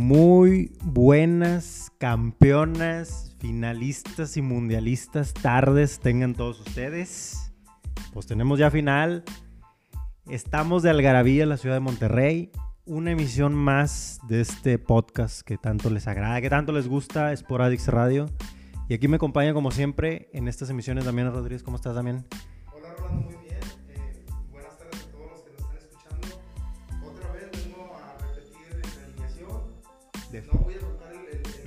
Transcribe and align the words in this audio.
Muy 0.00 0.70
buenas 0.80 1.90
campeonas, 1.98 3.34
finalistas 3.40 4.36
y 4.36 4.42
mundialistas 4.42 5.34
tardes 5.34 5.98
tengan 5.98 6.34
todos 6.34 6.60
ustedes. 6.60 7.52
Pues 8.12 8.24
tenemos 8.24 8.60
ya 8.60 8.70
final. 8.70 9.24
Estamos 10.28 10.84
de 10.84 10.90
Algarabía, 10.90 11.46
la 11.46 11.56
ciudad 11.56 11.74
de 11.74 11.80
Monterrey. 11.80 12.52
Una 12.84 13.10
emisión 13.10 13.56
más 13.56 14.20
de 14.28 14.40
este 14.40 14.78
podcast 14.78 15.42
que 15.42 15.58
tanto 15.58 15.90
les 15.90 16.06
agrada, 16.06 16.40
que 16.40 16.48
tanto 16.48 16.70
les 16.70 16.86
gusta, 16.86 17.36
Sporadix 17.36 17.88
Radio. 17.88 18.26
Y 18.88 18.94
aquí 18.94 19.08
me 19.08 19.16
acompaña 19.16 19.52
como 19.52 19.72
siempre 19.72 20.30
en 20.32 20.46
estas 20.46 20.70
emisiones 20.70 21.06
Damián 21.06 21.32
Rodríguez. 21.32 21.64
¿Cómo 21.64 21.76
estás, 21.76 21.96
Damián? 21.96 22.24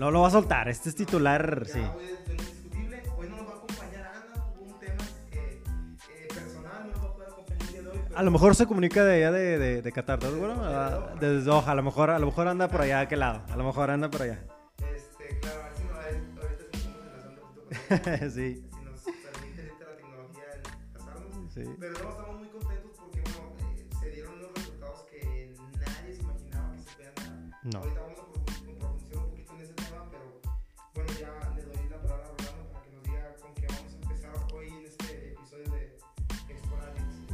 No 0.01 0.09
lo 0.09 0.21
va 0.21 0.29
a 0.29 0.31
soltar, 0.31 0.67
este 0.67 0.89
es 0.89 0.95
titular, 0.95 1.63
ya 1.67 1.73
sí. 1.73 1.79
a- 1.79 1.93
de 1.93 2.07
lo 2.25 2.31
indiscutible. 2.33 3.03
Hoy 3.17 3.29
no 3.29 3.37
nos 3.37 3.47
va 3.47 3.51
a 3.51 3.55
acompañar 3.57 4.03
Ana. 4.07 4.45
Tuvo 4.55 4.65
un 4.73 4.79
tema 4.79 5.03
eh, 5.31 5.61
eh, 6.09 6.27
personal, 6.33 6.87
no 6.87 6.91
nos 6.91 7.03
va 7.03 7.07
a 7.09 7.13
poder 7.13 7.29
acompañar 7.29 7.61
el 7.61 7.67
día 7.67 7.81
de 7.83 7.87
hoy. 7.89 7.99
pero- 8.07 8.17
A 8.17 8.23
lo 8.23 8.31
mejor 8.31 8.55
se 8.55 8.65
comunica 8.65 9.03
de 9.05 9.13
allá 9.17 9.31
de, 9.31 9.59
de, 9.59 9.81
de 9.83 9.91
Qatar, 9.91 10.17
¿estás 10.17 10.31
seguro? 10.33 10.55
Ah, 10.57 11.13
Desde 11.19 11.41
Doha, 11.43 11.71
a 11.71 11.75
lo 11.75 11.83
mejor, 11.83 12.09
a 12.09 12.17
lo 12.17 12.25
mejor 12.25 12.47
anda 12.47 12.67
por 12.67 12.81
allá, 12.81 13.01
¿a 13.01 13.07
qué 13.07 13.15
lado? 13.15 13.43
A 13.53 13.55
lo 13.55 13.63
mejor 13.63 13.91
anda 13.91 14.09
por 14.09 14.23
allá. 14.23 14.39
Este, 14.79 15.39
claro, 15.39 15.61
a 15.61 15.65
ver 15.67 15.75
si 15.77 15.83
nos 15.83 15.97
ahorita 16.43 16.63
estamos 16.63 16.97
enlazando 17.05 17.41
un 17.43 17.69
poquito 17.69 18.01
con 18.01 18.31
sí, 18.31 18.55
Si 18.55 18.83
nos 18.83 19.01
permite 19.03 19.73
la 19.79 19.95
tecnología 19.97 20.47
casarnos. 20.93 21.53
sí. 21.53 21.63
Pero 21.79 21.93
no, 21.93 22.09
estamos 22.09 22.39
muy 22.39 22.47
contentos 22.49 22.91
porque 22.97 23.21
bueno, 23.21 23.53
eh, 23.77 23.87
se 23.99 24.09
dieron 24.09 24.33
unos 24.33 24.51
resultados 24.55 25.05
que 25.11 25.53
nadie 25.79 26.15
se 26.15 26.21
imaginaba 26.23 26.71
que 26.73 26.79
se 26.81 26.95
puedan 26.95 27.49
dar. 27.51 27.59
No. 27.71 27.79
Ahorita 27.81 28.01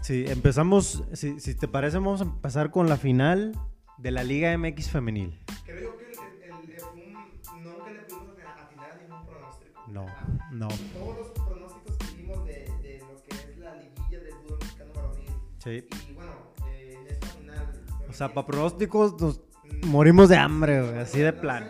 Sí, 0.07 0.23
empezamos, 0.27 1.03
si, 1.13 1.37
si 1.41 1.53
te 1.55 1.67
parece, 1.67 1.97
vamos 1.97 2.21
a 2.21 2.23
empezar 2.23 2.71
con 2.71 2.87
la 2.87 2.95
final 2.95 3.51
de 3.97 4.11
la 4.11 4.23
Liga 4.23 4.57
MX 4.57 4.89
Femenil. 4.89 5.37
Creo 5.65 5.97
que 5.97 6.05
el, 6.05 6.17
el, 6.43 6.71
el- 6.71 6.83
un, 6.93 7.63
nunca 7.63 7.91
le 7.91 7.99
pudimos 8.03 8.37
atinar 8.57 9.01
ningún 9.01 9.25
pronóstico. 9.25 9.81
No, 9.89 10.05
Ah, 10.07 10.49
no. 10.53 10.67
Todos 10.69 11.17
los 11.17 11.29
pronósticos 11.31 11.97
que 11.97 12.15
vimos 12.15 12.45
de, 12.45 12.53
de 12.53 12.99
lo 13.05 13.21
que 13.23 13.35
es 13.35 13.57
la 13.57 13.75
liguilla 13.75 14.19
del 14.23 14.33
fútbol 14.35 14.59
mexicano 14.61 14.91
varonil 14.95 15.29
Sí. 15.61 15.87
y 16.09 16.13
bueno, 16.13 16.31
eh, 16.69 17.07
esta 17.09 17.27
final. 17.27 17.85
O 18.09 18.13
sea, 18.13 18.33
para 18.33 18.47
pronósticos 18.47 19.19
nos 19.21 19.41
morimos 19.87 20.29
de 20.29 20.37
hambre, 20.37 20.83
güey, 20.83 20.99
así 20.99 21.19
de 21.19 21.33
plano. 21.33 21.67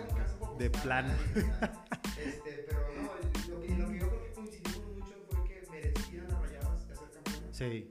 De 0.59 0.69
plano. 0.69 1.11
Este, 2.23 2.65
pero 2.67 2.81
no, 2.97 3.03
lo 3.55 3.61
que, 3.63 3.75
lo 3.75 3.89
que 3.89 3.99
yo 3.99 4.07
creo 4.07 4.23
que 4.23 4.31
coincidimos 4.33 4.85
mucho 4.95 5.15
fue 5.27 5.43
que 5.47 5.67
merecían 5.71 6.27
las 6.27 6.39
rayadas 6.39 6.87
de 6.87 6.95
ser 6.95 7.07
campeonas. 7.13 7.57
Sí, 7.57 7.89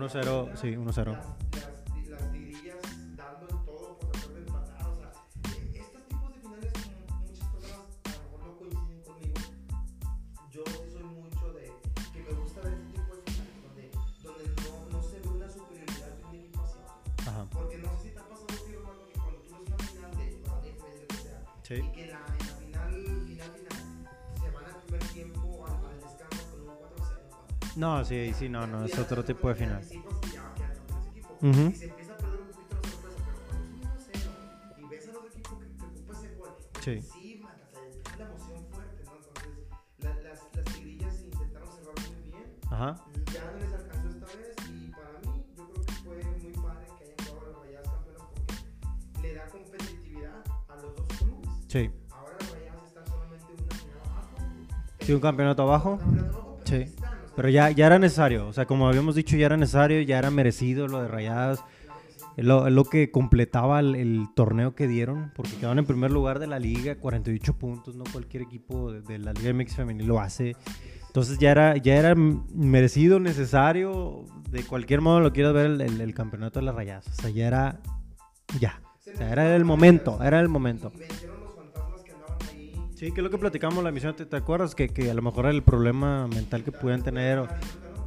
1-0. 0.00 0.08
1-0, 0.08 0.56
sí, 0.56 0.76
1-0. 0.76 1.39
Sí, 28.10 28.34
sí, 28.38 28.48
no, 28.48 28.66
no, 28.66 28.84
es 28.84 28.98
otro 28.98 29.24
tipo 29.24 29.48
de 29.48 29.54
final. 29.54 29.82
Ujú. 31.40 31.48
Ujú. 31.48 31.60
Y 31.70 31.74
se 31.74 31.84
empieza 31.86 32.12
a 32.12 32.16
perder 32.18 32.40
un 32.40 32.48
poquito 32.48 32.76
la 32.76 32.82
sorpresa, 32.90 33.18
pero 33.24 33.38
cuando 33.46 33.64
es 33.64 33.70
un 33.70 33.80
1-0 33.80 34.78
y 34.78 34.84
ves 34.88 35.08
al 35.08 35.16
otro 35.16 35.28
equipo 35.28 35.58
que, 35.58 35.66
que 35.76 35.84
ocupa 35.86 36.12
ese 36.18 36.36
gol, 36.36 36.50
Sí. 36.80 36.94
la 38.18 38.24
emoción 38.26 38.66
fuerte, 38.70 39.04
¿no? 39.04 39.12
Entonces, 39.16 39.54
la- 39.98 40.14
las, 40.22 40.40
las 40.54 40.64
tigrillas 40.74 41.14
intentaron 41.22 41.68
cerrar 41.72 41.94
muy 42.10 42.30
bien, 42.30 42.44
Ajá. 42.70 43.04
ya 43.32 43.44
no 43.52 43.58
les 43.58 43.72
alcanzó 43.72 44.08
esta 44.10 44.26
vez 44.26 44.56
y 44.70 44.90
para 44.90 45.12
mí, 45.20 45.44
yo 45.56 45.64
creo 45.70 45.84
que 45.86 45.92
fue 46.02 46.24
muy 46.42 46.52
padre 46.52 46.86
que 46.98 47.04
hayan 47.04 47.16
jugado 47.28 47.52
las 47.52 47.60
rayadas 47.62 47.88
campeonas 47.88 48.26
porque 48.34 49.22
le 49.22 49.34
da 49.34 49.46
competitividad 49.48 50.44
a 50.68 50.74
los 50.76 50.96
dos 50.96 51.06
clubes. 51.18 51.48
Sí. 51.68 51.90
Ahora 52.10 52.36
las 52.40 52.50
rayadas 52.52 52.84
están 52.86 53.06
solamente 53.06 53.46
una 53.62 53.74
final 53.76 53.98
abajo. 54.04 54.36
Sí, 55.00 55.12
un 55.14 55.20
campeonato 55.20 55.62
abajo. 55.62 55.90
Un 55.92 55.98
campeonato 55.98 56.26
abajo, 56.36 56.39
pero 57.40 57.48
ya, 57.48 57.70
ya 57.70 57.86
era 57.86 57.98
necesario, 57.98 58.46
o 58.48 58.52
sea, 58.52 58.66
como 58.66 58.86
habíamos 58.86 59.14
dicho, 59.14 59.34
ya 59.34 59.46
era 59.46 59.56
necesario, 59.56 60.02
ya 60.02 60.18
era 60.18 60.30
merecido 60.30 60.86
lo 60.88 61.00
de 61.00 61.08
Rayadas. 61.08 61.64
lo, 62.36 62.68
lo 62.68 62.84
que 62.84 63.10
completaba 63.10 63.80
el, 63.80 63.94
el 63.94 64.26
torneo 64.36 64.74
que 64.74 64.86
dieron, 64.86 65.32
porque 65.34 65.52
quedaron 65.56 65.78
en 65.78 65.86
primer 65.86 66.10
lugar 66.10 66.38
de 66.38 66.46
la 66.46 66.58
liga, 66.58 66.96
48 66.96 67.54
puntos, 67.56 67.96
no 67.96 68.04
cualquier 68.12 68.42
equipo 68.42 68.92
de, 68.92 69.00
de 69.00 69.18
la 69.18 69.32
Liga 69.32 69.54
MX 69.54 69.74
femenil 69.76 70.06
lo 70.06 70.20
hace. 70.20 70.54
Entonces 71.06 71.38
ya 71.38 71.50
era, 71.50 71.76
ya 71.78 71.94
era 71.96 72.14
merecido, 72.14 73.18
necesario, 73.20 74.26
de 74.50 74.62
cualquier 74.64 75.00
modo 75.00 75.20
lo 75.20 75.32
quieras 75.32 75.54
ver 75.54 75.66
el, 75.66 75.80
el- 75.80 76.00
el 76.02 76.14
campeonato 76.14 76.60
de 76.60 76.66
las 76.66 76.74
Rayadas. 76.74 77.06
O 77.08 77.22
sea, 77.22 77.30
ya 77.30 77.46
era, 77.46 77.80
ya. 78.60 78.82
O 79.14 79.16
sea, 79.16 79.32
era 79.32 79.56
el 79.56 79.64
momento, 79.64 80.22
era 80.22 80.40
el 80.40 80.48
momento. 80.48 80.92
Sí, 83.00 83.12
que 83.12 83.20
es 83.20 83.24
lo 83.24 83.30
que 83.30 83.38
platicamos 83.38 83.82
la 83.82 83.88
emisión, 83.88 84.14
¿te, 84.14 84.26
te 84.26 84.36
acuerdas? 84.36 84.74
Que, 84.74 84.90
que 84.90 85.10
a 85.10 85.14
lo 85.14 85.22
mejor 85.22 85.46
el 85.46 85.62
problema 85.62 86.26
mental 86.26 86.62
que 86.62 86.70
pudieran 86.70 87.02
tener, 87.02 87.38
o- 87.38 87.44
O 87.44 87.46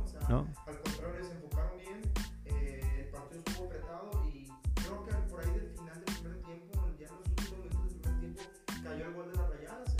sea, 0.08 0.20
¿no? 0.30 0.46
Al 0.68 0.80
contrario, 0.82 1.24
se 1.26 1.34
enfocaron 1.34 1.72
bien. 1.80 2.02
el 2.46 3.08
partido 3.10 3.42
estuvo 3.44 3.66
apretado 3.66 4.12
y 4.32 4.46
creo 4.76 5.04
que 5.04 5.14
por 5.32 5.40
ahí 5.42 5.52
del 5.58 5.70
final 5.72 6.06
del 6.06 6.16
primer 6.16 6.38
tiempo, 6.44 6.90
ya 7.00 7.08
en 7.08 7.14
los 7.18 7.28
últimos 7.28 7.58
minutos 7.58 7.82
del 7.90 8.02
primer 8.02 8.20
tiempo, 8.20 8.42
cayó 8.84 9.06
el 9.08 9.14
gol 9.16 9.28
de 9.32 9.36
las 9.36 9.50
rayadas. 9.50 9.96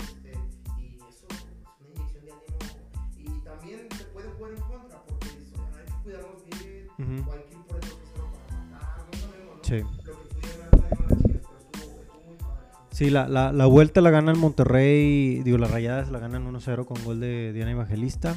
Y 0.78 0.96
eso 1.10 1.26
es 1.28 1.42
una 1.80 1.90
inyección 1.90 2.24
de 2.24 2.30
ánimo. 2.30 2.58
Y 3.18 3.40
también 3.44 3.88
se 3.98 4.04
puede 4.04 4.28
jugar 4.30 4.52
en 4.52 4.60
contra 4.62 5.02
porque 5.02 5.26
dices, 5.26 5.58
"Oye, 5.58 5.74
hay 5.74 5.86
que 5.90 6.02
cuidarnos 6.04 6.44
bien. 6.46 6.86
Ujú. 7.02 7.30
O 7.30 7.32
hay 7.34 7.42
que 7.50 7.54
ir 7.56 7.62
por 7.66 7.76
el 7.82 7.82
2-0 7.90 8.30
para 8.46 8.62
matar. 8.70 9.06
No 9.10 9.18
sabemos, 9.18 9.56
¿no? 9.58 9.64
Sí. 9.64 10.03
Sí, 13.04 13.10
la, 13.10 13.28
la, 13.28 13.52
la 13.52 13.66
vuelta 13.66 14.00
la 14.00 14.08
gana 14.08 14.32
el 14.32 14.38
Monterrey, 14.38 15.42
digo, 15.42 15.58
las 15.58 15.70
rayadas 15.70 16.10
la 16.10 16.18
ganan 16.18 16.50
1-0 16.50 16.86
con 16.86 17.04
gol 17.04 17.20
de 17.20 17.52
Diana 17.52 17.72
Evangelista. 17.72 18.34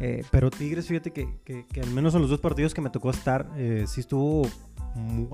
Eh, 0.00 0.24
pero 0.30 0.50
Tigres, 0.50 0.86
fíjate 0.86 1.10
que, 1.10 1.28
que, 1.44 1.66
al 1.82 1.90
menos 1.90 2.14
en 2.14 2.22
los 2.22 2.30
dos 2.30 2.40
partidos 2.40 2.72
que 2.72 2.80
me 2.80 2.88
tocó 2.88 3.10
estar, 3.10 3.50
eh, 3.58 3.84
sí 3.86 4.00
estuvo 4.00 4.46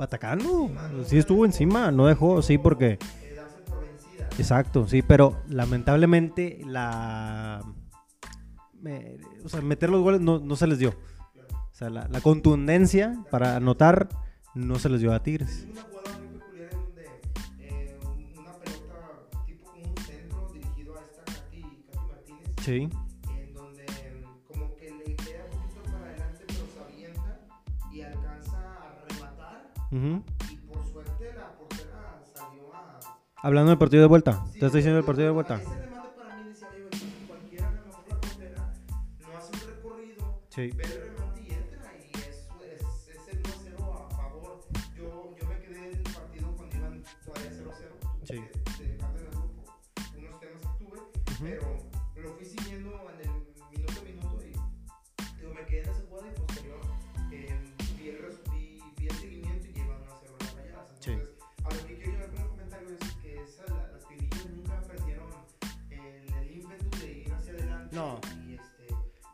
atacando, 0.01 0.69
sí 1.05 1.17
estuvo 1.17 1.45
encima, 1.45 1.93
no 1.93 2.07
dejó, 2.09 2.43
sí, 2.43 2.59
porque, 2.59 2.99
exacto, 4.37 4.89
sí, 4.89 5.01
pero 5.01 5.41
lamentablemente 5.49 6.61
la, 6.67 7.63
o 9.45 9.49
sea, 9.49 9.61
meter 9.61 9.91
los 9.91 10.03
goles 10.03 10.21
no, 10.21 10.41
no 10.41 10.57
se 10.57 10.67
les 10.67 10.81
dio. 10.81 10.91
O 10.91 11.75
sea, 11.79 11.89
la 11.89 12.21
contundencia 12.21 13.15
para 13.31 13.55
anotar 13.55 14.09
no 14.57 14.81
se 14.81 14.89
les 14.89 15.03
dio 15.03 15.13
a 15.13 15.23
Tigres. 15.23 15.69
Sí, 22.67 22.89
en 23.39 23.55
donde 23.55 23.85
mm, 23.85 24.53
como 24.53 24.75
que 24.75 24.91
le 24.91 25.15
queda 25.15 25.45
un 25.45 25.51
poquito 25.61 25.83
para 25.85 26.05
adelante 26.09 26.45
pero 26.49 26.67
se 26.67 26.81
avienta 26.81 27.39
y 27.93 28.01
alcanza 28.03 28.59
a 28.59 29.05
rematar 29.09 29.73
ujú. 29.93 30.25
y 30.51 30.57
por 30.57 30.85
suerte 30.85 31.33
la 31.33 31.57
portera 31.57 32.21
salió 32.35 32.75
a... 32.75 32.99
Hablando 33.37 33.71
del 33.71 33.79
partido 33.79 34.03
de 34.03 34.09
vuelta, 34.09 34.33
Sí, 34.33 34.51
¿te 34.51 34.55
estás 34.57 34.73
diciendo 34.73 34.99
el 34.99 35.05
partido 35.05 35.27
de 35.29 35.33
vuelta? 35.35 35.55
Ese 35.55 35.77
remate 35.77 36.09
para 36.19 36.37
mí 36.39 36.49
decía, 36.49 36.69
cualquiera, 37.29 37.71
mejor 37.71 38.05
la 38.09 38.21
portera 38.21 38.75
no 39.21 39.37
hace 39.37 39.53
un 39.53 39.61
recorrido 39.73 40.41
Sí. 40.49 40.71
Ve 40.75 41.06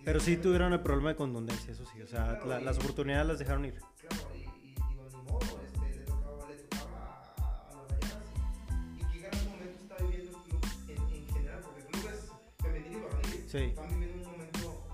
Pero 0.04 0.19
de 0.19 0.25
sí 0.25 0.37
tuvieron 0.37 0.72
el 0.72 0.81
problema 0.81 1.10
de 1.10 1.16
contundencia, 1.16 1.72
eso 1.72 1.84
sí. 1.93 2.02
O 2.02 2.06
sea, 2.06 2.40
la- 2.46 2.60
las 2.60 2.78
oportunidades 2.78 3.26
las 3.26 3.38
dejaron 3.38 3.64
ir. 3.64 3.75
Claro, 4.00 4.16
y, 4.34 4.38
y 4.40 4.75
digo, 4.75 5.06
ni 5.14 5.22
modo, 5.31 5.60
este, 5.64 5.96
le 5.99 6.04
tocaba, 6.04 6.49
le 6.49 6.54
tocaba 6.56 7.34
a, 7.38 7.70
a 7.70 7.76
las 7.76 7.90
rayadas 7.90 8.25
y, 8.96 9.04
qué 9.12 9.19
gran 9.20 9.44
momento 9.44 9.78
está 9.82 9.96
viviendo 10.04 10.38
el 10.38 10.43
club 10.44 10.60
en, 10.88 11.14
en 11.14 11.28
general, 11.34 11.60
porque 11.62 11.81
el 11.81 11.87
club 11.87 12.10
es 12.12 12.64
femenil 12.64 12.93
y 12.93 13.00
varonil. 13.00 13.44
Sí. 13.49 13.58
Están 13.58 13.88
viviendo 13.90 14.16
un 14.19 14.32
momento 14.32 14.84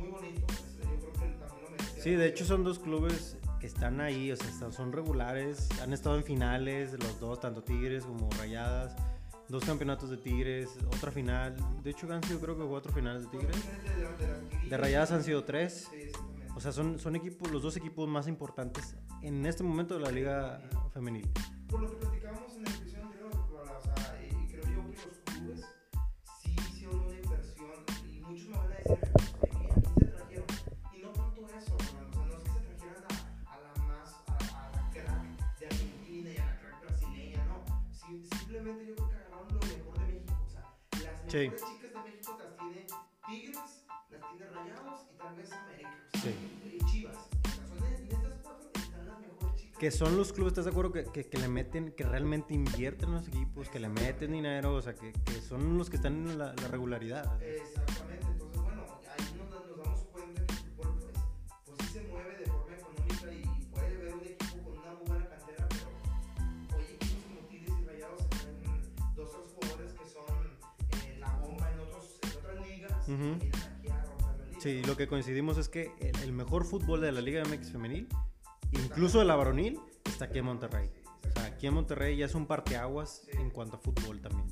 muy 0.00 0.08
bonito, 0.08 0.46
este, 0.52 0.82
yo 0.82 0.98
creo 1.00 1.12
que 1.12 1.18
también 1.38 1.64
lo 1.64 1.70
merecía. 1.70 2.02
Sí, 2.02 2.10
de 2.10 2.26
hecho 2.26 2.44
son 2.44 2.64
dos 2.64 2.78
clubes 2.78 3.36
que 3.60 3.66
están 3.66 4.00
ahí, 4.00 4.32
o 4.32 4.36
sea, 4.36 4.70
son 4.72 4.92
regulares, 4.92 5.68
han 5.80 5.92
estado 5.92 6.16
en 6.16 6.24
finales, 6.24 6.92
los 6.92 7.18
dos, 7.20 7.40
tanto 7.40 7.62
Tigres 7.62 8.04
como 8.04 8.28
Rayadas, 8.32 8.94
dos 9.48 9.64
campeonatos 9.64 10.10
de 10.10 10.16
Tigres, 10.18 10.68
otra 10.88 11.10
final, 11.10 11.56
de 11.82 11.90
hecho 11.90 12.12
han 12.12 12.22
sido 12.24 12.38
creo 12.40 12.58
que 12.58 12.64
cuatro 12.64 12.92
finales 12.92 13.22
de 13.24 13.38
Tigres, 13.38 13.56
de, 14.68 14.76
Rayadas 14.76 15.12
han 15.12 15.22
sido 15.24 15.44
tres, 15.44 15.88
Sí, 15.90 16.10
o 16.54 16.60
sea, 16.60 16.72
son, 16.72 16.98
son 16.98 17.16
equipos, 17.16 17.50
los 17.50 17.62
dos 17.62 17.76
equipos 17.76 18.08
más 18.08 18.26
importantes 18.28 18.96
en 19.22 19.44
este 19.46 19.62
momento 19.62 19.94
de 19.94 20.00
la 20.00 20.10
liga 20.10 20.60
femenil. 20.92 21.28
Por 21.68 21.80
lo 21.82 21.90
que 21.90 21.96
platicábamos 21.96 22.54
en 22.56 22.66
el 22.66 22.72
episodio 22.74 23.04
anterior, 23.04 23.30
o 23.34 23.80
sea, 23.82 23.94
y, 24.22 24.46
creo 24.48 24.64
yo 24.64 24.90
que 24.90 24.96
los 25.06 25.18
clubes 25.24 25.64
sí 26.42 26.54
hicieron 26.68 27.00
una 27.00 27.16
inversión 27.16 27.84
y 28.10 28.20
muchos 28.20 28.48
me 28.48 28.56
van 28.56 28.72
a 28.72 28.76
decir, 28.76 28.98
"Ay, 29.52 29.68
¿a 29.68 29.74
quién 29.74 29.94
se 29.98 30.06
trajeron? 30.16 30.46
Y 30.94 31.02
no 31.02 31.10
tanto 31.12 31.46
eso, 31.48 31.74
o 31.76 31.82
sea, 31.82 32.00
no 32.14 32.26
es 32.36 32.42
que 32.42 32.50
se 32.50 32.60
trajeran 32.60 33.04
a, 33.46 33.54
a 33.54 33.60
la 33.60 33.74
más, 33.86 34.14
a, 34.28 34.66
a 34.66 34.70
la 34.72 34.90
crack 34.92 35.58
de 35.58 35.66
Argentina 35.66 36.30
y 36.30 36.36
a 36.38 36.46
la 36.46 36.58
crack 36.60 36.80
brasileña, 36.82 37.44
no. 37.46 37.64
Sí- 37.92 38.24
simplemente 38.38 38.86
yo 38.86 38.94
creo 38.96 39.08
que 39.08 39.14
agarraron 39.16 39.48
lo 39.48 39.60
mejor 39.60 39.98
de 39.98 40.06
México, 40.14 40.34
o 40.46 40.50
sea, 40.50 40.62
las 41.04 41.20
Sí. 41.30 41.38
mejores 41.38 41.60
chicas 41.62 41.75
Que 49.78 49.90
son 49.90 50.16
los 50.16 50.32
clubes, 50.32 50.52
¿estás 50.52 50.64
de 50.64 50.70
acuerdo? 50.70 50.90
Que, 50.90 51.04
que, 51.04 51.26
que 51.28 51.36
le 51.36 51.48
meten, 51.48 51.92
que 51.92 52.04
realmente 52.04 52.54
invierten 52.54 53.10
en 53.10 53.16
los 53.16 53.28
equipos, 53.28 53.68
que 53.68 53.78
le 53.78 53.90
meten 53.90 54.32
dinero, 54.32 54.74
o 54.74 54.80
sea, 54.80 54.94
que, 54.94 55.12
que 55.12 55.40
son 55.42 55.76
los 55.76 55.90
que 55.90 55.96
están 55.96 56.26
en 56.30 56.38
la, 56.38 56.54
la 56.54 56.68
regularidad. 56.68 57.42
Exactamente, 57.42 58.26
entonces 58.26 58.62
bueno, 58.62 58.86
ahí 59.06 59.36
nos, 59.36 59.50
nos 59.50 59.76
damos 59.76 60.00
cuenta 60.12 60.46
que 60.46 60.52
el 60.54 60.58
fútbol 60.70 60.96
pues, 60.98 61.14
pues 61.66 61.78
sí 61.82 61.92
se 61.92 62.08
mueve 62.08 62.38
de 62.38 62.46
forma 62.46 62.74
económica 62.74 63.32
y, 63.34 63.66
puede 63.66 63.86
haber 63.86 64.14
un 64.14 64.20
equipo 64.24 64.64
con 64.64 64.78
una 64.78 64.92
muy 64.94 65.08
buena 65.08 65.28
cantera, 65.28 65.68
pero 65.68 66.78
hoy 66.78 66.84
equipos 66.94 67.24
como 67.28 67.40
Tigres 67.48 67.74
y 67.78 67.84
Rayados 67.84 68.28
traen 68.30 69.14
dos 69.14 69.28
o 69.28 69.40
tres 69.42 69.52
jugadores 69.52 69.92
que 69.92 70.08
son 70.08 71.04
eh, 71.04 71.18
la 71.20 71.32
bomba 71.36 71.70
en, 71.70 71.80
otros, 71.80 72.18
en 72.22 72.38
otras 72.38 72.66
ligas 72.66 72.92
aquí 72.92 73.88
a 73.88 74.02
romper 74.04 74.38
la 74.38 74.46
liga. 74.46 74.60
Sí, 74.60 74.82
lo 74.84 74.96
que 74.96 75.06
coincidimos 75.06 75.58
es 75.58 75.68
que 75.68 75.92
el, 76.00 76.18
el 76.22 76.32
mejor 76.32 76.64
fútbol 76.64 77.02
de 77.02 77.12
la 77.12 77.20
Liga 77.20 77.44
MX 77.44 77.72
femenil, 77.72 78.08
incluso 78.72 79.18
de 79.18 79.24
la 79.24 79.36
varonil, 79.36 79.78
está 80.04 80.26
aquí 80.26 80.38
en 80.38 80.44
Monterrey. 80.46 80.90
O 81.28 81.32
sea, 81.32 81.44
aquí 81.46 81.66
en 81.66 81.74
Monterrey 81.74 82.16
ya 82.16 82.26
es 82.26 82.34
un 82.34 82.46
parteaguas 82.46 83.22
Sí. 83.30 83.36
en 83.38 83.50
cuanto 83.50 83.76
a 83.76 83.78
fútbol 83.78 84.20
también. 84.20 84.48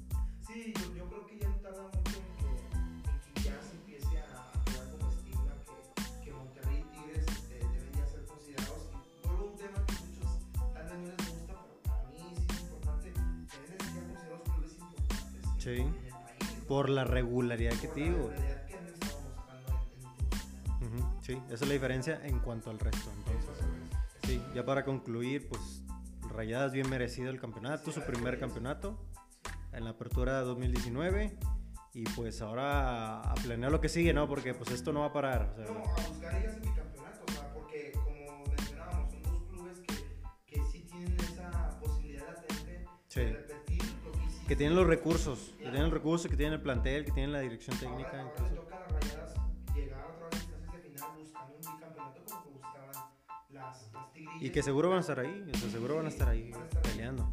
Sí, 0.47 0.73
yo, 0.77 0.95
yo 0.95 1.09
creo 1.09 1.27
que 1.27 1.39
ya 1.39 1.49
no 1.49 1.57
tarda 1.57 1.83
mucho 1.85 2.19
en 2.19 2.37
que, 2.37 2.47
en 2.77 3.35
que 3.35 3.43
ya 3.43 3.61
se 3.63 3.77
empiece 3.77 4.19
a 4.19 4.53
crear 4.65 4.91
como 4.91 5.11
estigma 5.11 5.55
que, 5.65 6.25
que 6.25 6.33
Monterrey 6.33 6.79
y 6.81 6.97
Tigres 6.97 7.27
este, 7.29 7.55
deben 7.59 7.93
ya 7.97 8.07
ser 8.07 8.25
considerados. 8.27 8.83
Y 9.23 9.27
a 9.27 9.31
un 9.33 9.57
tema 9.57 9.87
que 9.87 9.93
muchos 10.05 10.39
tal 10.75 10.85
vez 10.85 10.99
no 10.99 11.07
les 11.09 11.31
gusta, 11.31 11.55
pero 11.67 11.83
para 11.83 12.09
mí 12.11 12.19
sí 12.37 12.45
es 12.49 12.61
importante. 12.61 13.13
Deben 13.13 13.39
de 13.39 13.49
ser 13.49 14.07
considerados 14.07 14.43
clubes 14.45 14.73
importantes 14.75 15.63
Sí. 15.65 15.71
en 15.71 15.87
el 15.89 15.95
país. 15.95 16.59
¿no? 16.61 16.67
Por 16.69 16.89
la 16.91 17.05
regularidad 17.05 17.73
que 17.81 17.89
Por 17.89 17.95
te 17.95 18.01
la 18.01 18.07
digo. 18.07 18.31
Sí, 21.23 21.33
esa 21.47 21.55
es 21.55 21.67
la 21.69 21.73
diferencia 21.73 22.21
en 22.25 22.39
cuanto 22.41 22.69
al 22.71 22.79
resto. 22.79 23.11
Entonces, 23.17 23.65
sí, 24.27 24.43
ya 24.55 24.65
para 24.65 24.85
concluir, 24.85 25.49
pues 25.49 25.83
Rayadas 26.29 26.73
bien 26.73 26.89
merecido 26.91 27.31
el 27.31 27.41
campeonato, 27.41 27.93
su 27.93 28.01
primer 28.03 28.39
campeonato 28.41 28.99
en 29.73 29.85
la 29.85 29.91
apertura 29.91 30.41
2019. 30.41 31.37
Y 31.97 32.03
pues 32.17 32.43
ahora 32.43 33.21
a 33.21 33.35
planear 33.37 33.71
lo 33.71 33.81
que 33.81 33.89
sigue, 33.89 34.13
¿no? 34.13 34.27
Porque 34.29 34.53
pues 34.53 34.71
esto 34.73 34.93
no 34.93 35.01
va 35.01 35.07
a 35.07 35.13
parar. 35.13 35.53
o 35.53 35.57
sea, 35.57 35.67
No, 35.73 35.79
a 35.85 36.09
buscar 36.09 36.35
ellas 36.43 36.57
en 36.57 36.63
mi 36.63 36.75
campeonato, 36.75 37.25
o 37.29 37.33
sea, 37.33 37.53
porque 37.55 37.93
como 37.93 38.45
mencionábamos, 38.49 39.13
son 39.13 39.23
dos 39.23 39.43
clubes 39.49 39.79
que, 39.81 39.95
que 40.57 40.65
sí 40.73 40.81
tienen 40.91 41.15
esa 41.21 41.79
posibilidad 41.79 42.27
latente 42.27 42.85
Sí. 43.07 43.21
de 43.21 43.33
repetir 43.33 43.83
lo 44.05 44.11
que 44.13 44.19
hicieron. 44.25 44.47
que 44.49 44.57
tienen 44.57 44.77
los 44.77 44.87
recursos, 44.89 45.39
que 45.57 45.63
tienen 45.65 45.83
el 45.83 45.91
recurso, 45.93 46.29
que 46.29 46.37
tienen 46.37 46.55
el 46.55 46.63
plantel, 46.63 47.05
que 47.05 47.13
tienen 47.13 47.33
la 47.33 47.41
dirección 47.41 47.77
Ahora, 47.77 47.89
técnica. 47.91 48.11
ahora 48.21 48.25
le 48.25 48.43
incluso. 48.43 49.14
Y 54.41 54.51
que 54.51 54.63
seguro 54.63 54.89
van 54.91 54.99
a 54.99 55.01
estar 55.01 55.19
ahí, 55.21 55.45
o 55.53 55.57
sea, 55.59 55.71
seguro 55.71 55.97
van 55.97 56.07
a 56.07 56.09
estar 56.09 56.29
ahí 56.29 56.51
peleando. 56.83 57.33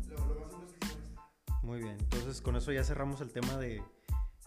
Muy 1.64 1.80
bien, 1.80 1.98
entonces 2.00 2.42
con 2.42 2.56
eso 2.56 2.72
ya 2.72 2.84
cerramos 2.84 3.22
el 3.22 3.32
tema 3.32 3.58
de, 3.58 3.82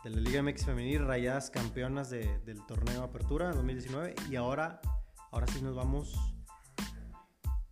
la 0.04 0.10
Liga 0.20 0.42
MX 0.42 0.64
Femenil, 0.66 1.06
rayadas 1.06 1.50
campeonas 1.50 2.10
de- 2.10 2.38
del 2.40 2.64
torneo 2.66 3.02
Apertura 3.02 3.52
2019. 3.52 4.14
Y 4.30 4.36
ahora, 4.36 4.80
ahora 5.30 5.46
sí 5.46 5.62
nos 5.62 5.74
vamos 5.74 6.14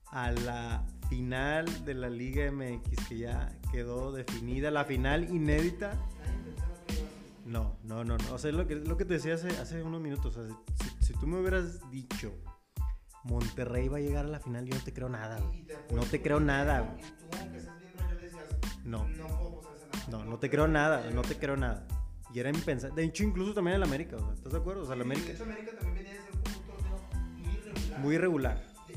a 0.07 0.31
la 0.31 0.87
final 1.11 1.85
de 1.85 1.95
la 1.95 2.09
Liga 2.09 2.51
MX, 2.51 3.09
que 3.09 3.19
ya 3.19 3.59
quedó 3.71 4.13
definida, 4.13 4.71
la 4.71 4.85
final 4.85 5.29
inédita. 5.29 5.93
No, 7.45 7.77
no, 7.83 8.05
no, 8.05 8.17
no. 8.17 8.33
O 8.35 8.39
sea, 8.39 8.51
es 8.51 8.57
lo 8.57 8.67
que, 8.67 8.77
lo 8.77 8.97
que 8.97 9.05
te 9.05 9.15
decía 9.15 9.35
hace, 9.35 9.83
unos 9.83 10.01
minutos. 10.01 10.39
Si 11.01 11.13
tú 11.15 11.27
me 11.27 11.39
hubieras 11.39 11.81
dicho 11.91 12.33
Monterrey 13.25 13.89
va 13.89 13.99
a 13.99 14.01
llegar 14.01 14.25
a 14.25 14.29
la 14.29 14.41
final, 14.41 14.65
yo 14.67 14.75
no 14.77 14.83
te 14.85 14.93
creo 14.93 15.09
nada. 15.09 15.39
güey. 15.41 15.65
No 15.93 16.03
te 16.05 16.21
creo 16.23 16.41
nada, 16.41 16.97
No. 18.85 19.07
no. 19.09 19.63
No, 20.11 20.25
no 20.25 20.39
te 20.39 20.51
creo 20.51 20.67
nada, 20.67 21.09
no 21.13 21.23
te 21.23 21.37
creo 21.37 21.57
nada. 21.57 21.87
Y 22.35 22.41
era 22.41 22.51
impensable. 22.51 22.97
De 23.01 23.05
hecho, 23.07 23.23
incluso 23.25 23.55
también 23.55 23.77
el 23.77 23.83
América, 23.83 24.17
o 24.17 24.21
sea, 24.21 24.35
¿estás 24.35 24.53
de 24.53 24.59
acuerdo? 24.59 24.83
O 24.83 24.87
sea, 24.87 24.95
el 24.95 25.03
Sí, 25.03 25.05
América 25.07 25.27
De 25.29 25.35
hecho, 25.35 25.43
América 25.45 25.73
también 25.79 25.95
venía 25.95 26.13
de 26.13 26.19
ser 26.19 26.33
un 26.35 26.43
torneo 26.43 26.99
muy 27.39 27.53
irregular. 27.55 28.01
muy 28.01 28.15
irregular. 28.15 28.63
De- 28.89 28.93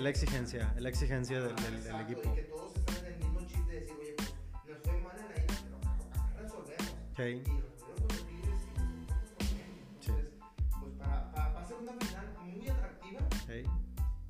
la 0.02 0.10
exigencia, 0.10 0.72
es 0.76 0.82
la 0.82 0.88
exigencia 0.88 1.40
del, 1.40 1.54
del- 1.56 1.64
del 1.64 1.76
Exacto, 1.76 2.12
equipo. 2.12 2.32
Y 2.32 2.34
que 2.36 2.42
todos 2.42 2.76
están 2.76 2.96
en 3.06 3.12
el 3.12 3.18
mismo 3.18 3.40
chip 3.46 3.66
de 3.66 3.80
decir, 3.80 3.94
oye, 4.00 4.14
pues 4.16 4.34
nos 4.66 4.78
fue 4.82 5.00
mal 5.00 5.16
en 5.18 5.28
la 5.28 5.36
ida, 5.36 5.54
pero 5.64 5.76
acá, 5.78 6.24
acá 6.24 6.40
resolvemos. 6.40 6.86
Sí. 7.16 7.22
Y 7.22 7.60
resolvieron 7.60 7.98
con 7.98 8.08
los 8.08 8.26
Tigres 8.26 8.60
y 8.62 8.78
nosotros 8.78 9.38
también. 9.38 9.68
Sí. 10.00 10.10
Entonces, 10.10 10.32
pues 10.80 10.92
para, 10.98 11.32
para, 11.32 11.66
ser 11.66 11.76
una 11.78 11.92
final 11.92 12.26
muy 12.44 12.68
atractiva. 12.68 13.20
Sí. 13.46 13.62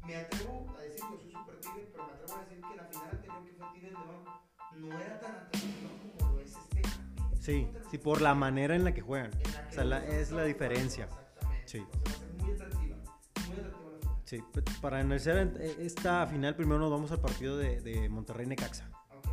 Me 0.06 0.16
atrevo 0.16 0.74
a 0.76 0.82
decir 0.82 1.00
que 1.00 1.16
soy 1.22 1.32
super 1.32 1.60
tigre, 1.60 1.88
pero 1.92 2.06
me 2.06 2.12
atrevo 2.12 2.34
a 2.36 2.44
decir 2.44 2.60
que 2.60 2.76
la 2.76 2.84
final 2.84 3.08
anterior 3.12 3.44
que 3.44 3.52
fue 3.52 3.66
Tigres 3.72 3.92
León 3.92 4.90
no 4.90 5.00
era 5.00 5.20
tan 5.20 5.30
atractiva 5.36 5.90
como 6.18 6.32
lo 6.32 6.40
es 6.40 6.56
este. 6.56 6.82
Sí, 7.40 7.68
sí, 7.90 7.98
por 7.98 8.20
la 8.20 8.34
manera 8.34 8.74
en 8.76 8.84
la 8.84 8.92
que 8.92 9.00
juegan. 9.00 9.30
En 9.32 9.52
la 9.52 9.62
que 9.62 9.68
O 9.68 9.72
sea, 9.72 9.84
la- 9.84 10.04
es 10.06 10.30
la 10.32 10.44
diferencia. 10.44 11.04
Exactamente. 11.04 11.68
Sí. 11.68 11.78
Entonces 11.78 12.02
va 12.04 12.12
a 12.12 12.18
ser 12.18 12.32
muy 12.42 12.52
atractiva. 12.52 12.81
Sí, 14.32 14.42
pe- 14.50 14.62
para 14.80 14.98
analizar 14.98 15.36
eh, 15.60 15.76
esta 15.80 16.26
final, 16.26 16.56
primero 16.56 16.78
nos 16.78 16.90
vamos 16.90 17.12
al 17.12 17.20
partido 17.20 17.58
de, 17.58 17.82
de 17.82 18.08
Monterrey-Necaxa. 18.08 18.88
Ok. 19.14 19.26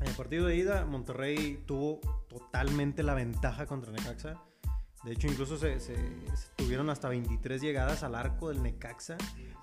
En 0.00 0.08
el 0.08 0.14
partido 0.14 0.46
de 0.46 0.56
ida, 0.56 0.84
Monterrey 0.86 1.62
tuvo 1.66 2.00
totalmente 2.28 3.04
la 3.04 3.14
ventaja 3.14 3.66
contra 3.66 3.92
Necaxa. 3.92 4.42
De 5.04 5.12
hecho, 5.12 5.28
incluso 5.28 5.56
se, 5.56 5.78
se- 5.78 5.94
se 5.94 6.48
tuvieron 6.56 6.90
hasta 6.90 7.08
23 7.08 7.62
llegadas 7.62 8.02
al 8.02 8.16
arco 8.16 8.48
del 8.48 8.60
Necaxa, 8.60 9.16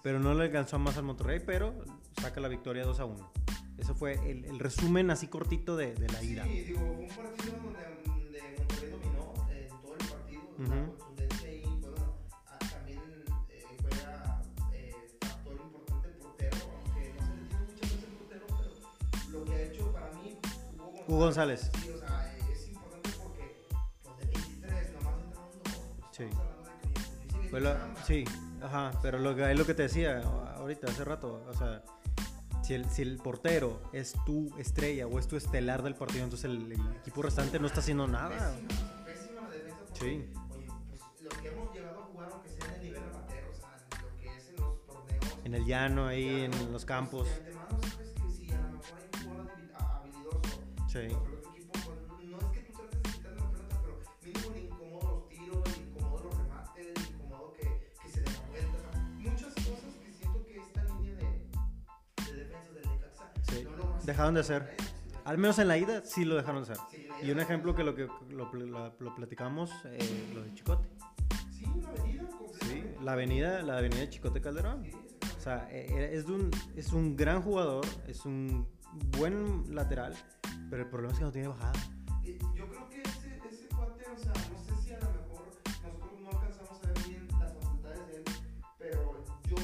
pero 0.04 0.22
no 0.22 0.34
le 0.34 0.46
alcanzó 0.46 0.80
más 0.80 0.96
al 0.96 1.04
Monterrey, 1.04 1.42
pero 1.46 1.76
saca 2.22 2.40
la 2.40 2.48
victoria 2.48 2.86
2 2.86 3.02
a 3.02 3.06
1. 3.06 3.32
Eso 3.78 3.94
fue 3.94 4.14
el, 4.32 4.46
el 4.46 4.58
resumen 4.58 5.12
así 5.12 5.28
cortito 5.28 5.76
de, 5.76 5.96
de 5.96 6.08
la 6.08 6.24
ida. 6.24 6.44
Sí, 6.46 6.62
digo, 6.62 6.80
fue 6.80 6.96
un 6.96 7.08
partido 7.10 7.58
donde, 7.62 8.02
donde 8.06 8.42
Monterrey 8.58 8.90
dominó 8.92 9.34
en 9.52 9.68
todo 9.82 9.96
el 10.00 10.08
partido. 10.08 10.42
La 10.60 10.64
Ujú. 10.66 11.07
Hugo 21.08 21.20
González. 21.20 21.70
Sí, 21.82 21.90
o 21.90 21.98
sea, 22.00 22.36
eh, 22.38 22.42
es 22.54 22.68
importante 22.70 23.10
porque 23.22 23.68
pues, 24.04 24.18
de 24.20 24.26
23 24.26 24.92
nomás 24.94 25.16
entraron 25.24 25.52
dos. 25.64 26.08
Sí. 26.12 27.60
La- 27.60 27.96
sí, 28.06 28.24
ajá, 28.62 28.92
pero 29.02 29.18
lo 29.20 29.36
que, 29.36 29.50
es 29.52 29.58
lo 29.58 29.66
que 29.66 29.74
te 29.74 29.84
decía 29.84 30.22
ahorita, 30.58 30.88
hace 30.92 31.04
rato, 31.06 31.44
o 31.48 31.54
sea, 31.54 31.84
si 32.64 32.74
el, 32.74 32.90
si 32.90 33.02
el 33.02 33.18
portero 33.18 33.82
es 33.94 34.14
tu 34.26 34.54
estrella 34.60 35.08
o 35.08 35.18
es 35.18 35.28
tu 35.28 35.38
estelar 35.38 35.82
del 35.82 35.96
partido, 35.96 36.24
entonces 36.26 36.46
el, 36.52 36.72
el 36.74 36.80
equipo 36.98 37.22
restante 37.22 37.60
no 37.60 37.68
está 37.68 37.80
haciendo 37.80 38.06
nada. 38.08 38.52
Pésima, 38.54 39.06
pésima 39.06 39.42
la 39.44 39.50
defensa. 39.50 39.78
Porque, 39.88 40.00
Sí. 40.00 40.30
Oye, 40.52 40.68
pues 40.90 41.02
lo 41.22 41.30
que 41.42 41.48
hemos 41.48 41.70
a 41.70 42.04
jugar, 42.12 42.30
aunque 42.34 42.50
sea 42.50 42.66
en 42.68 42.74
el 42.76 42.82
nivel 42.84 43.04
amateur, 43.04 43.44
o 43.50 43.56
sea, 43.56 43.78
lo 44.02 44.22
que 44.22 44.38
es 44.38 44.50
en 44.50 44.56
los 44.58 44.86
torneos. 44.86 45.38
En 45.46 45.54
el 45.56 45.66
llano, 45.66 46.08
ahí, 46.08 46.42
en 46.42 46.74
los 46.74 46.84
campos. 46.86 47.28
Sí. 50.88 51.08
contra 51.14 51.32
el 51.34 51.40
equipo, 51.40 51.74
no 52.24 52.38
es 52.38 52.46
que 52.54 52.60
tú 52.62 52.74
trates 52.74 53.04
de 53.04 53.10
quitarle 53.12 53.40
la 53.42 53.50
pelota, 53.52 53.82
pero 53.82 54.00
mínimo 54.24 54.54
le 54.54 54.60
incomodo 54.66 55.12
los 55.12 55.30
tiros, 55.30 55.78
le 55.78 55.84
incomodo 55.84 56.24
los 56.24 56.38
remates, 56.38 56.86
le 56.86 57.16
incomodo 57.16 57.54
que, 57.54 57.92
que 58.02 58.10
se 58.10 58.22
dé 58.22 58.32
la 58.32 58.48
vuelta. 58.50 58.78
O 58.78 58.92
sea, 58.92 59.02
muchas 59.32 59.54
cosas 59.54 59.94
que 60.02 60.14
siento 60.14 60.46
que 60.46 60.58
esta 60.58 60.84
línea 60.84 61.16
de, 61.16 62.32
de 62.32 62.44
defensa 62.44 62.72
del 62.74 62.84
Necaxa 62.90 63.32
Sí. 63.50 63.64
no 63.64 63.78
lo 63.78 63.98
Dejaron 64.06 64.34
de 64.34 64.40
hacer. 64.42 64.78
Al 65.26 65.38
menos 65.38 65.60
en 65.60 65.68
la 65.68 65.78
ida 65.78 66.06
sí 66.06 66.24
lo 66.24 66.36
dejaron 66.36 66.64
de 66.64 66.72
hacer. 66.72 66.84
Sí, 66.90 67.06
la 67.10 67.22
Y 67.22 67.32
un 67.32 67.40
ejemplo 67.42 67.76
que 67.76 67.84
lo 67.84 67.94
que 67.96 68.08
lo, 68.30 68.54
lo- 68.54 68.96
lo 69.00 69.16
platicamos, 69.16 69.70
eh, 69.86 70.32
lo 70.34 70.44
de 70.44 70.54
Chicote. 70.54 70.88
Sí, 71.52 71.66
una 71.66 71.90
avenida 71.90 72.24
Sí, 72.62 72.84
la 73.04 73.12
avenida, 73.12 73.62
la 73.62 73.78
avenida 73.78 74.00
de 74.02 74.10
Chicote 74.10 74.40
Calderón. 74.40 74.84
Sí, 74.86 74.92
O 75.38 75.42
sea, 75.42 75.68
eh, 75.70 76.12
es, 76.14 76.26
de 76.28 76.32
un, 76.34 76.52
es 76.78 76.94
un 76.94 77.16
gran 77.18 77.42
jugador, 77.42 77.86
es 78.08 78.26
un 78.26 78.68
buen 79.18 79.76
lateral, 79.76 80.16
pero 80.70 80.84
el 80.84 80.90
problema 80.90 81.14
es 81.14 81.20
que 81.20 81.26
no 81.26 81.32
tiene 81.32 81.48
bajada. 81.48 81.74
Eh, 82.24 82.38
Yo 82.56 82.68
creo 82.68 82.90
que 82.90 83.02
ese, 83.02 83.40
ese 83.50 83.68
cuate, 83.70 84.04
o 84.10 84.18
sea, 84.18 84.34
no 84.34 84.60
sé 84.64 84.84
si 84.84 84.94
a 84.94 85.00
lo 85.00 85.10
mejor 85.12 85.48
nosotros 85.84 86.22
no 86.22 86.30
alcanzamos 86.30 86.84
a 86.84 86.88
ver 86.88 87.04
bien 87.08 87.28
las 87.40 87.54
facultades 87.54 88.08
de 88.08 88.16
él, 88.18 88.24
pero 88.78 89.26
yo 89.48 89.56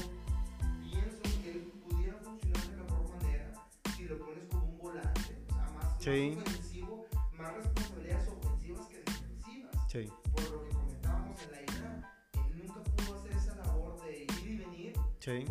pienso 0.82 1.22
que 1.42 1.50
él 1.52 1.72
pudiera 1.88 2.18
funcionar 2.18 2.68
de 2.68 2.76
mejor 2.76 3.08
manera 3.16 3.52
si 3.96 4.04
lo 4.04 4.18
pones 4.18 4.44
como 4.50 4.64
un 4.66 4.78
volante, 4.78 5.44
o 5.50 5.52
sea, 5.54 5.70
más, 5.74 6.02
Sí. 6.02 6.32
más 6.36 6.46
ofensivo, 6.48 7.06
más 7.38 7.54
responsabilidades 7.54 8.28
ofensivas 8.28 8.86
que 8.88 8.96
defensivas. 8.98 9.74
Sí, 9.92 10.08
Por 10.32 10.42
lo 10.50 10.62
que 10.64 10.68
comentábamos 10.74 11.42
en 11.42 11.50
la 11.52 11.62
ida, 11.62 12.14
él 12.34 12.66
nunca 12.66 12.80
pudo 12.82 13.14
hacer 13.18 13.32
esa 13.32 13.54
labor 13.56 14.00
de 14.02 14.22
ir 14.24 14.46
y 14.46 14.56
venir, 14.56 14.92
sí. 15.20 15.44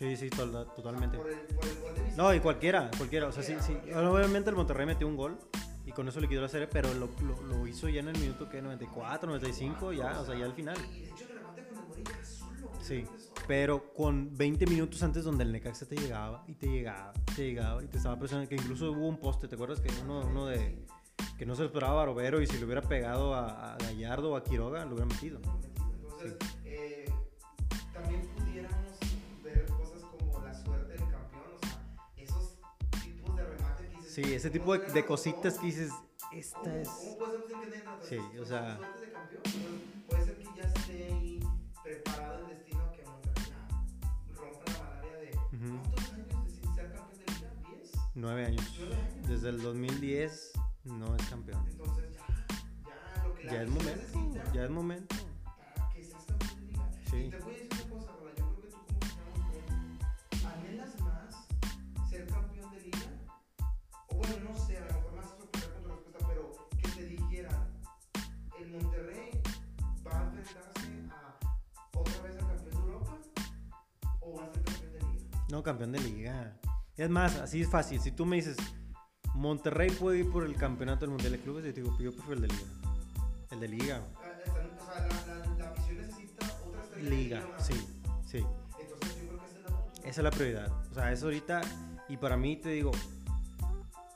Sí, 0.00 0.16
sí, 0.16 0.30
to- 0.30 0.64
totalmente. 0.68 1.18
Por 1.18 1.28
el, 1.28 1.36
por 1.40 1.64
el 1.68 1.74
gol 1.78 1.94
de. 1.94 2.16
No, 2.16 2.34
y 2.34 2.40
cualquiera, 2.40 2.90
cualquiera. 2.96 3.28
O 3.28 3.32
sea, 3.32 3.42
sí, 3.42 3.54
sí. 3.60 3.76
Obviamente 3.94 4.48
el 4.48 4.56
Monterrey 4.56 4.86
metió 4.86 5.06
un 5.06 5.14
gol 5.14 5.38
y 5.84 5.92
con 5.92 6.08
eso 6.08 6.20
liquidó 6.20 6.40
la 6.40 6.48
serie, 6.48 6.68
pero 6.68 6.92
lo, 6.94 7.10
lo, 7.22 7.42
lo 7.42 7.66
hizo 7.66 7.86
ya 7.90 8.00
en 8.00 8.08
el 8.08 8.18
minuto 8.18 8.48
que 8.48 8.62
94, 8.62 9.28
95, 9.28 9.92
ya, 9.92 10.18
o 10.18 10.24
sea, 10.24 10.34
ya 10.38 10.46
al 10.46 10.54
final. 10.54 10.78
Sí, 12.80 13.04
pero 13.46 13.92
con 13.92 14.34
20 14.38 14.66
minutos 14.66 15.02
antes 15.02 15.22
donde 15.22 15.44
el 15.44 15.52
Necaxa 15.52 15.86
te 15.86 15.96
llegaba 15.96 16.44
y 16.48 16.54
te 16.54 16.66
llegaba, 16.66 17.12
te 17.36 17.44
llegaba 17.46 17.84
y 17.84 17.86
te 17.86 17.98
estaba 17.98 18.18
presionando, 18.18 18.48
que 18.48 18.54
incluso 18.54 18.90
hubo 18.92 19.06
un 19.06 19.18
poste, 19.18 19.48
¿te 19.48 19.54
acuerdas? 19.54 19.80
Que 19.82 19.90
uno, 20.02 20.20
uno 20.26 20.46
de 20.46 20.86
que 21.36 21.44
no 21.44 21.54
se 21.54 21.66
esperaba 21.66 21.92
a 21.92 21.96
Barovero 21.96 22.40
y 22.40 22.46
si 22.46 22.56
le 22.58 22.64
hubiera 22.64 22.80
pegado 22.82 23.34
a, 23.34 23.74
a 23.74 23.76
Gallardo 23.76 24.32
o 24.32 24.36
a 24.36 24.42
Quiroga, 24.42 24.84
lo 24.86 24.92
hubiera 24.94 25.06
metido. 25.06 25.40
Entonces, 25.44 26.32
eh, 26.32 26.36
Sí, 34.22 34.34
ese 34.34 34.50
¿cómo 34.50 34.60
tipo 34.60 34.78
de, 34.78 34.92
de 34.92 35.04
cositas 35.06 35.58
que 35.58 35.66
dices, 35.66 35.90
¿Cómo, 35.90 36.32
esta 36.32 36.76
es... 36.80 36.88
Sí, 38.08 38.18
o 38.40 38.44
sea- 38.44 38.78
puede 40.08 40.24
ser 40.24 40.36
que 40.36 40.44
ya 40.56 40.62
esté 40.64 41.04
ahí 41.12 41.40
preparado 41.82 42.40
el 42.40 42.56
destino 42.56 42.82
a 42.82 42.92
que 42.92 43.04
rompa 44.36 44.72
la 44.72 44.78
malaria 44.84 45.16
de. 45.16 45.30
¿Cuántos 45.30 46.12
años 46.12 46.28
de 46.28 46.50
sin 46.50 46.74
ser 46.74 46.92
campeón 46.92 47.18
de 47.18 47.32
liga? 47.32 47.50
¿10? 47.62 48.10
Nueve 48.14 48.46
años. 48.46 48.78
Desde 49.28 49.48
el 49.48 49.62
2010 49.62 50.52
no 50.84 51.16
es 51.16 51.26
campeón. 51.28 51.64
Entonces, 51.70 52.04
ya, 52.12 52.26
ya 53.16 53.26
lo 53.26 53.34
que 53.34 53.44
la 53.44 53.52
Ya 53.52 53.62
es 53.62 53.70
momento, 53.70 54.52
ya 54.52 54.64
es 54.64 54.70
momento. 54.70 55.14
para 55.44 55.90
que 55.92 56.04
seas 56.04 56.24
campeón 56.24 56.56
de 56.56 56.72
liga. 56.72 56.90
Sí. 57.10 57.30
No, 75.50 75.62
campeón 75.62 75.92
de 75.92 76.00
liga. 76.00 76.56
Es 76.96 77.10
más, 77.10 77.36
así 77.36 77.62
es 77.62 77.68
fácil. 77.68 78.00
Si 78.00 78.12
tú 78.12 78.24
me 78.26 78.36
dices, 78.36 78.56
Monterrey 79.34 79.90
puede 79.90 80.18
ir 80.18 80.30
por 80.30 80.44
el 80.44 80.54
campeonato 80.54 81.00
del 81.00 81.10
Mundial 81.10 81.32
de 81.32 81.40
Clubes, 81.40 81.64
yo 81.64 81.74
te 81.74 81.80
digo, 81.80 81.96
yo 81.98 82.12
prefiero 82.12 82.34
el 82.34 82.42
de 82.42 82.48
liga. 82.48 82.66
El 83.50 83.60
de 83.60 83.68
liga. 83.68 84.02
Ah, 84.16 84.30
O 84.46 84.84
sea, 84.84 85.08
la, 85.26 85.34
la, 85.34 85.56
la 85.56 85.70
afición 85.70 85.96
necesita 85.98 86.46
otra 86.66 86.82
estrella 86.82 87.10
Liga, 87.10 87.42
sí, 87.58 87.74
sí. 88.26 88.44
Entonces 88.80 89.16
yo 89.22 89.28
creo 89.28 89.38
que 89.40 89.46
esa 89.46 89.56
es 89.56 89.62
la 89.64 89.70
oportunidad. 89.70 90.08
Esa 90.08 90.20
es 90.20 90.24
la 90.24 90.30
prioridad. 90.30 90.72
O 90.90 90.94
sea, 90.94 91.12
eso 91.12 91.24
ahorita, 91.26 91.60
y 92.08 92.16
para 92.16 92.36
mí 92.36 92.56
te 92.56 92.68
digo, 92.70 92.92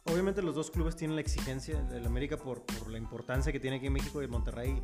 obviamente 0.04 0.42
los 0.42 0.54
dos 0.54 0.70
clubes 0.70 0.94
tienen 0.94 1.16
la 1.16 1.20
exigencia, 1.22 1.80
el 1.92 2.06
América 2.06 2.36
por, 2.36 2.62
por 2.62 2.90
la 2.90 2.98
importancia 2.98 3.50
que 3.50 3.60
tiene 3.60 3.78
aquí 3.78 3.86
en 3.86 3.92
México 3.92 4.20
y 4.20 4.24
el 4.24 4.30
Monterrey, 4.30 4.80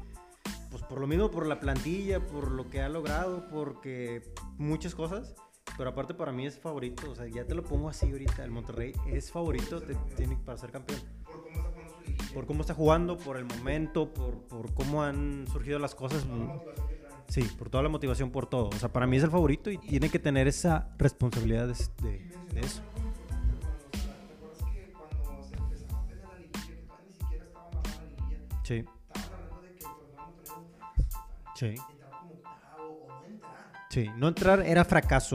pues 0.71 0.83
por 0.85 1.01
lo 1.01 1.07
mismo, 1.07 1.31
por 1.31 1.47
la 1.47 1.61
plantilla, 1.61 2.25
por 2.27 2.51
lo 2.51 2.71
que 2.71 2.81
ha 2.81 2.89
logrado, 2.89 3.49
porque 3.51 4.33
muchas 4.57 4.95
cosas. 4.95 5.35
Pero 5.77 5.91
aparte 5.91 6.15
para 6.15 6.33
mí 6.33 6.47
es 6.47 6.59
favorito, 6.59 7.11
o 7.11 7.15
sea, 7.15 7.27
ya 7.27 7.45
te 7.47 7.55
lo 7.55 7.63
pongo 7.65 7.89
así 7.89 8.11
ahorita, 8.11 8.45
el 8.45 8.51
Monterrey 8.51 8.93
es 9.07 9.31
favorito 9.31 9.81
te- 9.81 9.95
tiene, 10.17 10.37
para 10.37 10.59
ser 10.59 10.71
campeón. 10.71 11.01
Por 11.35 11.43
cómo 11.43 11.43
está 11.53 11.55
jugando 11.75 12.27
su. 12.29 12.35
Por 12.35 12.47
cómo 12.47 12.61
está 12.63 12.75
jugando, 12.75 13.19
por 13.19 13.37
el 13.37 13.45
momento, 13.45 14.13
por, 14.13 14.39
por 14.43 14.75
cómo 14.75 15.03
han 15.03 15.47
surgido 15.51 15.79
las 15.79 15.95
cosas. 15.95 16.25
traen. 16.25 16.61
Sí, 17.29 17.43
por 17.59 17.71
toda 17.71 17.83
la 17.85 17.89
motivación, 17.89 18.31
por 18.31 18.47
todo. 18.47 18.69
O 18.69 18.73
sea, 18.79 18.93
para 18.93 19.07
mí 19.07 19.17
es 19.17 19.23
el 19.23 19.31
favorito 19.31 19.71
y 19.71 19.79
tiene 19.79 20.11
que 20.11 20.19
tener 20.19 20.49
esa 20.49 20.89
responsabilidad 20.99 21.69
de, 21.69 21.75
de- 22.03 22.31
de 22.55 22.61
eso. 22.61 22.83
algo 29.27 29.51
muy 29.59 29.69
importante, 29.89 30.03
hermano, 30.03 30.39
o 30.39 30.45
sea, 30.45 30.55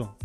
¿te 0.08 0.16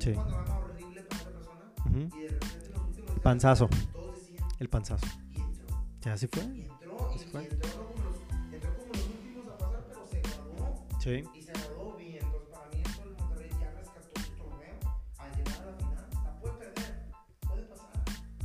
Sí. 0.00 0.12
panorama 0.12 0.58
horrible 0.58 1.02
para 1.02 1.20
esa 1.20 1.30
persona 1.30 1.72
Ujú. 1.86 1.98
y 2.16 2.22
de 2.22 2.28
repente 2.28 2.66
en 2.66 2.72
los 2.72 2.80
últimos 2.86 3.06
días 3.06 3.20
Panzazo. 3.22 3.68
todos 3.92 4.16
decían 4.16 4.48
El 4.58 4.68
panzazo. 4.68 5.06
y 5.30 5.40
entró. 5.40 5.84
¿Ya 6.02 6.12
así 6.14 6.26
fue? 6.26 6.42
Y 6.44 6.62
entró, 6.62 7.10
y, 7.12 7.14
Así 7.16 7.26
fue. 7.28 7.42
y 7.42 7.46
entró, 7.46 7.68
no 7.68 7.86
como 7.86 8.04
los, 8.04 8.54
entró 8.54 8.74
como 8.76 8.92
los 8.92 9.06
últimos 9.06 9.46
a 9.48 9.58
pasar, 9.58 9.84
pero 9.88 10.06
se 10.06 10.20
graduó. 10.20 10.86
Sí. 11.00 11.24
Y 11.38 11.42
se 11.42 11.52
graduó 11.52 11.96
bien. 11.96 12.24
Entonces, 12.24 12.48
para 12.50 12.66
mí, 12.70 12.82
esto 12.84 13.02
el 13.04 13.16
Monterrey 13.16 13.50
ya 13.60 13.70
rescató 13.72 14.20
su 14.20 14.32
torneo 14.36 14.78
al 15.18 15.30
llegar 15.36 15.60
a 15.62 15.66
la 15.66 15.76
final. 15.76 16.08
La 16.24 16.40
puede 16.40 16.54
perder, 16.54 17.06
puede 17.46 17.62
pasar. 17.64 17.92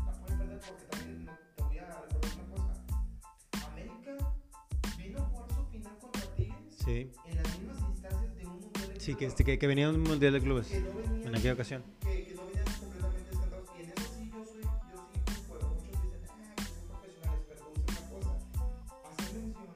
La 0.05 0.11
puede 0.21 0.37
perder 0.37 0.59
porque 0.67 0.85
también 0.91 1.25
no- 1.25 1.31
te 1.55 1.63
voy 1.63 1.77
a 1.77 1.85
recordar 1.85 2.31
una 2.35 2.45
cosa. 2.55 2.73
América 3.71 4.33
vino 4.97 5.19
a 5.19 5.25
jugar 5.25 5.49
su 5.55 5.65
final 5.71 5.97
contra 5.99 6.21
Tigres 6.35 6.75
Sí. 6.83 7.11
en 7.25 7.35
las 7.35 7.59
mismas 7.59 7.79
instancias 7.89 8.35
de 8.35 8.45
un 8.47 8.59
Mundial 8.61 8.93
de 8.93 8.99
Sí, 8.99 9.11
que, 9.13 9.17
Clubes 9.17 9.31
este, 9.33 9.43
que, 9.45 9.59
que 9.59 9.67
venía 9.67 9.89
un 9.89 10.01
mundial 10.03 10.33
de 10.33 10.41
clubes 10.41 10.67
que 10.67 10.79
no 10.81 10.93
venían, 10.95 11.24
en 11.35 11.39
aquella 11.39 11.53
ocasión. 11.53 11.83
que, 12.01 12.25
que 12.27 12.33
no 12.35 12.45
venían 12.47 12.65
completamente 12.79 13.29
descansados. 13.29 13.69
Y 13.77 13.83
en 13.83 13.89
eso 13.89 14.01
sí, 14.15 14.31
yo 14.33 14.45
soy, 14.45 14.61
yo 14.63 14.69
sí 15.11 15.31
concuerdo. 15.35 15.69
Muchos 15.75 15.91
dicen, 16.03 16.21
ah, 16.29 16.55
que 16.55 16.63
son 16.63 16.87
profesionales, 16.87 17.43
pero 17.47 17.59
te 17.59 17.65
voy 17.65 17.75
a 17.75 17.85
decir 17.85 17.95
una 17.95 18.09
cosa. 18.09 18.31
Hacer 19.11 19.33
mención 19.35 19.69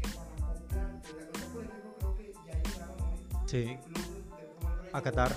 que 0.00 0.06
para 0.08 0.26
comprarte, 0.30 1.08
la 1.14 1.26
cosa, 1.30 1.46
por 1.52 1.62
ejemplo, 1.64 1.90
creo 1.98 2.12
que 2.16 2.24
ya 2.46 2.54
llegaron 2.62 2.96
hoy 3.00 3.18
Sí. 3.46 3.56
el 3.58 3.78
club 3.80 3.96
de 3.96 4.10
Monterrey 4.10 4.90
A 4.92 4.98
llegó 4.98 5.02
Qatar. 5.04 5.28
Qatar, 5.30 5.32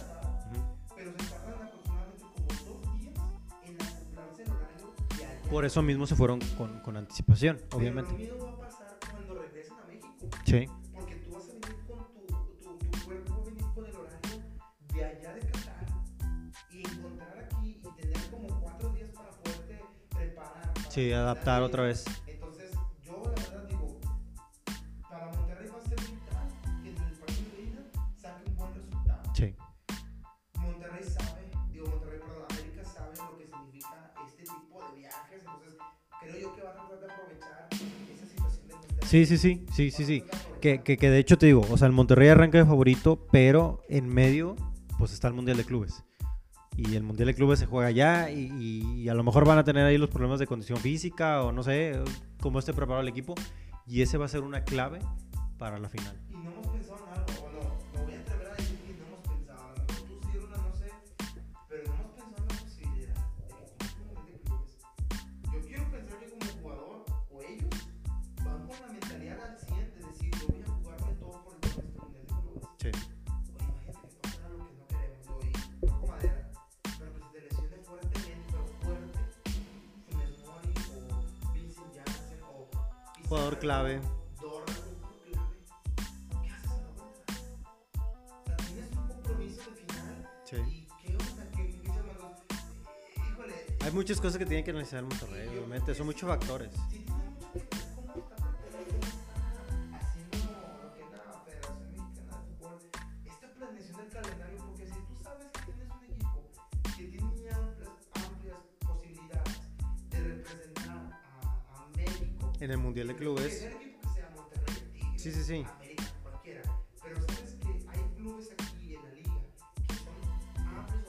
Ujú. 0.51 0.59
pero 0.95 1.11
se 1.11 1.17
tardan 1.17 1.61
aproximadamente 1.63 2.25
como 2.33 2.49
dos 2.65 2.81
días 2.97 3.15
en 3.63 3.73
acoplarse 3.81 4.41
al 4.43 4.49
horario 4.57 4.87
de 5.17 5.25
allá. 5.25 5.49
Por 5.49 5.65
eso 5.65 5.81
mismo 5.81 6.07
se 6.07 6.15
fueron 6.15 6.39
con, 6.57 6.79
con 6.81 6.97
anticipación, 6.97 7.57
Pero 7.57 7.77
obviamente. 7.77 8.11
lo 8.11 8.17
mismo 8.17 8.37
adaptar 21.33 21.63
otra 21.63 21.83
vez. 21.83 22.05
Entonces, 22.27 22.71
yo 23.03 23.23
la 23.25 23.29
verdad 23.41 23.67
digo, 23.67 23.99
para 25.09 25.27
Monterrey 25.29 25.67
va 25.69 25.77
a 25.79 25.81
ser 25.81 25.99
vital 25.99 26.47
que 26.83 26.89
en 26.89 26.97
el 26.97 27.13
partido 27.17 27.51
de 27.55 27.63
ida 27.63 27.81
saque 28.21 28.49
un 28.49 28.55
buen 28.55 28.73
resultado. 28.75 29.23
Sí. 29.33 29.55
Monterrey 30.59 31.03
sabe, 31.03 31.41
digo 31.71 31.87
Monterrey, 31.87 32.19
perdón, 32.19 32.45
América 32.51 32.83
sabe 32.85 33.17
lo 33.17 33.37
que 33.37 33.47
significa 33.47 34.13
este 34.27 34.43
tipo 34.43 34.83
de 34.85 34.99
viajes, 34.99 35.39
entonces 35.39 35.73
creo 36.21 36.39
yo 36.39 36.55
que 36.55 36.61
va 36.61 36.69
a 36.69 36.73
tratar 36.73 36.99
de 36.99 37.05
aprovechar 37.11 37.67
esa 38.13 38.25
situación 38.27 38.67
de 38.67 38.75
Monterrey. 38.75 39.09
Sí, 39.09 39.25
sí, 39.25 39.37
sí, 39.37 39.65
sí, 39.73 39.91
sí, 39.91 40.05
sí. 40.05 40.23
que, 40.61 40.83
que 40.83 41.09
de 41.09 41.17
hecho 41.17 41.37
te 41.37 41.47
digo, 41.47 41.61
o 41.69 41.77
sea, 41.77 41.87
el 41.87 41.93
Monterrey 41.93 42.29
arranca 42.29 42.59
de 42.59 42.65
favorito, 42.65 43.27
pero 43.31 43.81
en 43.89 44.07
medio, 44.07 44.55
pues 44.99 45.13
está 45.13 45.27
el 45.29 45.33
Mundial 45.33 45.57
de 45.57 45.65
Clubes. 45.65 46.03
Y 46.75 46.95
el 46.95 47.03
Mundial 47.03 47.27
de 47.27 47.35
Clubes 47.35 47.59
se 47.59 47.65
juega 47.67 47.87
allá 47.89 48.31
y, 48.31 48.51
y- 48.59 49.01
y 49.03 49.09
a 49.09 49.13
lo 49.13 49.23
mejor 49.23 49.45
van 49.45 49.57
a 49.59 49.63
tener 49.63 49.85
ahí 49.85 49.97
los 49.97 50.09
problemas 50.09 50.39
de 50.39 50.47
condición 50.47 50.79
física 50.79 51.43
o 51.43 51.51
no 51.51 51.61
sé 51.63 52.01
cómo 52.41 52.59
esté 52.59 52.73
preparado 52.73 53.01
el 53.01 53.07
equipo. 53.09 53.35
Y 53.85 54.01
ese 54.01 54.17
va 54.17 54.25
a 54.25 54.29
ser 54.29 54.41
una 54.41 54.63
clave 54.63 54.99
para 55.57 55.77
la 55.77 55.89
final. 55.89 56.19
Eh, 83.63 84.01
Híjole, 93.31 93.53
Hay 93.81 93.91
muchas 93.91 94.19
cosas 94.19 94.37
que 94.37 94.45
tiene 94.45 94.63
que 94.63 94.71
analizar 94.71 94.99
el 94.99 95.05
Monterrey, 95.05 95.47
obviamente. 95.47 95.95
Son 95.95 96.05
muchos 96.05 96.29
factores. 96.29 96.71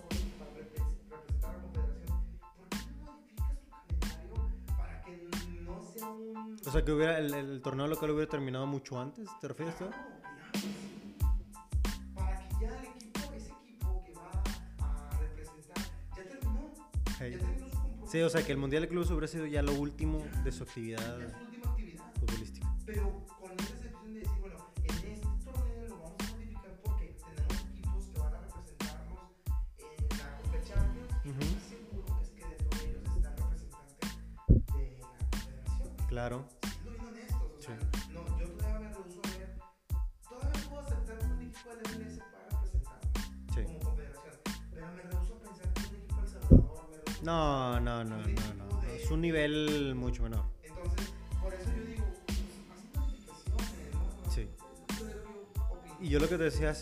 Modificas 0.02 0.96
tu 0.96 1.08
calendario 1.08 1.94
para 4.76 5.02
que 5.02 5.28
no 5.62 5.82
sea 5.82 6.08
un... 6.08 6.58
O 6.66 6.70
sea, 6.70 6.84
que 6.84 6.92
hubiera 6.92 7.18
el, 7.18 7.32
el 7.34 7.62
torneo 7.62 7.86
local 7.86 8.10
hubiera 8.10 8.30
terminado 8.30 8.66
mucho 8.66 9.00
antes, 9.00 9.28
¿te 9.40 9.48
refieres 9.48 9.76
tú? 9.76 9.84
Claro, 9.86 10.23
Sí, 18.14 18.22
o 18.22 18.30
sea, 18.30 18.46
que 18.46 18.52
el 18.52 18.58
Mundial 18.58 18.82
de 18.82 18.88
Clubes 18.88 19.10
hubiera 19.10 19.26
sido 19.26 19.44
ya 19.44 19.60
lo 19.60 19.72
último 19.72 20.24
de 20.44 20.52
su 20.52 20.62
actividad. 20.62 21.18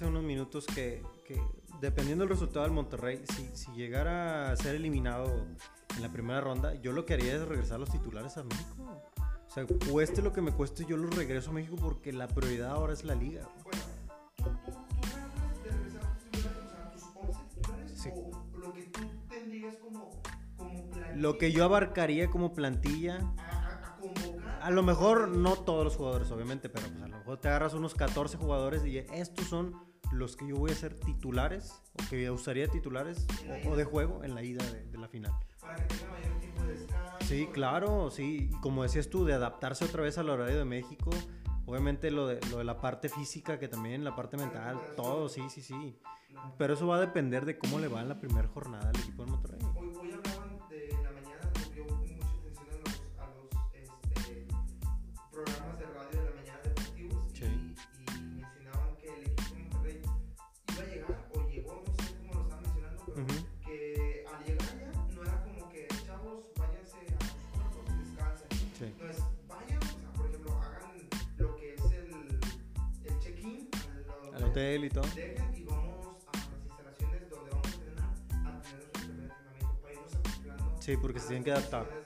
Hace 0.03 0.11
unos 0.11 0.25
minutos 0.25 0.67
que, 0.67 1.01
que 1.25 1.41
dependiendo 1.81 2.25
del 2.25 2.31
resultado 2.31 2.65
del 2.65 2.73
Monterrey, 2.73 3.23
si, 3.37 3.49
si 3.55 3.71
llegara 3.73 4.51
a 4.51 4.57
ser 4.57 4.75
eliminado 4.75 5.47
en 5.97 6.03
la 6.03 6.09
primera 6.09 6.41
ronda, 6.41 6.75
yo 6.75 6.91
lo 6.91 7.07
que 7.07 7.15
haría 7.15 7.37
es 7.37 7.47
regresar 7.47 7.79
los 7.79 7.88
titulares 7.88 8.37
a 8.37 8.43
México. 8.43 9.01
O 9.47 9.51
sea, 9.51 9.65
cueste 9.88 10.21
lo 10.21 10.33
que 10.33 10.41
me 10.41 10.51
cueste, 10.51 10.85
yo 10.87 10.97
los 10.97 11.15
regreso 11.15 11.51
a 11.51 11.53
México 11.53 11.77
porque 11.81 12.12
la 12.12 12.27
prioridad 12.27 12.73
ahora 12.73 12.93
es 12.95 13.05
la 13.05 13.15
liga. 13.15 13.49
Bueno, 13.62 13.79
¿tú, 14.37 14.45
tú, 14.45 14.73
regresar 15.71 16.93
tus 16.93 17.03
tus 17.03 17.17
11 17.17 17.41
titulares? 17.55 17.93
Sí. 17.95 18.11
¿O 18.12 18.59
lo 18.59 18.73
que 18.73 18.83
tú 18.83 19.01
tendrías 19.29 19.77
como, 19.77 20.21
como 20.57 20.91
plantilla 20.91 21.17
Lo 21.17 21.38
que 21.38 21.53
yo 21.53 21.65
abarcaría 21.65 22.29
como 22.29 22.55
plantilla, 22.55 23.19
a 23.38 23.99
convocar? 24.01 24.53
a 24.62 24.71
lo 24.71 24.83
mejor 24.83 25.29
no 25.29 25.57
todos 25.57 25.85
los 25.85 25.97
jugadores, 25.97 26.31
obviamente, 26.31 26.69
pero 26.69 26.87
pues 26.88 27.03
a 27.03 27.09
lo 27.09 27.19
mejor 27.19 27.38
te 27.38 27.49
agarras 27.49 27.75
unos 27.75 27.95
14 27.95 28.37
jugadores 28.37 28.85
y 28.85 28.99
estos 28.99 29.47
son 29.47 29.92
los 30.12 30.37
que 30.37 30.46
yo 30.46 30.57
voy 30.57 30.70
a 30.70 30.75
ser 30.75 30.94
titulares 30.94 31.83
o 31.94 32.09
que 32.09 32.31
usaría 32.31 32.68
titulares 32.68 33.27
o, 33.64 33.70
o 33.70 33.77
de 33.77 33.85
juego 33.85 34.22
en 34.25 34.35
la 34.35 34.42
ida 34.42 34.64
de, 34.70 34.85
de 34.85 34.98
la 34.98 35.09
final. 35.09 35.33
Para 35.61 35.77
que 35.77 35.94
tenga 35.94 36.12
mayor 36.12 36.38
tiempo 36.40 36.62
de 36.62 36.72
descanso. 36.75 37.16
Sí, 37.20 37.48
claro, 37.53 38.11
sí. 38.11 38.48
Y 38.51 38.61
como 38.61 38.83
decías 38.83 39.09
tú, 39.09 39.25
de 39.25 39.33
adaptarse 39.33 39.85
otra 39.85 40.03
vez 40.03 40.18
al 40.18 40.29
horario 40.29 40.59
de 40.59 40.64
México. 40.64 41.11
Obviamente 41.64 42.11
lo 42.11 42.27
de, 42.27 42.40
lo 42.51 42.59
de 42.59 42.64
la 42.64 42.81
parte 42.81 43.09
física, 43.09 43.59
que 43.59 43.68
también 43.68 44.05
la 44.05 44.16
parte 44.16 44.37
mental, 44.37 44.81
todo, 44.96 45.29
sí, 45.29 45.42
sí, 45.48 45.62
sí. 45.62 45.96
Pero 46.59 46.75
eso 46.75 46.87
va 46.87 46.96
a 46.96 47.01
depender 47.01 47.44
de 47.44 47.57
cómo 47.59 47.79
le 47.79 47.88
va 47.88 48.01
en 48.01 48.09
la 48.09 48.18
primera 48.18 48.48
jornada 48.48 48.90
al 48.90 48.96
equipo 48.96 49.22
del 49.22 49.33
Monterrey. 49.33 49.61
Hotel 74.53 74.85
y 74.85 74.91
todo. 74.91 75.05
Dejen 75.15 75.55
y 75.57 75.65
vamos 75.65 76.07
a 76.27 76.37
las 76.37 76.65
instalaciones 76.67 77.31
donde 77.31 77.51
vamos 77.51 77.67
a 77.67 77.75
entrenar 77.75 78.05
a 78.05 78.62
tener 78.62 78.75
nuestro 78.75 78.93
primer 78.93 79.31
entrenamiento 79.31 79.81
para 79.81 79.95
irnos 79.95 80.15
acoplando. 80.15 80.83
Sí, 80.83 80.97
porque 80.99 81.21
se 81.21 81.27
tienen 81.29 81.45
que 81.45 81.53
adaptar. 81.53 82.02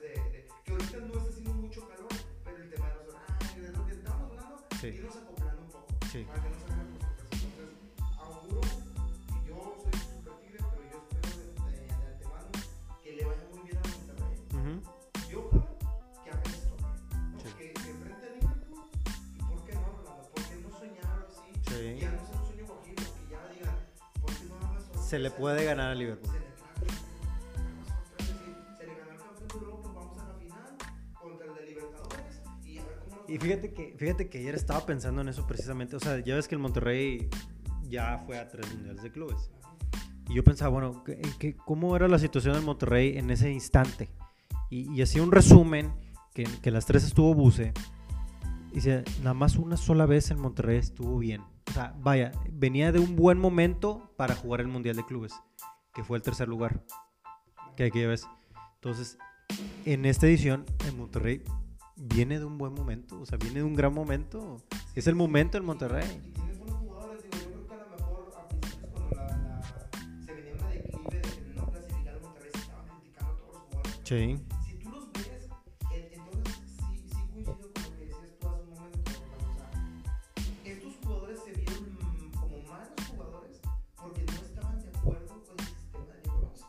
Se 25.07 25.19
le 25.19 25.31
puede 25.31 25.65
ganar 25.65 25.91
a 25.91 25.95
Liverpool. 25.95 26.33
Se 26.33 26.41
le 26.41 26.47
puede 26.47 26.87
ganar, 26.87 27.95
es 28.19 28.29
decir, 28.29 28.57
se 28.77 28.87
le 28.87 28.95
ganó 28.97 29.13
el 29.13 29.19
campeón 29.19 29.49
de 29.49 29.55
Europa, 29.55 29.89
vamos 29.95 30.19
a 30.19 30.27
la 30.27 30.35
final 30.35 30.77
contra 31.23 31.47
el 31.47 31.55
de 31.55 31.67
Libertadores 31.67 32.43
y 33.29 33.39
fíjate 33.39 33.73
que, 33.73 33.95
fíjate 33.99 34.29
que 34.29 34.39
ayer 34.39 34.55
estaba 34.55 34.85
pensando 34.87 35.21
en 35.21 35.29
eso 35.29 35.47
precisamente. 35.47 35.97
O 35.97 36.01
sea, 36.01 36.19
ya 36.21 36.35
ves 36.37 36.47
que 36.49 36.55
el 36.55 36.61
Monterrey 36.61 37.29
ya 37.89 38.19
fue 38.27 38.39
a 38.39 38.49
tres 38.49 38.73
mundiales 38.73 39.03
de 39.03 39.11
clubes. 39.13 39.51
Y 40.29 40.35
yo 40.35 40.43
pensaba, 40.45 40.71
bueno, 40.71 41.03
¿qué- 41.05 41.21
qué- 41.39 41.57
¿cómo 41.57 41.95
era 41.97 42.09
la 42.09 42.19
situación 42.19 42.55
del 42.55 42.63
Monterrey 42.65 43.17
en 43.19 43.31
ese 43.31 43.51
instante? 43.53 44.09
Y, 44.71 44.93
y 44.93 45.03
hacía 45.03 45.23
un 45.23 45.31
resumen 45.33 45.93
que, 46.35 46.45
que 46.63 46.71
las 46.73 46.87
tres 46.87 47.05
estuvo 47.05 47.33
Buse. 47.35 47.73
Y 48.73 48.77
dice, 48.77 49.05
nada 49.21 49.35
más 49.35 49.57
una 49.57 49.77
sola 49.77 50.07
vez 50.07 50.31
el 50.31 50.37
Monterrey 50.39 50.79
estuvo 50.79 51.19
bien. 51.19 51.43
O 51.69 51.73
sea, 51.73 51.95
vaya, 51.99 52.33
venía 52.51 52.93
de 52.93 52.99
un 52.99 53.17
buen 53.17 53.39
momento 53.39 54.13
para 54.17 54.35
jugar 54.35 54.61
el 54.61 54.69
Mundial 54.69 54.97
de 54.97 55.05
Clubes, 55.05 55.35
que 55.95 56.05
fue 56.05 56.17
el 56.17 56.23
tercer 56.23 56.49
lugar. 56.49 56.83
Que 57.77 57.85
aquí 57.85 58.01
ya 58.01 58.09
ves. 58.09 58.27
Entonces, 58.77 59.19
en 59.85 60.05
esta 60.07 60.27
edición, 60.27 60.65
en 60.87 60.97
Monterrey 60.97 61.43
viene 61.97 62.39
de 62.39 62.45
un 62.45 62.59
buen 62.59 62.75
momento, 62.75 63.21
o 63.21 63.27
sea, 63.27 63.39
viene 63.39 63.57
de 63.57 63.65
un 63.65 63.75
gran 63.75 63.93
momento. 63.93 64.63
Es 64.95 65.07
el 65.07 65.15
momento 65.15 65.59
en 65.59 65.65
Monterrey. 65.65 66.05
Y 66.25 66.31
tienes 66.31 66.59
buenos 66.59 66.77
jugadores, 66.79 67.23
digo, 67.23 67.37
yo 67.37 67.51
creo 67.51 67.67
que 67.69 67.75
a 67.75 67.79
lo 67.79 67.97
mejor 67.97 68.33
a 68.37 68.49
principios 68.49 68.91
cuando 68.93 69.17
la, 69.17 69.27
la, 69.27 69.63
se 70.25 70.35
venía 70.35 70.55
una 70.55 70.69
declive 70.71 71.21
de 71.21 71.55
no 71.55 71.71
clasificar 71.71 72.15
al 72.15 72.21
Monterrey, 72.23 72.51
se 72.53 72.59
estaban 72.61 72.87
criticando 72.89 73.33
a 73.33 73.37
todos 73.37 73.53
los 73.53 73.63
jugadores. 73.63 74.01
Sí. 74.05 74.56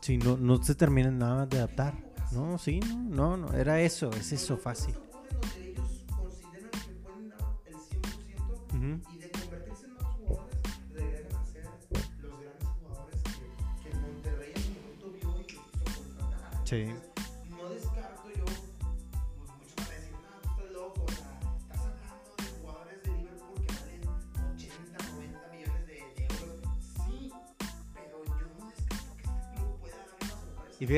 Sí, 0.08 0.16
no, 0.16 0.38
no 0.38 0.62
se 0.62 0.74
terminan 0.74 1.18
nada 1.18 1.44
de 1.44 1.58
adaptar. 1.58 1.92
No, 2.32 2.56
sí, 2.56 2.80
no, 2.80 2.96
no, 2.96 3.36
no, 3.36 3.52
era 3.52 3.82
eso, 3.82 4.08
es 4.12 4.32
eso 4.32 4.56
fácil. 4.56 4.94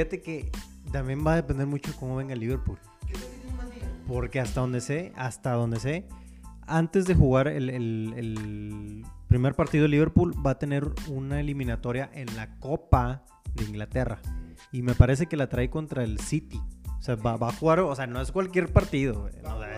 Fíjate 0.01 0.23
que 0.23 0.51
también 0.93 1.27
va 1.27 1.35
a 1.35 1.37
depender 1.37 1.67
mucho 1.67 1.95
cómo 1.99 2.17
venga 2.17 2.35
Liverpool. 2.35 2.79
Porque 4.09 4.41
hasta 4.41 4.61
donde 4.63 4.81
sé, 4.81 5.13
hasta 5.15 5.53
donde 5.53 5.79
sé, 5.79 6.07
antes 6.67 7.05
de 7.07 7.15
jugar 7.15 7.49
el, 7.49 7.69
el- 7.69 8.15
el 8.17 9.05
primer 9.29 9.55
partido 9.55 9.83
de 9.83 9.89
Liverpool, 9.89 10.35
va 10.45 10.53
a 10.53 10.59
tener 10.59 10.89
una 11.09 11.39
eliminatoria 11.41 12.11
en 12.15 12.35
la 12.35 12.57
Copa 12.59 13.25
de 13.55 13.65
Inglaterra. 13.65 14.21
Y 14.73 14.81
me 14.83 14.95
parece 14.95 15.27
que 15.27 15.37
la 15.37 15.49
trae 15.49 15.69
contra 15.69 16.03
el 16.03 16.19
City. 16.19 16.61
O 16.99 17.03
sea, 17.03 17.17
va, 17.17 17.37
va 17.37 17.49
a 17.51 17.53
jugar, 17.53 17.81
o 17.81 17.95
sea, 17.95 18.07
no 18.07 18.21
es 18.23 18.33
cualquier 18.33 18.73
partido, 18.73 19.29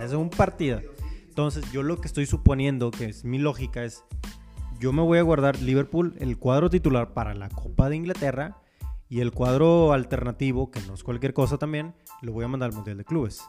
es 0.03 0.13
un 0.13 0.31
partido. 0.31 0.81
Entonces, 1.29 1.65
yo 1.73 1.83
lo 1.83 2.01
que 2.01 2.07
estoy 2.07 2.27
suponiendo, 2.27 2.91
que 2.93 3.07
es 3.07 3.25
mi 3.25 3.39
lógica, 3.39 3.83
es 3.85 4.05
yo 4.79 4.93
me 4.93 5.03
voy 5.03 5.19
a 5.19 5.23
guardar 5.23 5.61
Liverpool, 5.61 6.15
el 6.19 6.39
cuadro 6.39 6.71
titular 6.71 7.13
para 7.13 7.35
la 7.35 7.49
Copa 7.49 7.89
de 7.89 7.97
Inglaterra 7.97 8.57
y 9.13 9.21
el 9.21 9.31
cuadro 9.33 9.93
alternativo, 9.93 10.71
que 10.71 10.81
no 10.87 10.95
es 10.95 11.05
cualquier 11.05 11.35
cosa 11.35 11.59
también, 11.59 11.95
lo 12.23 12.33
voy 12.33 12.47
a 12.47 12.49
mandar 12.49 12.71
al 12.71 12.75
Mundial 12.77 12.97
de 12.97 13.05
Clubes. 13.05 13.43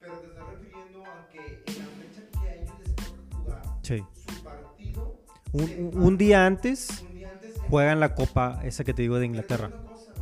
Pero 0.00 0.14
te 0.14 0.26
estás 0.26 0.44
refiriendo 0.48 1.04
a 1.04 1.28
que 1.28 1.38
en 1.38 1.78
la 1.78 1.84
fecha 1.84 2.22
que 2.32 2.48
a 2.48 2.54
ellos 2.56 2.72
les 2.80 2.94
toca 2.96 3.36
jugar 3.36 3.62
Sí. 3.82 4.04
su 4.26 4.42
partido, 4.42 5.20
Un, 5.52 5.62
un- 5.94 6.02
un 6.02 6.18
día 6.18 6.46
antes 6.46 7.04
un 7.08 7.14
día 7.14 7.30
antes 7.30 7.56
juegan 7.70 8.00
la 8.00 8.14
Copa, 8.16 8.58
esa 8.64 8.82
que 8.82 8.92
te 8.92 9.02
digo 9.02 9.20
de 9.20 9.26
Inglaterra. 9.26 9.68
de 9.68 9.74
no 9.76 9.96
sé, 9.96 10.14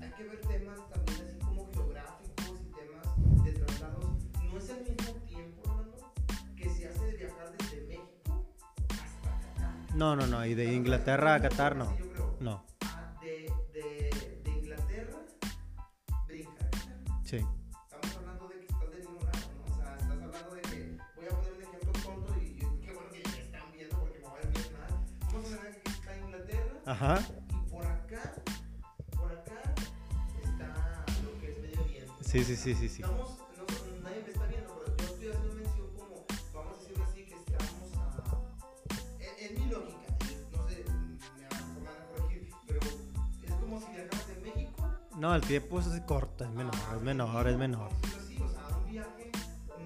hay 0.00 0.10
que 0.12 0.24
ver 0.24 0.40
temas 0.40 0.78
también 0.88 1.20
así 1.26 1.38
como 1.44 1.66
sí. 17.28 17.36
Estamos 17.36 18.16
hablando 18.16 18.48
de 18.48 18.54
que 18.54 18.64
estás 18.64 18.90
del 18.90 19.00
mismo 19.00 19.20
lado, 19.20 19.38
¿no? 19.54 19.70
O 19.70 19.76
sea, 19.76 19.96
estás 19.98 20.10
hablando 20.10 20.54
de 20.54 20.62
que, 20.62 20.96
voy 21.14 21.26
a 21.26 21.28
poner 21.28 21.52
un 21.52 21.62
ejemplo 21.62 21.92
tonto 21.92 22.34
y 22.40 22.54
qué 22.80 22.92
bueno 22.94 23.10
que 23.10 23.22
ya 23.22 23.30
me 23.30 23.40
están 23.42 23.72
viendo 23.74 23.98
porque 24.00 24.18
me 24.18 24.28
voy 24.28 24.38
a 24.38 24.46
ver 24.46 24.72
mal. 24.72 24.92
Vamos 25.32 25.52
a 25.52 25.62
ver 25.62 25.82
que 25.82 25.90
está 25.90 26.16
Inglaterra 26.16 26.80
Ajá. 26.86 27.20
y 27.20 27.70
por 27.70 27.84
acá, 27.86 28.34
por 29.14 29.30
acá 29.32 29.74
está 30.42 31.04
lo 31.22 31.38
que 31.40 31.52
es 31.52 31.58
Medio 31.60 31.82
Oriente. 31.82 32.24
Sí, 32.24 32.44
sí, 32.44 32.56
sí, 32.56 32.74
sí, 32.74 32.88
sí. 32.88 33.02
Estamos, 33.02 33.36
No, 45.48 45.54
el 45.54 45.60
tiempo 45.62 45.80
es 45.80 46.00
corto, 46.02 46.44
es 46.44 46.50
menor, 46.50 46.74
es 46.96 47.02
menor, 47.02 47.48
es 47.48 47.56
menor. 47.58 47.88
Vamos 47.90 48.04
a 48.04 48.18
decirlo 48.18 48.22
así, 48.24 48.42
o 48.42 48.48
sea, 48.68 48.76
un 48.76 48.90
viaje 48.90 49.32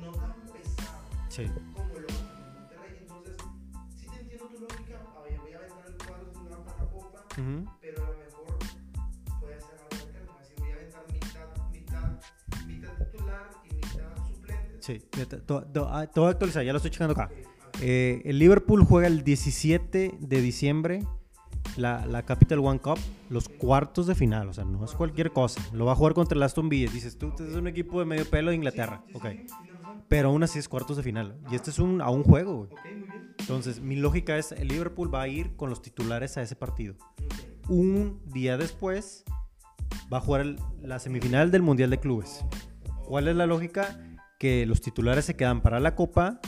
no 0.02 0.12
tan 0.12 0.32
pesado 0.52 1.02
Sí. 1.28 1.46
como 1.74 1.98
lo 1.98 2.06
hace 2.08 2.18
en 2.18 2.54
Monterrey. 2.54 2.96
Entonces, 3.00 3.36
sí 3.96 4.06
te 4.08 4.20
entiendo 4.20 4.46
tu 4.46 4.58
lógica, 4.60 4.98
oye, 5.24 5.38
voy 5.38 5.52
a 5.52 5.58
aventar 5.58 5.86
el 5.86 5.96
cuadro 6.06 6.26
titular 6.26 6.58
para 6.64 6.78
la 6.78 6.90
copa, 6.90 7.18
Ujú. 7.38 7.70
pero 7.80 8.04
a 8.04 8.10
lo 8.10 8.16
mejor 8.18 8.58
puede 9.40 9.60
ser 9.60 9.70
algo 9.78 10.06
alterno. 10.06 10.32
Así 10.40 10.52
voy 10.58 10.70
a 10.70 10.74
aventar 10.74 11.02
mitad, 11.12 11.46
mitad, 11.72 12.66
mitad 12.66 12.92
titular 12.98 13.50
y 13.70 13.74
mitad 13.74 14.26
suplente. 14.26 14.76
Sí, 14.80 15.02
ya 15.16 15.26
te- 15.26 15.36
to- 15.38 15.62
to- 15.64 15.88
ah, 15.88 16.06
te 16.06 16.18
voy 16.20 16.28
a 16.28 16.32
actualizar, 16.32 16.64
ya 16.64 16.72
lo 16.72 16.78
estoy 16.78 16.90
checando 16.90 17.12
acá. 17.12 17.30
Eh, 17.80 18.20
el 18.24 18.38
Liverpool 18.38 18.84
juega 18.84 19.06
el 19.06 19.22
17 19.24 20.14
de 20.20 20.40
diciembre 20.40 21.06
la, 21.76 22.06
la 22.06 22.22
Capital 22.24 22.58
One 22.60 22.80
Cup, 22.80 22.98
los 23.28 23.48
cuartos 23.48 24.06
de 24.06 24.14
final, 24.14 24.48
o 24.48 24.52
sea, 24.52 24.64
no 24.64 24.84
es 24.84 24.92
cualquier 24.92 25.32
cosa. 25.32 25.60
Lo 25.72 25.86
va 25.86 25.92
a 25.92 25.94
jugar 25.96 26.14
contra 26.14 26.36
el 26.36 26.42
Aston 26.42 26.68
Villa. 26.68 26.90
Dices 26.90 27.18
tú, 27.18 27.28
este 27.28 27.48
es 27.48 27.54
un 27.54 27.66
equipo 27.66 27.98
de 27.98 28.06
medio 28.06 28.28
pelo 28.28 28.50
de 28.50 28.56
Inglaterra. 28.56 29.02
Ok. 29.14 29.26
Pero 30.08 30.28
aún 30.28 30.42
así 30.42 30.58
es 30.58 30.68
cuartos 30.68 30.96
de 30.96 31.02
final. 31.02 31.38
Y 31.50 31.54
este 31.54 31.70
es 31.70 31.78
un, 31.78 32.02
a 32.02 32.10
un 32.10 32.22
juego, 32.22 32.66
güey. 32.66 32.70
Entonces, 33.38 33.80
mi 33.80 33.96
lógica 33.96 34.36
es, 34.36 34.52
el 34.52 34.68
Liverpool 34.68 35.12
va 35.12 35.22
a 35.22 35.28
ir 35.28 35.56
con 35.56 35.70
los 35.70 35.82
titulares 35.82 36.36
a 36.36 36.42
ese 36.42 36.54
partido. 36.54 36.94
Un 37.68 38.20
día 38.26 38.56
después 38.58 39.24
va 40.12 40.18
a 40.18 40.20
jugar 40.20 40.46
la 40.80 40.98
semifinal 40.98 41.50
del 41.50 41.62
Mundial 41.62 41.90
de 41.90 41.98
Clubes. 41.98 42.44
¿Cuál 43.06 43.28
es 43.28 43.36
la 43.36 43.46
lógica? 43.46 43.98
Que 44.38 44.66
los 44.66 44.80
titulares 44.80 45.24
se 45.24 45.36
quedan 45.36 45.60
para 45.60 45.80
la 45.80 45.94
Copa 45.94 46.40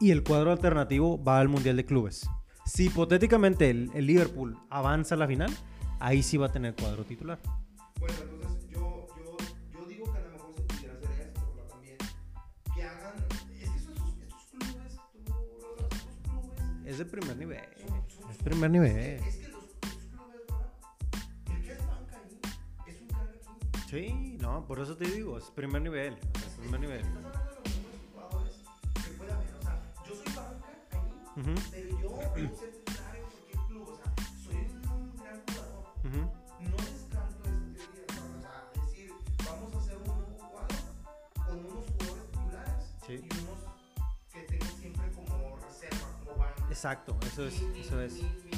y 0.00 0.10
el 0.10 0.22
cuadro 0.22 0.50
alternativo 0.50 1.22
va 1.22 1.40
al 1.40 1.48
Mundial 1.48 1.76
de 1.76 1.84
Clubes. 1.84 2.28
Si 2.64 2.86
hipotéticamente 2.86 3.70
el, 3.70 3.90
el 3.94 4.06
Liverpool 4.06 4.58
avanza 4.70 5.14
a 5.14 5.18
la 5.18 5.26
final, 5.26 5.50
ahí 6.00 6.22
sí 6.22 6.36
va 6.36 6.46
a 6.46 6.52
tener 6.52 6.74
cuadro 6.74 7.04
titular. 7.04 7.38
Bueno, 8.00 8.14
entonces 8.22 8.68
yo, 8.70 9.06
yo, 9.16 9.36
yo 9.72 9.86
digo 9.86 10.04
que 10.12 10.18
a 10.18 10.22
lo 10.22 10.30
mejor 10.30 10.54
se 10.54 10.62
pudiera 10.62 10.94
hacer 10.94 11.10
esto, 11.28 11.40
Rola, 11.54 11.68
también. 11.68 11.96
Que 12.74 12.82
hagan. 12.82 13.14
Es 13.60 13.70
que 13.70 13.76
estos, 13.76 13.98
estos 13.98 14.44
clubes, 14.50 15.00
tú, 15.24 15.32
Rola, 15.62 15.88
estos 15.88 16.16
clubes. 16.22 16.86
Es 16.86 16.98
de 16.98 17.04
primer 17.04 17.36
nivel. 17.36 17.60
son- 17.80 17.88
son- 17.88 18.30
Es 18.30 18.36
son- 18.36 18.44
primer 18.44 18.70
nivel. 18.70 18.96
Es 18.96 19.36
que 19.36 19.48
los, 19.48 19.64
estos 19.64 19.90
clubes, 20.10 20.40
Rola, 20.48 20.72
el 21.54 21.62
que 21.62 21.72
es 21.72 21.86
banca 21.86 22.16
ahí 22.24 22.40
es 22.86 23.00
un 23.02 23.08
crack 23.08 23.30
aquí. 23.76 23.90
Sí, 23.90 24.38
no, 24.40 24.66
por 24.66 24.80
eso 24.80 24.96
te 24.96 25.04
digo, 25.06 25.36
es 25.38 25.44
primer 25.50 25.82
nivel. 25.82 26.14
o 26.14 26.38
sea, 26.38 26.48
es 26.48 26.54
primer 26.58 26.80
nivel. 26.80 27.02
Ujú, 31.36 31.54
pero 31.70 31.88
yo 32.00 32.08
puedo 32.10 32.56
ser 32.56 32.70
titular 32.84 33.16
en 33.16 33.22
cualquier 33.24 33.58
club. 33.66 33.88
O 33.88 33.96
sea, 33.96 34.14
soy 34.44 34.56
un 34.56 35.16
gran 35.16 35.42
jugador. 35.46 35.84
ujú. 36.04 36.22
No 36.60 36.76
descarto 36.76 37.44
esta 37.44 37.92
teoría, 37.92 38.22
o 38.24 38.40
sea, 38.40 38.82
decir, 38.84 39.12
vamos 39.44 39.74
a 39.74 39.78
hacer 39.78 39.96
un 39.96 40.04
nuevo 40.04 40.38
cuadro 40.52 40.76
con 41.46 41.58
unos 41.58 41.84
jugadores 41.84 42.30
titulares 42.30 42.84
Sí. 43.06 43.14
y 43.14 43.38
unos 43.42 43.58
que 44.32 44.40
tengan 44.42 44.76
siempre 44.78 45.12
como 45.12 45.56
reserva, 45.58 46.06
como 46.24 46.36
banca. 46.38 46.66
Exacto, 46.68 47.16
eso 47.26 47.46
es, 47.46 47.60
Mi- 47.60 47.68
mi- 47.68 47.80
eso 47.80 48.00
es. 48.00 48.12
Mi, 48.14 48.53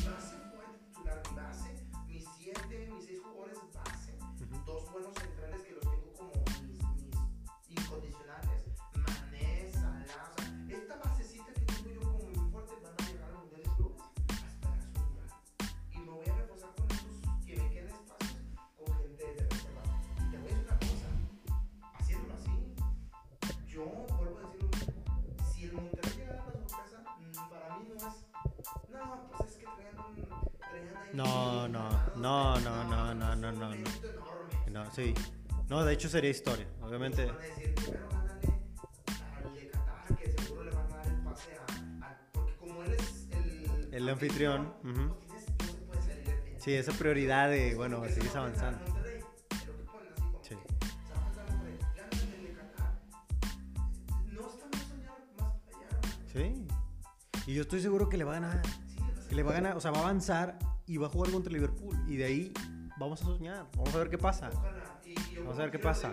hecho 35.96 36.09
sería 36.11 36.30
historia, 36.30 36.66
obviamente. 36.82 37.30
El 43.90 44.09
anfitrión. 44.11 44.74
Uh 44.85 44.88
-huh. 44.88 45.14
Sí, 46.59 46.74
esa 46.74 46.92
prioridad 46.92 47.48
de, 47.48 47.74
bueno, 47.74 48.04
seguir 48.09 48.30
avanzando. 48.35 48.78
Sí. 56.32 56.66
Y 57.46 57.54
yo 57.54 57.62
estoy 57.62 57.80
seguro 57.80 58.11
que 58.11 58.18
le 58.18 58.24
va 58.24 58.32
a 58.32 58.40
ganar. 58.40 58.62
Que 59.30 59.35
le 59.35 59.42
va 59.42 59.52
a 59.52 59.54
ganar, 59.54 59.76
o 59.78 59.80
sea, 59.80 59.92
va 59.92 59.98
a 59.98 60.02
avanzar 60.02 60.59
y 60.87 60.98
va 60.98 61.06
a 61.06 61.11
jugar 61.11 61.32
contra 61.32 61.50
Liverpool. 61.50 61.96
Y 62.06 62.16
de 62.16 62.24
ahí 62.26 62.52
vamos 62.98 63.22
a 63.22 63.24
soñar. 63.24 63.66
Vamos 63.76 63.94
a 63.94 63.98
ver 63.98 64.11
qué 64.11 64.18
pasa. 64.18 64.50
Vamos 65.38 65.59
a 65.59 65.62
ver 65.62 65.70
qué 65.70 65.79
pasa. 65.79 66.12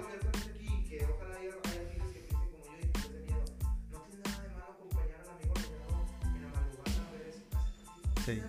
Sí. 8.25 8.41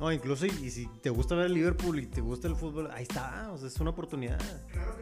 no 0.00 0.12
incluso 0.12 0.46
y, 0.46 0.70
si 0.70 0.86
te 1.02 1.10
gusta 1.10 1.34
ver 1.34 1.46
el 1.46 1.54
Liverpool 1.54 1.98
y 1.98 2.06
te 2.06 2.20
gusta 2.20 2.48
el 2.48 2.56
fútbol, 2.56 2.90
ahí 2.92 3.04
está. 3.04 3.50
O 3.52 3.58
sea, 3.58 3.68
es 3.68 3.80
una 3.80 3.90
oportunidad. 3.90 4.38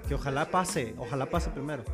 Que 0.06 0.14
ojalá 0.14 0.50
pase, 0.50 0.94
ojalá 0.98 1.26
pase 1.26 1.50
primero. 1.50 1.84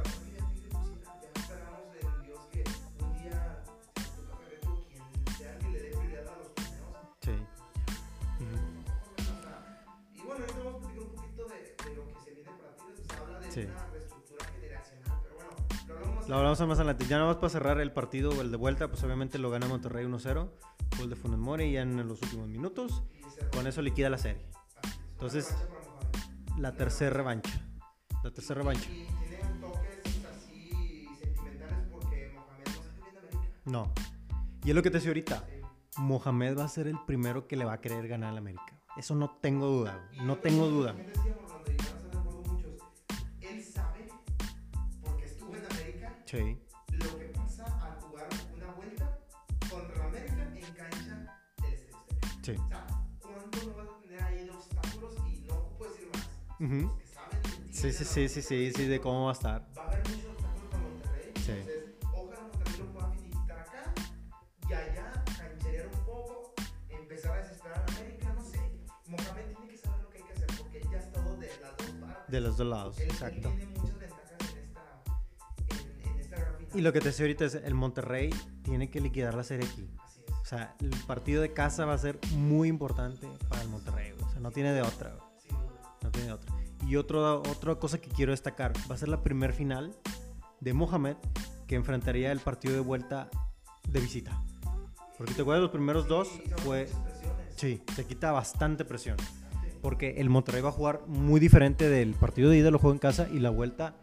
Sí. 13.62 13.66
una 13.66 13.86
reestructura 13.86 14.44
generacional, 14.46 15.20
pero 15.22 15.34
bueno, 15.34 15.50
lo 15.88 15.94
hablamos 15.94 16.16
más 16.16 16.28
Lo 16.28 16.36
hablamos 16.36 16.60
más 16.60 16.78
adelante. 16.78 17.06
Ya 17.06 17.16
nada 17.16 17.28
más 17.28 17.36
para 17.36 17.48
cerrar 17.48 17.80
el 17.80 17.92
partido 17.92 18.30
o 18.30 18.40
el 18.40 18.50
de 18.50 18.56
vuelta, 18.56 18.88
pues 18.88 19.02
obviamente 19.02 19.38
lo 19.38 19.50
gana 19.50 19.66
Monterrey 19.66 20.04
1-0. 20.06 20.50
Gol 20.98 21.10
de 21.10 21.16
Funes 21.16 21.38
Mori 21.38 21.72
ya 21.72 21.82
en 21.82 21.96
los 22.06 22.22
últimos 22.22 22.48
minutos. 22.48 23.02
Con 23.52 23.66
eso 23.66 23.82
liquida 23.82 24.10
la 24.10 24.18
serie. 24.18 24.46
Una 24.84 25.00
Entonces. 25.12 25.56
La 26.58 26.72
tercera 26.72 27.10
revancha. 27.10 27.60
La 28.24 28.30
tercera 28.32 28.58
revancha. 28.58 28.88
No 28.88 28.94
se 28.94 29.28
bien 29.28 29.30
de 29.30 29.38
América. 29.40 30.08
No. 33.64 33.92
Y 34.64 34.70
es 34.70 34.74
lo 34.74 34.82
que 34.82 34.90
te 34.90 34.96
decía 34.96 35.10
ahorita. 35.10 35.46
Sí. 35.46 35.58
Mohamed 35.98 36.58
va 36.58 36.64
a 36.64 36.68
ser 36.68 36.88
el 36.88 36.98
primero 37.06 37.46
que 37.46 37.56
le 37.56 37.64
va 37.64 37.74
a 37.74 37.80
querer 37.80 38.08
ganar 38.08 38.30
al 38.30 38.38
América. 38.38 38.78
Eso 38.96 39.14
no 39.14 39.38
tengo 39.40 39.66
duda. 39.66 40.08
No 40.22 40.38
tengo 40.38 40.66
duda. 40.66 40.96
Sí. 46.30 46.58
lo 46.92 47.18
que 47.18 47.24
pasa 47.34 47.64
al 47.82 48.00
jugar 48.02 48.28
una 48.54 48.72
vuelta 48.74 49.18
contra 49.70 49.96
la 49.96 50.04
América 50.04 50.50
en 50.54 50.74
cancha 50.74 51.40
del. 51.62 51.78
Sí. 52.42 52.52
O 52.52 52.68
sea, 52.68 52.86
¿cuánto 53.22 53.58
no 53.66 53.74
vas 53.74 53.88
a 53.88 54.00
tener 54.02 54.22
ahí 54.22 54.44
de 54.44 54.50
obstáculos? 54.50 55.14
Y 55.32 55.40
no 55.48 55.68
puedo 55.78 55.90
decir 55.92 56.08
más. 56.12 56.28
Ujú. 56.60 56.74
Los 56.86 56.98
que 56.98 57.06
saben, 57.06 57.38
entienden 57.46 57.74
Sí, 57.74 57.92
sí, 57.92 58.04
sí, 58.04 58.28
sí, 58.28 58.42
sí, 58.42 58.72
sí, 58.74 58.84
de 58.86 59.00
cómo 59.00 59.24
va 59.24 59.30
a 59.30 59.32
estar. 59.32 59.66
Va 59.76 59.82
a 59.84 59.86
haber 59.86 60.06
muchos 60.08 60.26
obstáculos 60.26 60.68
para 60.70 60.82
Monterrey. 60.82 61.32
Sí. 61.36 61.52
Entonces, 61.52 61.84
ojalá 62.12 62.40
Monterrey 62.42 62.78
lo 62.78 62.92
pueda 62.92 63.10
finiquitar 63.10 63.58
acá 63.60 63.94
y 64.68 64.72
allá 64.74 65.24
cancherear 65.38 65.86
un 65.86 66.00
poco, 66.04 66.54
empezar 66.90 67.32
a 67.32 67.42
desesperar 67.42 67.78
a 67.78 67.92
América, 67.96 68.32
no 68.34 68.42
sé. 68.44 68.58
Mohamed 69.06 69.46
tiene 69.56 69.68
que 69.72 69.78
saber 69.78 70.02
lo 70.02 70.10
que 70.10 70.18
hay 70.18 70.24
que 70.24 70.32
hacer 70.34 70.46
porque 70.58 70.78
él 70.78 70.88
ya 70.92 70.96
ha 70.98 71.00
estado 71.00 71.36
de 71.38 71.46
las 71.62 71.76
dos 71.78 71.90
partes. 72.00 72.28
De 72.32 72.40
los 72.42 72.56
dos 72.58 72.66
lados, 72.66 72.98
Él- 72.98 73.08
exacto. 73.10 73.50
Y 76.74 76.80
lo 76.80 76.92
que 76.92 77.00
te 77.00 77.08
decía 77.08 77.24
ahorita 77.24 77.44
es 77.44 77.54
el 77.54 77.74
Monterrey 77.74 78.30
tiene 78.62 78.90
que 78.90 79.00
liquidar 79.00 79.34
la 79.34 79.44
serie 79.44 79.66
aquí. 79.66 79.88
O 80.42 80.44
sea, 80.44 80.74
el 80.80 80.90
partido 81.06 81.42
de 81.42 81.52
casa 81.52 81.84
va 81.84 81.94
a 81.94 81.98
ser 81.98 82.18
muy 82.36 82.68
importante 82.68 83.26
para 83.48 83.62
el 83.62 83.68
Monterrey. 83.68 84.12
güey. 84.12 84.24
O 84.24 84.30
sea, 84.30 84.40
no 84.40 84.50
tiene 84.50 84.72
de 84.72 84.82
otra. 84.82 85.14
güey. 85.14 85.62
No 86.02 86.10
tiene 86.10 86.28
de 86.28 86.32
otra. 86.34 86.54
Y 86.86 86.96
otro, 86.96 87.40
otra 87.40 87.74
cosa 87.74 88.00
que 88.00 88.08
quiero 88.08 88.32
destacar, 88.32 88.72
va 88.90 88.94
a 88.94 88.98
ser 88.98 89.08
la 89.08 89.22
primer 89.22 89.52
final 89.52 89.94
de 90.60 90.72
Mohamed 90.72 91.16
que 91.66 91.74
enfrentaría 91.74 92.32
el 92.32 92.40
partido 92.40 92.74
de 92.74 92.80
vuelta 92.80 93.28
de 93.88 94.00
visita. 94.00 94.42
Porque 95.16 95.34
te 95.34 95.42
acuerdas, 95.42 95.62
los 95.62 95.70
primeros 95.70 96.06
dos 96.08 96.28
fue... 96.64 96.88
Sí, 97.56 97.82
se 97.94 98.06
quita 98.06 98.30
bastante 98.30 98.84
presión. 98.84 99.16
Porque 99.82 100.20
el 100.20 100.30
Monterrey 100.30 100.62
va 100.62 100.68
a 100.68 100.72
jugar 100.72 101.02
muy 101.06 101.40
diferente 101.40 101.88
del 101.88 102.14
partido 102.14 102.50
de 102.50 102.58
ida, 102.58 102.70
lo 102.70 102.78
juego 102.78 102.94
en 102.94 103.00
casa, 103.00 103.28
y 103.30 103.38
la 103.40 103.50
vuelta... 103.50 103.96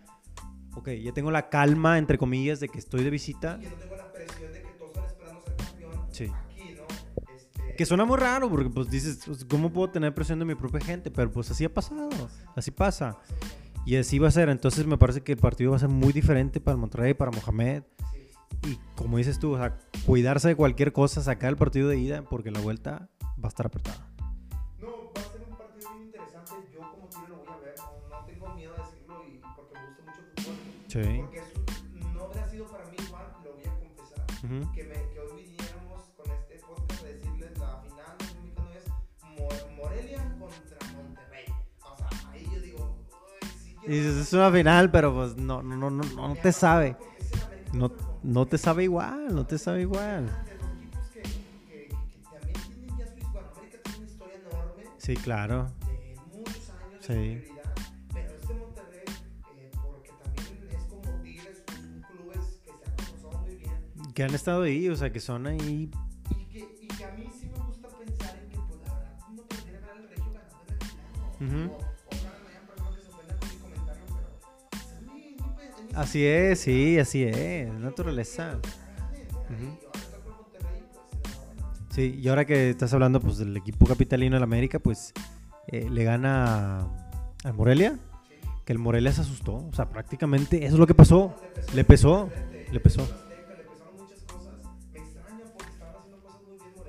Ok, 0.76 0.90
ya 1.02 1.12
tengo 1.14 1.32
la 1.32 1.50
calma, 1.50 1.98
entre 1.98 2.18
comillas, 2.18 2.60
de 2.60 2.70
que 2.70 2.80
estoy 2.80 3.04
de 3.04 3.10
visita. 3.10 3.58
Y 3.62 3.66
no 3.66 3.72
tengo 3.76 3.96
la 3.96 4.12
presión 4.12 4.52
de 4.52 4.62
que 4.62 4.68
todos 4.78 4.90
están 4.92 5.06
esperando 5.06 5.42
ser 5.46 5.56
campeón 5.56 6.08
Sí. 6.12 6.24
aquí, 6.26 6.76
¿no? 6.76 7.34
Este, 7.36 7.76
Que 7.76 7.86
suena 7.86 8.06
muy 8.06 8.18
raro, 8.18 8.50
porque 8.50 8.70
pues 8.70 8.90
dices, 8.90 9.22
pues, 9.26 9.46
¿cómo 9.46 9.72
puedo 9.72 9.90
tener 9.90 10.14
presión 10.14 10.40
de 10.40 10.46
mi 10.46 10.56
propia 10.56 10.82
gente? 10.82 11.12
Pero 11.12 11.32
pues 11.32 11.50
así 11.52 11.64
ha 11.66 11.74
pasado, 11.74 12.10
así 12.56 12.72
pasa. 12.72 13.18
Y 13.86 13.96
así 13.98 14.18
va 14.20 14.28
a 14.30 14.32
ser. 14.32 14.50
Entonces 14.50 14.86
me 14.88 14.98
parece 14.98 15.22
que 15.22 15.34
el 15.34 15.38
partido 15.38 15.72
va 15.72 15.78
a 15.78 15.80
ser 15.80 15.90
muy 15.90 16.12
diferente 16.12 16.60
para 16.60 16.74
el 16.74 16.80
Monterrey, 16.82 17.14
para 17.14 17.32
Mohamed. 17.32 17.84
sí. 18.12 18.70
Y 18.72 18.80
como 18.96 19.18
dices 19.18 19.38
tú, 19.40 19.54
o 19.54 19.58
sea, 19.58 19.78
cuidarse 20.06 20.48
de 20.48 20.56
cualquier 20.56 20.92
cosa, 20.92 21.22
sacar 21.22 21.50
el 21.52 21.56
partido 21.56 21.88
de 21.90 21.98
ida, 22.00 22.24
porque 22.24 22.50
la 22.52 22.60
vuelta 22.62 23.10
va 23.24 23.44
a 23.44 23.48
estar 23.50 23.68
apretada. 23.68 24.10
Sí. 30.96 31.20
Porque 31.22 31.40
eso 31.40 32.14
no 32.14 32.24
habría 32.24 32.48
sido 32.50 32.66
para 32.68 32.86
mí 32.86 32.96
igual, 33.06 33.26
lo 33.44 33.54
voy 33.54 33.66
a 33.66 33.74
confesar. 33.76 34.26
Ujú. 34.46 34.72
Que, 34.74 34.84
me, 34.86 34.94
que 35.14 35.20
hoy 35.20 35.44
viniéramos 35.44 36.04
con 36.16 36.32
este 36.32 36.60
podcast 36.66 37.04
a 37.04 37.08
decirles 37.08 37.58
la 37.60 37.82
final 37.82 38.16
mexicano 38.20 38.70
es 38.74 38.88
Mo- 39.38 39.76
Morelia 39.84 40.24
contra 40.40 40.94
Monterrey. 40.94 41.46
O 41.84 41.98
sea, 41.98 42.10
ahí 42.32 42.48
yo 42.54 42.62
digo, 42.62 42.96
"Uy, 43.12 43.48
sí 43.62 43.76
quiero 43.82 43.94
Y 43.94 44.22
es 44.22 44.32
una 44.34 44.50
final, 44.52 44.90
pero 44.90 45.14
pues 45.14 45.36
no, 45.36 45.62
no, 45.62 45.76
no, 45.76 45.90
no, 45.90 46.04
no 46.04 46.36
te 46.38 46.54
sabe. 46.54 46.96
No, 47.74 47.92
no 48.24 48.46
te 48.46 48.58
sabe 48.58 48.84
igual, 48.86 49.36
no 49.36 49.46
te 49.46 49.58
sabe 49.58 49.82
igual. 49.82 50.28
De 50.28 50.56
Sí, 54.98 55.16
claro. 55.18 55.68
de 55.86 56.16
muchos 56.38 56.70
años 56.70 57.08
de 57.08 57.42
Sí. 57.44 57.55
Que 64.16 64.24
han 64.24 64.34
estado 64.34 64.64
ahí, 64.64 64.90
o 64.90 64.96
sea, 64.96 65.12
que 65.12 65.20
son 65.20 65.46
ahí. 65.46 65.92
y 66.32 66.46
que, 66.46 66.60
y 66.82 66.88
que 66.88 67.06
a 67.06 67.12
mí 67.12 67.30
sí 67.40 67.48
me 67.48 67.64
gusta 67.64 67.90
pensar 67.90 68.36
en 68.42 68.50
que, 68.50 68.58
pues 68.58 68.80
la 68.88 68.98
verdad, 68.98 69.18
uno 69.30 69.44
prefiere 69.44 69.80
ver 69.82 69.90
al 69.92 70.10
Regio 70.10 70.32
ganando 70.34 70.64
en 70.66 70.74
el 70.74 70.88
final. 70.88 71.70
O, 71.70 72.16
no 72.16 72.50
hayan 72.50 72.66
personas 72.66 72.96
que 72.96 73.02
se 73.04 73.10
ofendan 73.10 73.38
con 73.38 73.50
mi 73.50 73.56
comentario, 73.58 74.04
pero 74.10 74.28
es 74.96 75.02
mi, 75.02 75.14
mi, 75.14 75.36
es 75.36 75.92
mi 75.92 75.96
Así 75.96 76.26
es, 76.26 76.60
sí, 76.60 76.98
así 76.98 77.24
es. 77.24 77.72
Naturaleza. 77.74 78.58
Pues. 78.62 78.86
Sí, 81.96 82.20
y 82.22 82.28
ahora 82.28 82.44
que 82.44 82.72
estás 82.72 82.94
hablando 82.94 83.22
pues 83.22 83.38
del 83.38 83.56
equipo 83.56 83.86
capitalino 83.86 84.36
del 84.36 84.44
América, 84.44 84.80
pues 84.80 85.14
eh, 85.68 85.90
le 85.90 86.04
gana 86.04 86.88
al 87.46 87.54
Morelia, 87.54 87.98
que 88.66 88.74
el 88.74 88.80
Morelia 88.80 89.14
se 89.14 89.22
asustó, 89.22 89.56
o 89.56 89.74
sea, 89.74 89.88
prácticamente 89.88 90.66
eso 90.66 90.74
es 90.74 90.80
lo 90.80 90.88
que 90.88 90.94
pasó, 90.94 91.34
le 91.74 91.86
pesó, 91.86 92.30
le 92.70 92.80
pesó. 92.82 93.08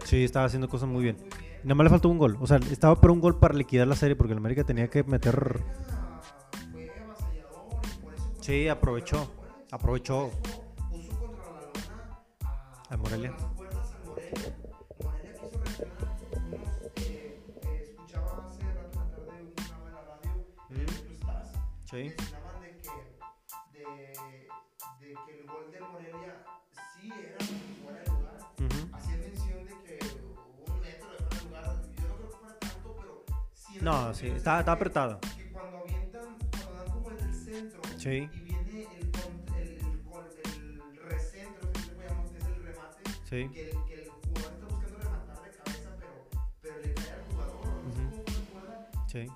Sí, 0.06 0.22
estaba 0.22 0.46
haciendo 0.46 0.68
cosas 0.68 0.88
muy 0.88 1.02
bien. 1.02 1.16
Nada 1.64 1.74
más 1.74 1.84
le 1.84 1.90
faltó 1.90 2.08
un 2.08 2.18
gol, 2.18 2.38
o 2.40 2.46
sea, 2.46 2.58
estaba 2.70 3.00
por 3.00 3.10
un 3.10 3.20
gol 3.20 3.40
para 3.40 3.54
liquidar 3.54 3.88
la 3.88 3.96
serie 3.96 4.14
porque 4.14 4.34
el 4.34 4.38
América 4.38 4.62
tenía 4.62 4.88
que 4.88 5.02
meter... 5.02 5.60
Sí, 8.40 8.68
aprovechó, 8.68 9.28
aprovechó. 9.72 10.30
a, 12.88 12.96
Morelia. 12.96 13.34
contra 21.90 22.35
No, 33.86 34.12
sí, 34.14 34.26
está, 34.26 34.58
está 34.60 34.72
apretado. 34.72 35.20
Que 35.36 35.50
cuando 35.52 35.78
avientan, 35.78 36.36
cuando 36.50 36.72
dan 36.74 36.90
como 36.92 37.10
en 37.12 37.18
el 37.28 37.34
centro 37.34 37.80
Sí. 37.96 38.08
y 38.32 38.38
viene 38.40 38.86
el, 38.98 39.10
con- 39.12 39.56
el, 39.56 39.78
el, 39.78 40.82
el 40.90 41.02
recentro, 41.08 41.72
que 41.72 41.80
llamamos, 42.04 42.32
es 42.34 42.44
el 42.46 42.62
remate, 42.64 43.02
Sí, 43.30 43.48
que, 43.54 43.70
el, 43.70 43.76
que 43.86 43.94
el 44.02 44.10
jugador 44.10 44.52
está 44.54 44.66
buscando 44.66 44.98
rematar 44.98 45.42
de 45.44 45.50
cabeza, 45.56 45.90
pero, 46.00 46.28
pero 46.62 46.74
le 46.82 46.94
cae 46.94 47.10
al 47.12 47.22
jugador. 47.30 47.64
No 47.64 47.92
sé 47.92 48.00
Ujú. 48.02 48.10
cómo 48.10 48.22
fue 48.26 48.60
la 48.60 48.74
jugada. 48.74 49.06
sí. 49.06 49.26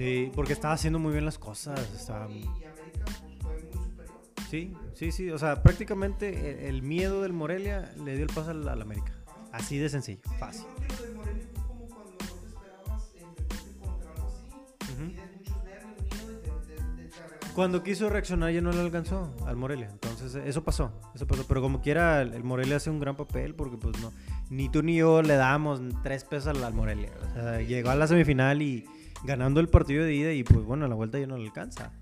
Sí, 0.00 0.32
porque 0.34 0.54
estaba 0.54 0.72
haciendo 0.72 0.98
muy 0.98 1.12
bien 1.12 1.26
las 1.26 1.38
cosas. 1.38 1.78
Estaba... 1.94 2.26
Y, 2.30 2.38
y 2.38 2.64
América 2.64 3.04
fue 3.42 3.52
muy 3.52 3.82
superior. 3.84 4.16
Sí, 4.48 4.74
sí, 4.94 5.12
sí. 5.12 5.30
O 5.30 5.36
sea, 5.36 5.62
prácticamente 5.62 6.66
el, 6.68 6.80
miedo 6.80 7.20
del 7.20 7.34
Morelia 7.34 7.92
le 8.02 8.14
dio 8.14 8.22
el 8.24 8.32
paso 8.32 8.52
al, 8.52 8.66
al 8.66 8.80
América. 8.80 9.12
Así 9.52 9.76
de 9.76 9.90
sencillo, 9.90 10.22
fácil. 10.38 10.64
Yo 10.64 10.76
creo 10.78 10.86
que 10.86 10.94
lo 10.96 11.02
del 11.02 11.14
Morelia 11.16 11.46
fue 11.52 11.62
como 11.66 11.90
cuando 17.54 17.82
quiso 17.82 18.08
reaccionar 18.08 18.52
ya 18.52 18.62
no 18.62 18.72
le 18.72 18.80
alcanzó 18.80 19.36
al 19.44 19.56
Morelia. 19.56 19.90
Entonces, 19.92 20.34
eso 20.46 20.64
pasó, 20.64 20.92
eso 21.14 21.26
pasó. 21.26 21.44
Pero 21.46 21.60
como 21.60 21.82
quiera, 21.82 22.22
el 22.22 22.32
el 22.32 22.42
Morelia 22.42 22.76
hace 22.76 22.88
un 22.88 23.00
gran 23.00 23.16
papel 23.16 23.54
porque 23.54 23.76
pues 23.76 24.00
no, 24.00 24.14
ni 24.48 24.70
tú 24.70 24.82
ni 24.82 24.96
yo 24.96 25.20
le 25.20 25.34
damos 25.34 25.82
tres 26.02 26.24
pesos 26.24 26.56
al, 26.56 26.64
al 26.64 26.72
Morelia. 26.72 27.10
O 27.32 27.34
sea, 27.34 27.60
llegó 27.60 27.90
a 27.90 27.96
la 27.96 28.06
semifinal 28.06 28.62
y 28.62 28.88
ganando 29.24 29.60
el 29.60 29.68
partido 29.68 30.04
de 30.04 30.14
ida 30.14 30.32
y 30.32 30.42
pues 30.44 30.64
bueno, 30.64 30.84
a 30.84 30.88
la 30.88 30.94
vuelta 30.94 31.18
ya 31.18 31.26
no 31.26 31.36
le 31.36 31.44
alcanza. 31.44 31.92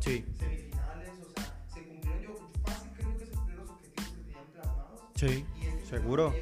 Sí. 0.00 0.24
Semifinales, 0.38 1.10
o 1.20 1.34
sea, 1.34 1.56
se 1.74 1.82
cumplieron, 1.82 2.22
yo 2.22 2.36
fácil 2.64 2.90
creo 2.96 3.18
que 3.18 3.26
se 3.26 3.32
cumplieron 3.32 3.66
los 3.66 3.70
objetivos 3.74 4.08
que 4.10 4.18
tenían 4.18 4.44
plasmados. 4.52 5.00
Y 5.60 5.66
este 5.66 5.86
Seguro. 5.86 6.32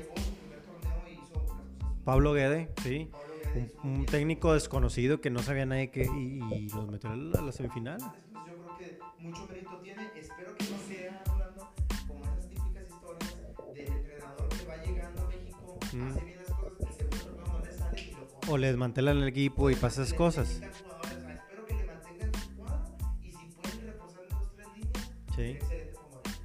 Pablo 2.04 2.34
Guede, 2.34 2.70
sí. 2.82 3.08
Pablo 3.10 3.34
Un, 3.84 4.04
técnico 4.04 4.52
desconocido 4.52 5.22
que 5.22 5.30
no 5.30 5.38
sabía 5.38 5.64
nadie 5.64 5.90
que 5.90 6.04
y, 6.04 6.40
y 6.42 6.68
los 6.68 6.88
metió 6.88 7.10
a 7.10 7.16
la, 7.16 7.52
semifinal. 7.52 7.98
Entonces, 8.02 8.24
yo 8.34 8.76
creo 8.76 8.76
que 8.76 8.98
mucho 9.22 9.46
mérito 9.48 9.78
tiene. 9.78 10.10
Su 22.42 22.56
cuadro 22.56 22.96
y 23.22 23.30
si 23.30 23.46
pueden 23.48 23.86
reforzar 23.86 24.28
dos 24.28 24.50
tres 24.54 24.66
líneas, 24.76 25.10
Sí. 25.34 25.58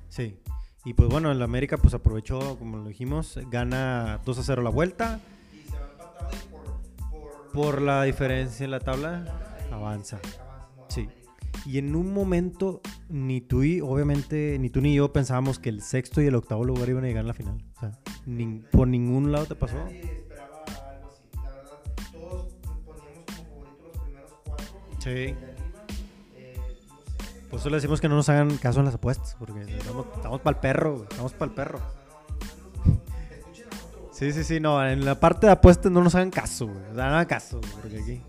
Sí. 0.09 0.39
Y 0.85 0.93
pues 0.93 1.09
bueno, 1.09 1.31
el 1.31 1.41
América 1.41 1.77
pues 1.77 1.93
aprovechó, 1.93 2.57
como 2.57 2.77
lo 2.77 2.87
dijimos, 2.87 3.37
gana 3.51 4.21
2 4.25 4.39
a 4.39 4.43
0 4.43 4.61
la 4.61 4.69
vuelta. 4.69 5.19
Y 5.53 5.69
se 5.69 5.77
va 5.77 5.91
empatado 5.91 6.29
y 6.31 6.47
por, 6.49 7.11
por, 7.11 7.51
Por 7.51 7.81
la 7.81 8.03
diferencia 8.03 8.63
en 8.63 8.71
la 8.71 8.79
la 8.79 8.83
tabla, 8.83 9.57
avanza. 9.71 10.19
Sí. 10.87 11.07
Y 11.65 11.77
en 11.77 11.95
un 11.95 12.13
momento, 12.13 12.81
ni 13.09 13.41
tú 13.41 13.63
y, 13.63 13.81
obviamente, 13.81 14.57
ni 14.59 14.69
tú 14.69 14.81
ni 14.81 14.95
yo 14.95 15.11
pensábamos 15.11 15.59
que 15.59 15.69
el 15.69 15.81
sexto 15.81 16.21
y 16.21 16.27
el 16.27 16.35
octavo 16.35 16.63
lugar 16.63 16.89
iban 16.89 17.03
a 17.03 17.07
llegar 17.07 17.25
a 17.25 17.27
la 17.27 17.33
final. 17.33 17.63
O 17.75 17.79
sea, 17.79 17.91
nin- 18.29 18.63
por 18.71 18.87
ningún 18.87 19.31
lado 19.31 19.45
te 19.45 19.55
pasó. 19.55 19.77
Esperaba 19.87 20.63
algo 20.89 21.09
así. 21.09 21.23
La 21.35 21.51
verdad, 21.51 21.79
todos 22.11 22.47
poníamos 22.85 23.25
como 23.25 23.45
favoritos 23.45 23.87
los 23.87 24.03
primeros 24.03 24.31
cuatro. 24.45 24.65
Sí. 24.99 25.09
eh. 25.09 25.35
Por 27.49 27.59
eso 27.59 27.69
le 27.69 27.75
decimos 27.77 27.99
que 28.01 28.07
no 28.09 28.15
nos 28.15 28.29
hagan 28.29 28.57
caso 28.57 28.79
en 28.79 28.85
las 28.85 28.95
apuestas, 28.95 29.35
porque 29.39 29.61
estamos, 29.61 30.05
estamos 30.15 30.41
para 30.41 30.55
el 30.55 30.61
perro, 30.61 30.91
güey, 30.97 31.07
estamos 31.09 31.33
para 31.33 31.49
el 31.49 31.55
perro. 31.55 31.79
Sí, 34.11 34.33
sí, 34.33 34.43
sí, 34.43 34.59
no, 34.59 34.85
en 34.85 35.05
la 35.05 35.17
parte 35.19 35.47
de 35.47 35.53
apuestas 35.53 35.91
no 35.91 36.03
nos 36.03 36.13
hagan 36.13 36.29
caso, 36.29 36.67
güey. 36.67 36.79
No 36.93 37.01
hagan 37.03 37.25
caso, 37.25 37.59
güey, 37.59 37.71
porque 37.81 37.97
aquí. 37.99 38.21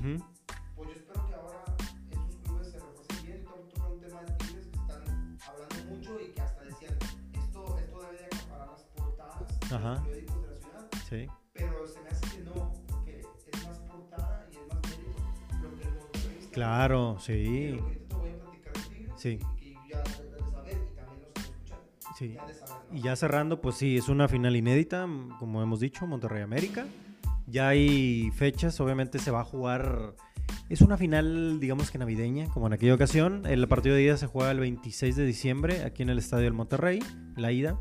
Ujú. 0.00 0.24
pues 0.76 0.88
yo 0.88 0.94
espero 0.96 1.26
que 1.28 1.34
ahora 1.34 1.64
estos 2.10 2.36
clubes 2.44 2.66
se 2.70 2.78
refuercen 2.80 3.26
bien 3.26 3.40
y 3.40 3.44
todo 3.44 3.56
toca 3.68 3.86
un 3.88 4.00
tema 4.00 4.20
de 4.22 4.32
Tigres 4.34 4.66
que 4.66 4.76
están 4.78 5.38
hablando 5.46 5.94
mucho 5.94 6.20
y 6.20 6.32
que 6.32 6.40
hasta 6.40 6.64
decían 6.64 6.94
esto, 7.34 7.78
esto 7.78 8.00
debe 8.00 8.18
de 8.18 8.26
acaparar 8.26 8.68
las 8.68 8.82
portadas 8.96 9.60
de 9.68 9.76
Ajá. 9.76 9.90
los 9.94 10.00
periódicos 10.02 10.42
de 10.42 10.48
la 10.48 10.56
ciudad 10.56 10.90
Sí. 11.08 11.26
pero 11.52 11.86
se 11.86 12.00
me 12.02 12.08
hace 12.08 12.36
que 12.36 12.42
no, 12.44 12.72
porque 12.88 13.20
es 13.52 13.66
más 13.66 13.78
portada 13.80 14.46
y 14.50 14.56
es 14.56 14.66
más 14.68 14.82
mérito 14.88 15.20
lo 15.62 15.76
que 15.76 15.82
el 16.28 16.38
está 16.38 16.50
Claro, 16.52 17.16
sí. 17.20 17.68
lo 17.72 17.88
que 17.88 17.96
te 17.96 18.14
voy 18.14 18.30
a 18.30 18.38
platicar 18.38 18.72
de 18.72 18.80
Tigres, 18.94 19.14
Sí. 19.16 19.38
y, 19.60 19.64
y 19.68 19.74
ya 19.90 20.02
deben 20.02 20.32
de 20.32 20.50
saber, 20.50 20.78
y 20.90 20.96
también 20.96 21.20
los 21.22 21.32
que 21.34 21.40
escuchan, 21.40 21.78
Sí. 22.16 22.32
ya 22.34 22.46
de 22.46 22.54
saber, 22.54 22.84
¿no? 22.90 22.96
Y 22.96 23.02
ya 23.02 23.16
cerrando, 23.16 23.60
pues 23.60 23.76
sí, 23.76 23.96
es 23.98 24.08
una 24.08 24.28
final 24.28 24.56
inédita, 24.56 25.06
como 25.38 25.62
hemos 25.62 25.80
dicho, 25.80 26.06
Monterrey 26.06 26.42
América. 26.42 26.86
Ya 27.50 27.68
hay 27.68 28.30
fechas, 28.32 28.78
obviamente 28.80 29.18
se 29.18 29.30
va 29.30 29.40
a 29.40 29.44
jugar. 29.44 30.14
Es 30.68 30.80
una 30.82 30.96
final, 30.96 31.58
digamos 31.60 31.90
que 31.90 31.98
navideña, 31.98 32.46
como 32.48 32.66
en 32.66 32.72
aquella 32.72 32.94
ocasión. 32.94 33.44
El 33.46 33.66
partido 33.68 33.94
de 33.94 34.02
ida 34.02 34.16
se 34.16 34.26
juega 34.26 34.50
el 34.50 34.60
26 34.60 35.16
de 35.16 35.24
diciembre 35.26 35.84
aquí 35.84 36.02
en 36.02 36.10
el 36.10 36.18
Estadio 36.18 36.44
del 36.44 36.52
Monterrey, 36.52 37.00
la 37.36 37.52
ida. 37.52 37.78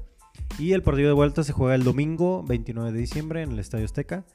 Y 0.58 0.74
el 0.74 0.82
partido 0.84 1.08
de 1.08 1.14
vuelta 1.14 1.44
se 1.44 1.54
juega 1.54 1.76
el 1.76 1.84
domingo 1.84 2.44
29 2.44 2.92
de 2.92 3.00
diciembre 3.00 3.42
en 3.44 3.52
el 3.52 3.60
Estadio 3.60 3.86
Azteca. 3.86 4.26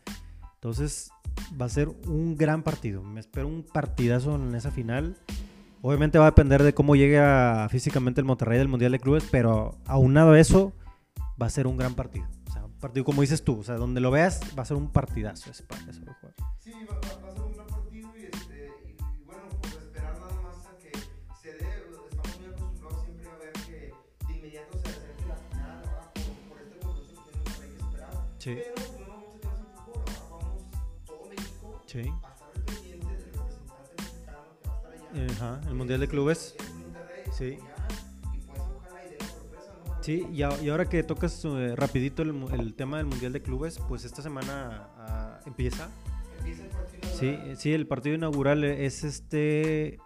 Entonces 0.54 1.10
va 1.60 1.66
a 1.66 1.68
ser 1.70 1.88
un 2.06 2.36
gran 2.36 2.62
partido. 2.62 3.02
Me 3.02 3.20
espero 3.20 3.48
un 3.48 3.64
partidazo 3.64 4.36
en 4.36 4.54
esa 4.54 4.70
final. 4.70 5.16
Obviamente 5.82 6.18
va 6.18 6.26
a 6.26 6.30
depender 6.30 6.62
de 6.62 6.72
cómo 6.74 6.96
llegue 6.96 7.18
a- 7.18 7.68
físicamente 7.70 8.20
el 8.20 8.24
Monterrey 8.26 8.58
del 8.58 8.68
Mundial 8.68 8.92
de 8.92 9.00
Clubes, 9.00 9.26
pero 9.30 9.76
aunado 9.86 10.32
a 10.32 10.40
eso, 10.40 10.72
va 11.40 11.46
a 11.46 11.50
ser 11.50 11.66
un 11.66 11.76
gran 11.76 11.94
partido. 11.94 12.26
Partido 12.84 13.04
como 13.06 13.22
dices 13.22 13.42
tú, 13.42 13.60
o 13.60 13.64
sea, 13.64 13.76
donde 13.76 13.98
lo 14.02 14.10
veas, 14.10 14.40
va 14.58 14.62
a 14.62 14.66
ser 14.66 14.76
un 14.76 14.90
partidazo 14.92 15.50
ese, 15.50 15.64
ese 15.88 16.00
juego. 16.02 16.34
Sí, 16.62 16.70
va, 16.86 16.94
va- 16.96 17.00
va 17.24 17.28
a 17.30 17.32
ser 17.32 17.42
un 17.42 17.52
gran 17.54 17.66
partido 17.66 18.10
y, 18.14 18.24
este, 18.24 18.72
y, 18.84 18.90
y 18.90 19.24
bueno, 19.24 19.42
pues 19.62 19.72
esperar 19.76 20.18
nada 20.20 20.38
más 20.42 20.66
a 20.66 20.76
que 20.76 20.92
se 21.40 21.52
dé. 21.54 21.66
Estamos 22.10 22.38
muy 22.38 22.46
acostumbrados 22.52 23.04
siempre 23.06 23.26
a 23.30 23.36
ver 23.38 23.52
que 23.52 23.94
de 24.28 24.32
inmediato 24.36 24.78
se 24.78 24.88
acerque 24.90 25.24
la 25.26 25.36
final, 25.36 25.82
ahora 25.86 26.12
por, 26.12 26.24
por 26.50 26.60
este 26.60 26.78
compromiso 26.84 27.24
que 27.24 27.38
Monterrey 27.38 27.70
que 27.70 27.82
esperaba. 27.86 28.26
Sí. 28.38 28.54
Pero 28.54 28.74
pues, 28.74 29.00
no 29.00 29.08
vamos 29.08 29.34
a 29.34 29.40
quedar 29.40 29.56
sin 29.56 29.66
fútbol, 29.86 30.04
ahora 30.20 30.44
vamos 30.44 30.62
todo 31.06 31.24
México 31.30 31.82
Sí. 31.86 31.98
a 32.00 32.02
estar 32.04 32.48
al 32.54 32.62
pendiente 32.64 33.06
del 33.06 33.32
representante 33.32 33.92
mexicano 33.96 34.44
que 34.60 34.68
va 34.68 34.74
a 34.74 34.76
estar 34.76 34.92
allá. 34.92 35.32
Ajá, 35.32 35.68
el 35.68 35.74
Mundial 35.74 36.00
de 36.00 36.08
Clubes. 36.08 36.54
Monterrey, 36.60 37.24
Sí. 37.32 37.58
Sí, 40.04 40.26
y, 40.34 40.42
a- 40.42 40.62
y 40.62 40.68
ahora 40.68 40.84
que 40.86 41.02
tocas 41.02 41.42
eh, 41.46 41.74
rapidito 41.76 42.20
el, 42.20 42.34
el 42.52 42.74
tema 42.74 42.98
del 42.98 43.06
Mundial 43.06 43.32
de 43.32 43.40
Clubes, 43.40 43.78
pues 43.88 44.04
esta 44.04 44.20
semana 44.20 44.90
ah, 44.98 45.40
empieza. 45.46 45.88
Empieza 46.40 46.62
el 46.64 46.68
partido. 46.68 47.00
Sí, 47.18 47.38
sí, 47.56 47.72
el 47.72 47.86
partido 47.86 48.14
inaugural 48.14 48.64
es 48.64 49.02
este 49.02 49.96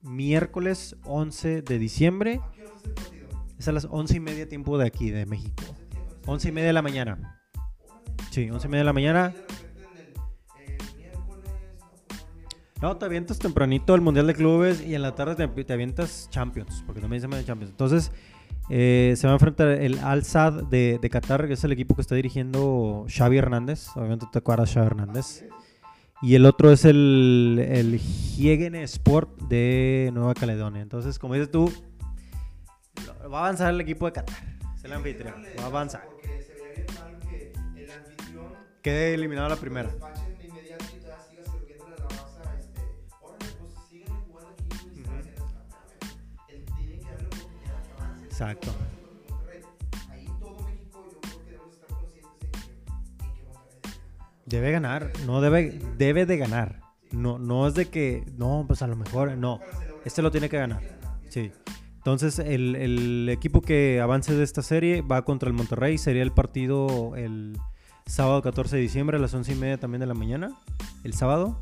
miércoles 0.00 0.96
11 1.04 1.62
de 1.62 1.78
diciembre. 1.78 2.40
¿A 2.42 2.50
qué 2.50 2.62
hora 2.64 2.72
es 2.76 2.84
el 2.86 2.90
partido? 2.94 3.28
Es 3.56 3.68
a 3.68 3.72
las 3.72 3.84
11 3.88 4.16
y 4.16 4.20
media 4.20 4.48
tiempo 4.48 4.78
de 4.78 4.86
aquí, 4.88 5.10
de 5.10 5.26
México. 5.26 5.62
11 6.26 6.48
y 6.48 6.50
media 6.52 6.66
de 6.66 6.72
la 6.72 6.82
mañana. 6.82 7.40
Sí, 8.32 8.50
11 8.50 8.66
y 8.66 8.70
media 8.70 8.80
de 8.80 8.86
la 8.86 8.92
mañana. 8.92 9.32
No, 12.82 12.96
te 12.96 13.04
avientas 13.04 13.38
tempranito 13.38 13.94
el 13.94 14.00
Mundial 14.00 14.26
de 14.26 14.34
Clubes 14.34 14.82
y 14.84 14.96
en 14.96 15.02
la 15.02 15.14
tarde 15.14 15.36
te, 15.46 15.64
te 15.64 15.72
avientas 15.72 16.28
Champions, 16.30 16.82
porque 16.84 17.00
también 17.00 17.22
se 17.22 17.28
llama 17.28 17.44
Champions. 17.44 17.70
Entonces, 17.70 18.10
eh, 18.68 19.14
se 19.16 19.26
va 19.26 19.32
a 19.32 19.36
enfrentar 19.36 19.68
el 19.68 19.98
Al-Sad 19.98 20.64
de, 20.64 20.98
de 21.00 21.10
Qatar, 21.10 21.46
que 21.46 21.54
es 21.54 21.64
el 21.64 21.72
equipo 21.72 21.94
que 21.94 22.02
está 22.02 22.14
dirigiendo 22.14 23.06
Xavi 23.08 23.38
Hernández. 23.38 23.88
Obviamente 23.94 24.26
te 24.32 24.38
acuerdas 24.38 24.72
Xavi 24.72 24.86
Hernández. 24.86 25.44
Y 26.22 26.34
el 26.34 26.46
otro 26.46 26.72
es 26.72 26.84
el, 26.84 27.64
el 27.70 28.00
Hiegen 28.00 28.74
Sport 28.74 29.42
de 29.42 30.10
Nueva 30.14 30.34
Caledonia. 30.34 30.82
Entonces, 30.82 31.18
como 31.18 31.34
dices 31.34 31.50
tú, 31.50 31.70
va 33.32 33.38
a 33.38 33.40
avanzar 33.40 33.72
el 33.72 33.80
equipo 33.80 34.06
de 34.06 34.12
Qatar. 34.12 34.36
Es 34.74 34.84
el 34.84 34.92
anfitrión. 34.92 35.34
Va 35.58 35.64
a 35.64 35.66
avanzar. 35.66 36.08
Porque 36.10 36.42
se 36.42 36.54
veía 36.54 36.74
bien 36.74 36.86
mal 36.98 37.18
que 37.28 37.52
el 37.82 37.90
anfitrión 37.90 38.52
Quede 38.82 39.14
eliminado 39.14 39.48
la 39.48 39.56
primera. 39.56 39.90
Monterrey 48.38 48.96
debe 54.46 54.72
ganar. 54.72 55.12
No 55.26 55.40
debe, 55.40 55.78
debe 55.98 56.24
de 56.24 56.38
ganar. 56.38 56.80
No, 57.12 57.38
no 57.38 57.66
es 57.66 57.74
de 57.74 57.86
que, 57.86 58.24
no, 58.36 58.64
pues 58.66 58.82
a 58.82 58.86
lo 58.86 58.96
mejor, 58.96 59.36
no. 59.36 59.60
Este 60.04 60.22
lo 60.22 60.30
tiene 60.30 60.48
que 60.48 60.58
ganar. 60.58 60.80
Sí. 61.28 61.52
Entonces, 61.96 62.38
el, 62.38 62.76
el 62.76 63.28
equipo 63.28 63.60
que 63.60 64.00
avance 64.00 64.34
de 64.34 64.44
esta 64.44 64.62
serie 64.62 65.02
va 65.02 65.24
contra 65.24 65.48
el 65.48 65.52
Monterrey. 65.52 65.98
Sería 65.98 66.22
el 66.22 66.32
partido 66.32 67.16
el 67.16 67.58
sábado 68.06 68.42
14 68.42 68.76
de 68.76 68.82
diciembre 68.82 69.16
a 69.16 69.20
las 69.20 69.34
11 69.34 69.52
y 69.52 69.56
media 69.56 69.78
también 69.78 70.00
de 70.00 70.06
la 70.06 70.14
mañana. 70.14 70.56
El 71.02 71.14
sábado. 71.14 71.60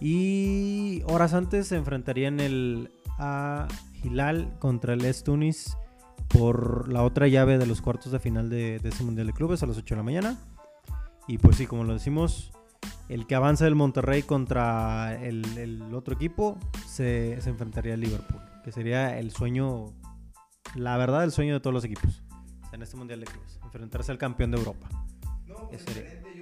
Y 0.00 1.02
horas 1.06 1.34
antes 1.34 1.68
se 1.68 1.76
enfrentarían 1.76 2.38
el 2.38 2.90
a 3.18 3.68
Hilal 4.02 4.56
contra 4.58 4.94
el 4.94 5.04
Es 5.04 5.24
Tunis 5.24 5.76
por 6.36 6.88
la 6.88 7.02
otra 7.02 7.28
llave 7.28 7.58
de 7.58 7.66
los 7.66 7.80
cuartos 7.80 8.12
de 8.12 8.18
final 8.18 8.50
de, 8.50 8.78
de 8.80 8.88
ese 8.88 9.04
Mundial 9.04 9.28
de 9.28 9.32
Clubes 9.32 9.62
a 9.62 9.66
las 9.66 9.78
8 9.78 9.94
de 9.94 9.96
la 9.96 10.02
mañana. 10.02 10.38
Y 11.26 11.38
pues 11.38 11.56
sí, 11.56 11.66
como 11.66 11.84
lo 11.84 11.92
decimos, 11.92 12.52
el 13.08 13.26
que 13.26 13.34
avanza 13.34 13.64
del 13.64 13.74
Monterrey 13.74 14.22
contra 14.22 15.22
el, 15.22 15.44
el 15.56 15.94
otro 15.94 16.14
equipo 16.14 16.58
se, 16.86 17.40
se 17.40 17.50
enfrentaría 17.50 17.94
al 17.94 18.00
Liverpool, 18.00 18.40
que 18.64 18.72
sería 18.72 19.18
el 19.18 19.30
sueño, 19.30 19.94
la 20.74 20.96
verdad, 20.96 21.24
el 21.24 21.32
sueño 21.32 21.54
de 21.54 21.60
todos 21.60 21.72
los 21.72 21.84
equipos 21.84 22.22
en 22.72 22.82
este 22.82 22.96
Mundial 22.96 23.20
de 23.20 23.26
Clubes, 23.26 23.60
enfrentarse 23.62 24.10
al 24.12 24.18
campeón 24.18 24.50
de 24.50 24.58
Europa. 24.58 24.88
No, 25.46 25.68
pues 25.68 25.82
Ese 25.82 25.94
sería. 25.94 26.33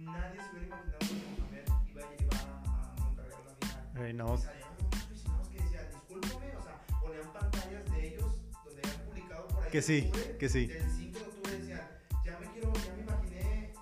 Nadie 0.00 0.40
se 0.40 0.50
hubiera 0.50 0.66
imaginado 0.66 0.98
que 0.98 1.14
Mohamed 1.38 1.66
iba 1.90 2.02
a 2.02 2.10
llevar 2.16 2.40
a 2.40 3.02
Monterrey 3.02 3.34
a 3.34 3.40
una 3.40 3.54
final. 3.54 4.08
Eh, 4.08 4.12
no, 4.14 4.34
Y 4.34 4.38
salieron 4.38 4.72
muchos 4.80 5.02
aficionados 5.04 5.48
que 5.48 5.58
decían, 5.62 5.84
discúlpame, 5.92 6.56
o 6.56 6.62
sea, 6.62 6.80
ponían 7.00 7.32
pantallas 7.32 7.84
de 7.90 8.08
ellos 8.08 8.42
donde 8.64 8.82
habían 8.82 9.00
publicado 9.06 9.48
por 9.48 9.62
ahí. 9.62 9.70
que 9.70 9.82
sí, 9.82 10.04
octubre, 10.06 10.36
que 10.38 10.48
sí. 10.48 10.66
Del 10.66 10.90
5 10.90 11.18
de 11.18 11.24
octubre 11.24 11.58
decían, 11.58 11.80
ya 12.24 12.38
me 12.40 12.46
quiero, 12.46 12.72
ya 12.72 12.94
me 12.96 13.02
imaginé 13.02 13.64
eh, 13.64 13.74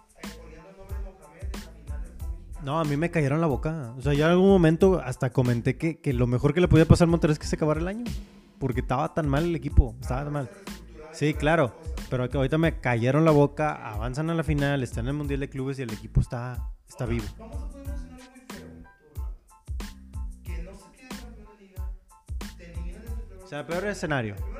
poniendo 0.42 0.68
el 0.70 0.76
nombre 0.76 0.96
de 0.98 1.04
Mohamed 1.04 1.42
en 1.42 1.52
la 1.52 1.70
final 1.70 2.02
del 2.02 2.12
mexicano. 2.12 2.62
No, 2.64 2.80
a 2.80 2.84
mí 2.84 2.96
me 2.96 3.10
cayeron 3.10 3.40
la 3.40 3.46
boca. 3.46 3.94
O 3.96 4.02
sea, 4.02 4.12
yo 4.12 4.24
en 4.24 4.32
algún 4.32 4.48
momento 4.48 5.00
hasta 5.00 5.30
comenté 5.30 5.76
que, 5.76 6.00
que 6.00 6.12
lo 6.12 6.26
mejor 6.26 6.52
que 6.52 6.60
le 6.60 6.68
podía 6.68 6.86
pasar 6.86 7.06
al 7.06 7.10
Monterrey 7.10 7.34
es 7.34 7.38
que 7.38 7.46
se 7.46 7.54
acabara 7.54 7.80
el 7.80 7.88
año. 7.88 8.04
Porque 8.58 8.80
estaba 8.80 9.14
tan 9.14 9.28
mal 9.28 9.44
el 9.44 9.54
equipo, 9.54 9.94
estaba 10.00 10.24
tan 10.24 10.32
mal. 10.32 10.50
Sí, 11.12 11.32
claro. 11.32 11.74
Pero 12.10 12.28
que 12.28 12.36
ahorita 12.38 12.58
me 12.58 12.80
cayeron 12.80 13.24
la 13.24 13.30
boca, 13.30 13.74
avanzan 13.74 14.30
a 14.30 14.34
la 14.34 14.42
final, 14.42 14.82
están 14.82 15.04
en 15.04 15.08
el 15.10 15.14
Mundial 15.14 15.40
de 15.40 15.48
Clubes 15.48 15.78
y 15.78 15.82
el 15.82 15.92
equipo 15.92 16.20
está, 16.20 16.70
está 16.88 17.04
vivo. 17.04 17.26
Vamos 17.38 17.62
a 17.62 17.68
poner 17.68 17.88
un 17.88 17.94
escenario 17.94 18.30
muy 18.30 18.40
feo. 18.48 18.66
Que 20.42 20.62
no 20.62 20.74
se 20.74 20.90
quede 20.92 21.08
campeón 21.08 21.46
de 21.46 21.64
liga, 21.64 21.90
te 22.56 22.72
eliminan 22.72 23.02
en 23.02 23.14
tu 23.14 23.24
primer 23.26 23.44
O 23.44 23.46
sea, 23.46 23.66
peor. 23.66 23.76
El 23.76 23.80
primer 23.80 23.92
escenario 23.92 24.57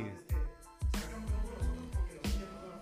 la 0.00 0.12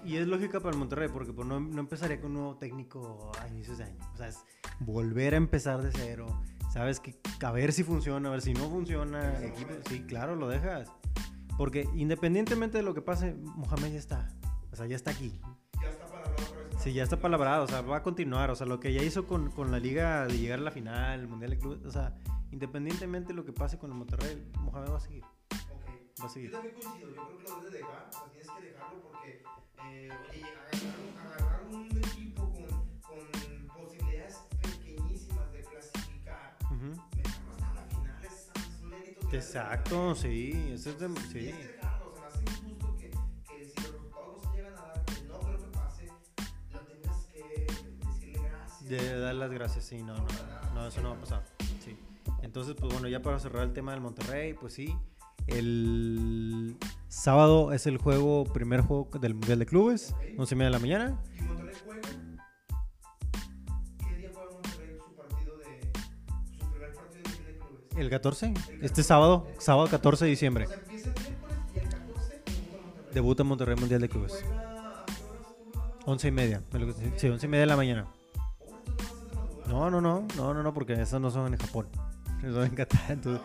Y 0.04 0.16
es 0.16 0.26
lógica 0.26 0.60
para 0.60 0.72
el 0.72 0.78
Monterrey, 0.78 1.08
porque 1.12 1.32
pues, 1.32 1.46
no, 1.46 1.60
no 1.60 1.80
empezaría 1.80 2.20
con 2.20 2.30
un 2.30 2.36
nuevo 2.38 2.56
técnico 2.56 3.32
a 3.40 3.48
inicios 3.48 3.78
de 3.78 3.84
año. 3.84 3.98
O 4.14 4.16
sea, 4.16 4.28
es 4.28 4.38
volver 4.78 5.34
a 5.34 5.36
empezar 5.36 5.82
de 5.82 5.90
cero. 5.92 6.26
Sabes 6.72 7.00
que 7.00 7.18
a 7.44 7.50
ver 7.50 7.72
si 7.72 7.82
funciona, 7.82 8.28
a 8.28 8.32
ver 8.32 8.42
si 8.42 8.54
no 8.54 8.70
funciona. 8.70 9.44
Equipo, 9.44 9.72
sí, 9.88 10.02
claro, 10.02 10.36
lo 10.36 10.48
dejas. 10.48 10.88
Porque 11.56 11.88
independientemente 11.94 12.78
de 12.78 12.84
lo 12.84 12.94
que 12.94 13.02
pase, 13.02 13.34
Mohamed 13.34 13.92
ya 13.92 13.98
está. 13.98 14.28
O 14.72 14.76
sea, 14.76 14.86
ya 14.86 14.96
está 14.96 15.10
aquí. 15.10 15.40
Ya 15.82 15.90
está 15.90 16.06
palabrado 16.06 16.44
otra 16.44 16.62
vez. 16.68 16.82
Sí, 16.82 16.92
ya 16.92 17.02
está 17.02 17.16
palabrado. 17.18 17.64
O 17.64 17.66
sea, 17.66 17.80
va 17.82 17.98
a 17.98 18.02
continuar. 18.02 18.50
O 18.50 18.54
sea, 18.54 18.66
lo 18.66 18.78
que 18.78 18.92
ya 18.92 19.02
hizo 19.02 19.26
con, 19.26 19.50
con 19.50 19.70
la 19.72 19.80
liga 19.80 20.26
de 20.26 20.38
llegar 20.38 20.60
a 20.60 20.62
la 20.62 20.70
final, 20.70 21.20
el 21.20 21.28
Mundial 21.28 21.50
de 21.50 21.58
Clubes. 21.58 21.84
O 21.84 21.90
sea, 21.90 22.14
independientemente 22.52 23.28
de 23.28 23.34
lo 23.34 23.44
que 23.44 23.52
pase 23.52 23.76
con 23.76 23.90
el 23.90 23.96
Monterrey, 23.96 24.42
Mohamed 24.60 24.90
va 24.90 24.96
a 24.96 25.00
seguir. 25.00 25.24
Va 26.20 26.24
a 26.24 26.28
Yo 26.28 26.28
seguir. 26.28 26.50
también 26.52 26.74
coincido, 26.74 27.08
yo 27.08 27.14
creo 27.14 27.36
que 27.38 27.42
lo 27.44 27.50
debes 27.56 27.72
de 27.72 27.78
dejar, 27.78 28.08
o 28.08 28.12
sea, 28.12 28.24
tienes 28.30 28.50
que 28.50 28.62
dejarlo 28.62 29.00
porque, 29.02 29.42
eh, 29.84 30.10
oye, 30.30 30.44
agarrar, 30.44 31.36
agarrar 31.40 31.62
un 31.70 31.86
equipo 31.98 32.42
con, 32.52 33.00
con 33.00 33.68
posibilidades 33.82 34.36
pequeñísimas 34.62 35.52
de 35.52 35.62
clasificar, 35.64 36.56
Ujú. 36.66 37.00
meterlo 37.16 37.52
hasta 37.52 37.74
la 37.74 37.84
final 37.86 38.24
es 38.24 38.50
méritos 38.82 39.30
grandes. 39.30 39.44
Exacto, 39.46 40.14
sí. 40.14 40.70
Eso 40.74 40.90
es 40.90 40.98
de, 40.98 41.08
sí. 41.32 41.70
Me 48.32 48.48
gracias. 48.48 48.88
De 48.88 49.18
dar 49.20 49.34
las 49.34 49.50
gracias, 49.50 49.84
sí, 49.84 50.02
no, 50.02 50.16
no, 50.16 50.74
no, 50.74 50.86
eso 50.86 51.00
no 51.00 51.10
va 51.10 51.16
a 51.16 51.20
pasar. 51.20 51.44
Sí. 51.84 51.96
Entonces, 52.42 52.74
pues 52.78 52.92
bueno, 52.92 53.08
ya 53.08 53.20
para 53.22 53.38
cerrar 53.38 53.64
el 53.64 53.72
tema 53.72 53.92
del 53.92 54.00
Monterrey, 54.00 54.54
pues 54.54 54.74
sí. 54.74 54.96
El 55.46 56.76
sábado 57.08 57.72
es 57.72 57.86
el 57.86 57.98
juego, 57.98 58.44
primer 58.44 58.80
juego 58.82 59.08
del 59.18 59.34
Mundial 59.34 59.58
de 59.58 59.66
Clubes, 59.66 60.14
11 60.38 60.54
y 60.54 60.58
media 60.58 60.68
de 60.68 60.72
la 60.72 60.78
mañana. 60.78 61.20
¿Y 61.38 61.42
Monterrey 61.42 61.74
juega? 61.84 62.00
¿Qué 63.98 64.16
día 64.16 64.30
juega 64.32 64.52
Monterrey 64.52 64.96
su 64.96 65.16
partido 65.16 65.56
de, 65.58 65.90
su 66.58 66.70
primer 66.70 66.94
partido 66.94 67.22
de 67.22 67.30
Liga 67.30 67.46
de 67.46 67.58
Clubes? 67.58 67.96
El 67.96 68.10
14, 68.10 68.54
este 68.82 69.02
sábado, 69.02 69.48
sábado 69.58 69.88
14 69.88 70.24
de 70.24 70.30
diciembre, 70.30 70.66
O 70.66 70.68
sea, 70.68 70.78
empieza 70.78 71.08
el 71.08 71.14
miércoles 71.14 71.62
y 71.74 71.78
el 71.78 71.84
14 71.88 72.42
debuta 72.44 72.76
Monterrey. 72.78 73.14
debuta 73.14 73.44
Monterrey 73.44 73.76
Mundial 73.76 74.00
de 74.00 74.08
Clubes. 74.08 74.32
¿Juega 74.44 75.00
a 75.00 75.04
qué 75.06 75.24
horas 75.24 75.56
tú, 75.56 75.72
Rolando? 75.72 76.06
11 76.06 76.28
y 76.28 76.30
media, 76.30 76.62
sí, 77.16 77.28
11 77.28 77.46
y 77.46 77.48
media 77.48 77.60
de 77.60 77.66
la 77.66 77.76
mañana. 77.76 78.06
No, 79.66 79.90
no, 79.90 80.00
no, 80.00 80.26
no, 80.36 80.54
no, 80.54 80.62
no, 80.62 80.74
porque 80.74 80.94
esas 80.94 81.20
no 81.20 81.30
son 81.30 81.52
en 81.52 81.58
Japón, 81.58 81.88
son 82.40 82.64
en 82.64 82.74
Qatar. 82.74 83.10
Entonces, 83.10 83.40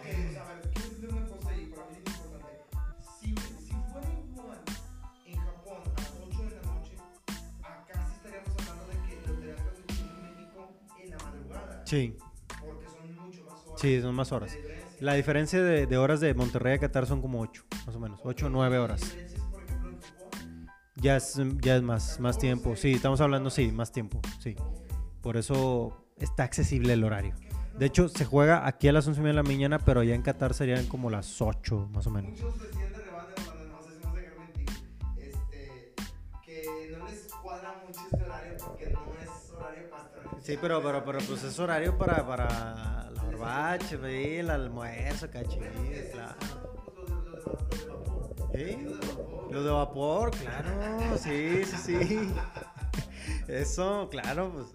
sí, 11.86 12.16
Porque 12.60 12.86
son 12.88 13.16
mucho 13.16 13.44
más 13.46 13.66
horas. 13.66 13.82
sí, 13.82 14.02
son 14.02 14.16
más 14.16 14.32
horas. 14.32 14.58
La 15.00 15.14
diferencia 15.14 15.62
de, 15.62 15.86
de 15.88 15.98
horas 15.98 16.20
de 16.20 16.34
Monterrey 16.34 16.74
a 16.76 16.80
Qatar 16.80 17.06
son 17.06 17.22
como 17.22 17.42
8, 17.42 17.64
más 17.86 17.96
o 17.96 18.00
menos, 18.00 18.20
8 18.24 18.48
o 18.48 18.50
9 18.50 18.78
horas. 18.78 19.16
Por 19.52 19.64
ejemplo, 19.64 19.90
en. 19.90 20.68
Ya 20.96 21.18
es, 21.18 21.40
ya 21.62 21.76
es 21.76 21.82
más, 21.84 22.20
más 22.20 22.38
tiempo. 22.38 22.76
Sí, 22.76 22.94
estamos 22.94 23.20
hablando, 23.22 23.50
sí, 23.50 23.72
más 23.72 23.92
tiempo. 23.92 24.22
Sí. 24.40 24.56
Por 25.22 25.38
eso 25.38 26.06
está 26.18 26.44
accesible 26.44 26.94
el 26.94 27.04
horario. 27.04 27.36
De 27.78 27.88
hecho, 27.88 28.08
se 28.08 28.24
juega 28.24 28.66
aquí 28.66 28.88
a 28.88 28.94
las 28.94 29.06
11 29.06 29.20
y 29.20 29.24
media 29.24 29.34
de 29.34 29.44
la 29.44 29.50
mañana, 29.50 29.80
pero 29.80 30.00
allá 30.00 30.16
en 30.16 30.22
Qatar 30.22 30.54
serían 30.54 30.86
como 30.86 31.10
las 31.10 31.42
8, 31.42 31.90
más 31.94 32.08
o 32.08 32.12
menos. 32.12 32.32
Muchos 32.32 32.62
decían 32.62 32.95
Sí, 40.46 40.60
pero, 40.62 40.80
pero, 40.84 41.04
pero 41.04 41.18
pues 41.28 41.44
es 41.44 41.58
horario 41.58 41.98
para, 41.98 42.24
para 42.24 43.10
la 43.10 43.24
barbacha, 43.24 43.96
el 44.08 44.48
almuerzo, 44.52 45.28
cachín, 45.32 45.64
claro. 46.12 46.36
¿Sí? 48.54 48.78
Los 49.50 49.66
de 49.66 49.72
vapor. 49.72 50.30
Claro, 50.38 51.18
sí, 51.18 51.66
sí, 51.66 51.78
sí. 51.84 52.32
Eso, 53.48 54.08
claro, 54.12 54.52
pues. 54.54 54.68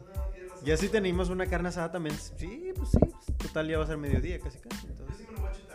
Ya 0.64 0.76
si 0.76 0.88
tenemos 0.88 1.28
una 1.28 1.46
carne 1.46 1.68
asada 1.68 1.92
también, 1.92 2.16
sí, 2.16 2.72
pues 2.74 2.90
sí, 2.90 2.98
pues, 2.98 3.38
total 3.38 3.68
ya 3.68 3.78
va 3.78 3.84
a 3.84 3.86
ser 3.86 3.96
mediodía 3.96 4.40
casi 4.40 4.58
casi. 4.58 4.88
Yo 4.88 4.90
Entonces, 4.90 5.18
sí 5.18 5.26
lo 5.30 5.50
este 5.50 5.68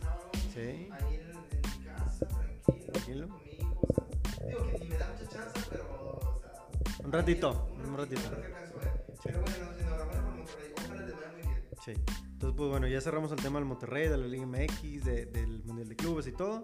sábado. 0.00 0.30
sí. 0.54 0.88
Ahí 0.90 1.20
en, 1.20 1.78
mi 1.78 1.84
casa, 1.84 2.26
tranquilo. 2.90 3.28
Digo 4.46 4.66
que 4.66 4.78
ni 4.78 4.88
me 4.88 4.96
da 4.96 5.08
mucha 5.12 5.28
chance, 5.28 5.60
pero. 5.68 6.40
Un 7.04 7.12
ratito, 7.12 7.68
un 7.84 7.98
ratito. 7.98 8.61
A. 9.22 9.32
Pero 9.32 9.40
bueno, 9.42 9.56
enhorabuena 9.80 10.22
por 10.24 10.34
Monterrey. 10.34 10.72
Ojalá 10.84 11.02
les 11.06 11.14
vaya 11.14 11.32
muy 11.32 11.42
bien. 11.42 11.62
Sí. 11.84 11.92
Entonces, 12.32 12.56
pues 12.56 12.70
bueno, 12.70 12.86
ya 12.88 13.00
cerramos 13.00 13.32
el 13.32 13.38
tema 13.40 13.58
del 13.58 13.66
Monterrey, 13.68 14.08
de 14.08 14.16
la 14.18 14.26
Liga 14.26 14.46
MX, 14.46 15.04
de- 15.04 15.26
del 15.26 15.62
Mundial 15.64 15.88
de 15.88 15.96
Clubes 15.96 16.26
y 16.26 16.32
todo. 16.32 16.62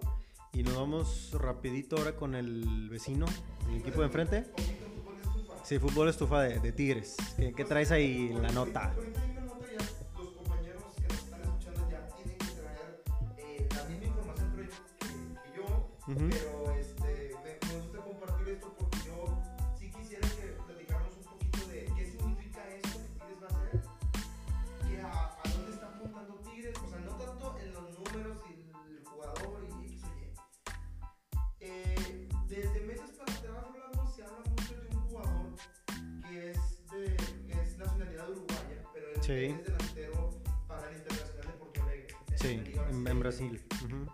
Y 0.53 0.63
nos 0.63 0.75
vamos 0.75 1.31
rapidito 1.33 1.97
ahora 1.97 2.15
con 2.15 2.35
el 2.35 2.89
vecino, 2.89 3.25
el 3.69 3.77
equipo 3.77 3.99
de 3.99 4.05
enfrente. 4.07 4.45
Sí, 5.63 5.77
fútbol 5.77 6.09
estufa 6.09 6.41
de, 6.41 6.59
de 6.59 6.71
Tigres. 6.71 7.15
¿Qué, 7.37 7.53
qué 7.53 7.63
traes 7.65 7.91
ahí 7.91 8.29
en 8.31 8.41
la 8.41 8.49
nota? 8.51 8.93
Una 16.07 16.35
Brasil. 43.29 43.61
Ujú. 43.85 44.11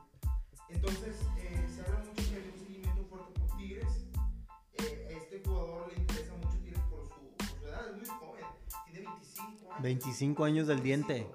Entonces, 0.70 1.16
eh, 1.38 1.66
se 1.74 1.82
habla 1.82 2.00
mucho 2.00 2.30
que 2.30 2.36
hay 2.36 2.52
un 2.54 2.60
seguimiento 2.60 3.04
fuerte 3.10 3.40
por 3.40 3.58
Tigres. 3.58 3.88
Eh, 4.74 5.08
a 5.10 5.18
este 5.18 5.42
jugador 5.46 5.92
le 5.94 6.02
interesa 6.02 6.34
mucho 6.36 6.58
Tigres 6.60 6.82
por 6.90 7.04
su, 7.08 7.36
por 7.38 7.48
su 7.60 7.66
edad, 7.68 7.90
es 7.92 7.96
muy 7.98 8.06
joven, 8.20 8.46
tiene 8.92 9.08
25 9.08 9.72
años. 9.74 9.82
25 9.84 10.44
años 10.46 10.68
del 10.68 10.82
diente. 10.84 11.28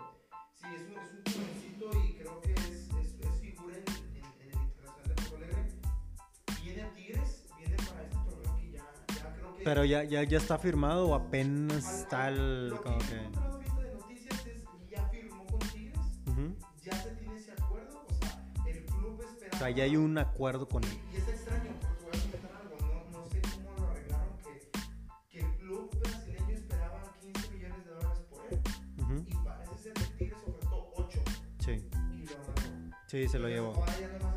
Sí, 0.56 0.66
es 0.74 0.82
un, 0.82 0.98
es 0.98 1.36
un 1.36 1.42
jovencito 1.42 2.06
y 2.06 2.12
creo 2.14 2.40
que 2.42 2.52
es, 2.52 2.60
es, 2.60 3.20
es 3.20 3.40
figura 3.40 3.76
en, 3.76 3.84
en- 3.88 4.24
en 4.40 4.48
el 4.50 4.62
Internacional 4.62 5.08
de 5.08 5.14
Porto 5.14 5.36
Alegre. 5.36 5.72
Viene 6.62 6.82
a 6.82 6.92
Tigres, 6.94 7.44
viene 7.56 7.76
para 7.76 8.02
este 8.02 8.16
torneo 8.16 8.56
que 8.60 8.70
ya, 8.72 8.84
ya 9.16 9.34
creo 9.36 9.56
que... 9.56 9.64
Pero 9.64 9.84
ya, 9.84 10.04
ya, 10.04 10.22
ya 10.24 10.38
está 10.38 10.58
firmado 10.58 11.08
o 11.08 11.14
apenas 11.14 11.86
al- 11.86 12.00
está 12.00 12.28
el. 12.28 12.74
Como 12.82 12.98
que- 12.98 13.59
sea, 19.60 19.70
ya 19.70 19.84
hay 19.84 19.96
un 19.96 20.16
acuerdo 20.18 20.66
con 20.68 20.82
él. 20.84 20.98
Y 21.12 21.16
es 21.16 21.28
extraño, 21.28 21.70
porque 21.80 22.02
voy 22.04 22.18
a 22.18 22.22
comentar 22.22 22.62
algo, 22.62 22.76
no, 23.12 23.18
no 23.18 23.24
sé 23.30 23.40
cómo 23.42 23.76
lo 23.78 23.90
arreglaron, 23.90 24.28
que, 24.42 24.70
que 25.30 25.40
el 25.40 25.56
club 25.58 25.90
brasileño 26.00 26.54
esperaba 26.56 27.02
15 27.20 27.50
millones 27.52 27.84
de 27.84 27.90
dólares 27.92 28.22
por 28.30 28.46
él, 28.50 28.60
Ujú. 28.98 29.24
y 29.28 29.34
parece 29.44 29.78
ser 29.78 29.92
que 29.94 30.04
Tigres 30.18 30.38
ofertó 30.46 30.90
8 30.96 31.20
Sí, 31.60 31.70
y 31.72 32.26
lo 32.26 32.32
agarró. 32.32 32.96
sí, 33.06 33.28
se 33.28 33.38
lo 33.38 33.48
llevó. 33.48 33.74
Ahora 33.74 34.00
ya 34.00 34.08
nomás 34.18 34.29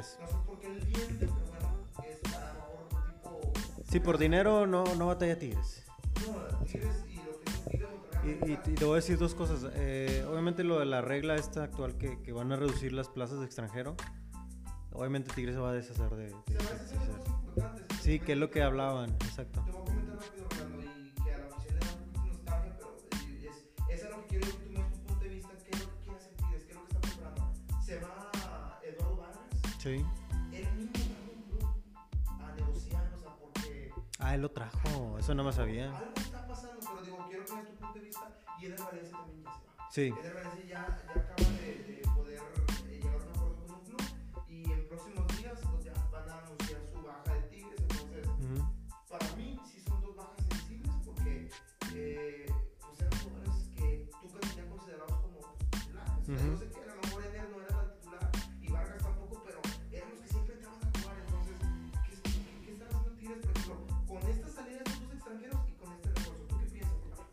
López. 0.00 0.18
No 0.20 0.28
sé 0.28 0.34
por 0.46 0.58
qué 0.60 0.66
el 0.66 0.84
Diente, 0.84 1.14
pero 1.18 1.32
bueno, 1.32 2.08
es 2.10 2.18
para 2.30 2.52
mejor 2.54 2.88
tipo. 3.14 3.52
Sí, 3.90 4.00
por 4.00 4.18
dinero 4.18 4.66
no, 4.66 4.84
no 4.96 5.06
batalla 5.06 5.38
Tigres. 5.38 5.84
No, 6.26 6.64
Tigres 6.66 7.04
y 7.08 7.16
lo 7.78 7.90
que 8.20 8.46
Y, 8.46 8.50
y- 8.52 8.72
y 8.72 8.74
te 8.74 8.84
voy 8.84 8.92
a 8.94 8.96
decir 8.96 9.18
dos 9.18 9.34
cosas. 9.34 9.70
Eh, 9.74 10.24
obviamente 10.30 10.62
lo 10.64 10.78
de 10.78 10.86
la 10.86 11.00
regla 11.00 11.34
esta 11.36 11.64
actual 11.64 11.96
que, 11.96 12.20
que 12.22 12.32
van 12.32 12.52
a 12.52 12.56
reducir 12.56 12.92
las 12.92 13.08
plazas 13.08 13.38
de 13.40 13.46
extranjero. 13.46 13.96
Obviamente 14.92 15.32
Tigres 15.34 15.54
se 15.54 15.60
va 15.60 15.70
a 15.70 15.72
deshacer 15.72 16.10
de... 16.10 16.24
de- 16.24 16.30
Se 16.30 16.52
de- 16.52 16.58
va 16.58 16.70
a 16.70 17.72
hacer 17.74 17.88
de-. 17.88 17.94
Sí, 18.02 18.18
que 18.20 18.32
es 18.32 18.38
lo 18.38 18.50
que 18.50 18.62
hablaban, 18.62 19.10
exacto. 19.10 19.62
Él 34.40 34.42
lo 34.42 34.50
trajo, 34.50 35.18
eso 35.18 35.34
no 35.34 35.44
me 35.44 35.52
sabía. 35.52 35.94
algo 35.94 36.12
está 36.16 36.46
pasando, 36.46 36.80
pero 36.80 37.04
digo, 37.04 37.18
quiero 37.28 37.44
que 37.44 37.52
tu 37.52 37.76
punto 37.76 37.94
de 37.94 38.00
vista, 38.00 38.38
y 38.58 38.66
Eder 38.66 38.80
Valencia 38.80 39.18
también 39.18 39.44
ya 39.44 39.52
se 39.52 39.66
va. 39.66 39.90
Sí, 39.90 40.14
Eder 40.18 40.34
Valencia 40.34 40.64
ya, 40.64 40.98
ya 41.14 41.29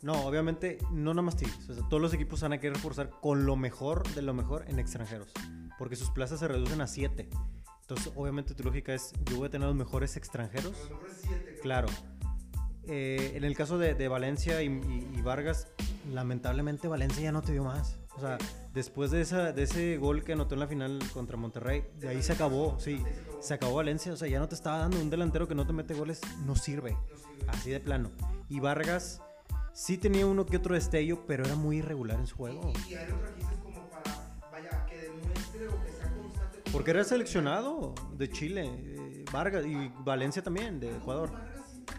No, 0.07 0.25
obviamente 0.25 0.77
no 0.89 1.13
nada 1.13 1.21
más 1.23 1.35
Tigres. 1.35 1.69
O 1.69 1.73
sea, 1.73 1.83
todos 1.89 2.01
los 2.01 2.13
equipos 2.13 2.39
van 2.39 2.53
a 2.53 2.59
querer 2.61 2.75
reforzar 2.77 3.09
con 3.09 3.45
lo 3.45 3.57
mejor 3.57 4.07
de 4.15 4.21
lo 4.21 4.33
mejor 4.33 4.63
en 4.69 4.79
extranjeros. 4.79 5.27
Porque 5.77 5.97
sus 5.97 6.09
plazas 6.11 6.39
se 6.39 6.47
reducen 6.47 6.79
a 6.79 6.87
7. 6.87 7.27
Entonces, 7.81 8.13
obviamente 8.15 8.53
tu 8.55 8.63
lógica 8.63 8.93
es, 8.93 9.11
yo 9.29 9.35
voy 9.35 9.47
a 9.47 9.49
tener 9.49 9.67
los 9.67 9.75
mejores 9.75 10.15
extranjeros. 10.15 10.77
A 10.79 10.83
lo 10.85 10.95
mejor 10.95 11.09
es 11.09 11.17
siete. 11.21 11.59
Claro. 11.61 11.87
Eh, 12.85 13.33
en 13.35 13.43
el 13.43 13.53
caso 13.57 13.77
de, 13.77 13.95
de 13.95 14.07
Valencia 14.07 14.61
y, 14.63 14.67
y- 14.67 15.11
y 15.17 15.21
Vargas, 15.21 15.67
lamentablemente 16.13 16.87
Valencia 16.87 17.23
ya 17.23 17.33
no 17.33 17.41
te 17.41 17.51
dio 17.51 17.65
más. 17.65 17.97
O 18.15 18.21
sea, 18.21 18.37
después 18.73 19.11
de, 19.11 19.19
esa, 19.19 19.51
de 19.51 19.63
ese 19.63 19.97
gol 19.97 20.23
que 20.23 20.31
anotó 20.31 20.53
en 20.55 20.61
la 20.61 20.67
final 20.67 20.99
contra 21.13 21.35
Monterrey, 21.35 21.83
de 21.99 22.07
ahí 22.07 22.23
se 22.23 22.31
acabó, 22.31 22.79
sí. 22.79 23.03
Se 23.41 23.53
acabó 23.53 23.75
Valencia, 23.75 24.13
o 24.13 24.15
sea, 24.15 24.29
ya 24.29 24.39
no 24.39 24.47
te 24.47 24.55
estaba 24.55 24.77
dando 24.77 25.01
un 25.01 25.09
delantero 25.09 25.49
que 25.49 25.53
no 25.55 25.67
te 25.67 25.73
mete 25.73 25.93
goles. 25.95 26.21
No 26.45 26.55
sirve. 26.55 26.95
Así 27.49 27.71
de 27.71 27.81
plano. 27.81 28.09
Y 28.47 28.61
Vargas 28.61 29.21
sí 29.77 29.95
tenía 29.99 30.25
uno 30.25 30.43
que 30.43 30.57
otro 30.57 30.73
destello, 30.73 31.23
pero 31.27 31.45
era 31.45 31.55
muy 31.55 31.77
irregular 31.77 32.19
en 32.19 32.25
su 32.25 32.35
juego. 32.35 32.73
Y, 32.89 32.95
como 33.63 33.87
para, 33.89 34.39
vaya, 34.51 34.85
que 34.87 34.97
demuestre 34.97 35.67
o 35.67 35.83
que 35.83 35.91
sea 35.91 36.11
constante. 36.15 36.63
Porque 36.71 36.91
era 36.91 37.03
seleccionado 37.03 37.93
de 38.17 38.27
Chile, 38.27 38.65
eh, 38.65 39.25
Vargas 39.31 39.65
y 39.67 39.91
Valencia 40.03 40.41
también, 40.41 40.79
de 40.79 40.89
Ecuador. 40.95 41.29
Siempre. 41.29 41.95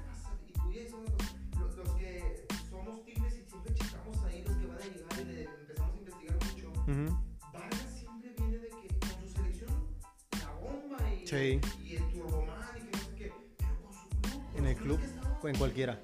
Vargas 7.53 8.05
viene 8.37 8.59
de 8.59 8.69
que 8.71 8.89
con 8.99 9.11
su 9.21 9.29
selección, 9.37 9.71
la 10.33 10.53
bomba 10.55 10.99
y, 11.15 11.27
Sí. 11.29 11.61
y 11.85 11.95
el 11.95 12.03
y 12.03 12.13
que 12.13 12.19
no 12.19 12.99
sé 12.99 13.15
qué, 13.17 13.33
pero 13.57 13.83
con 13.83 13.93
su 13.93 14.09
club, 14.09 14.43
En 14.57 14.67
el 14.67 14.77
club, 14.77 15.01
en 15.45 15.59
cualquiera. 15.59 16.01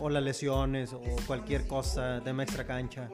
O 0.00 0.08
las 0.08 0.22
lesiones, 0.22 0.92
o 0.94 1.00
cualquier 1.26 1.66
cosa, 1.66 2.20
tema 2.24 2.42
extra 2.42 2.66
cancha. 2.66 3.10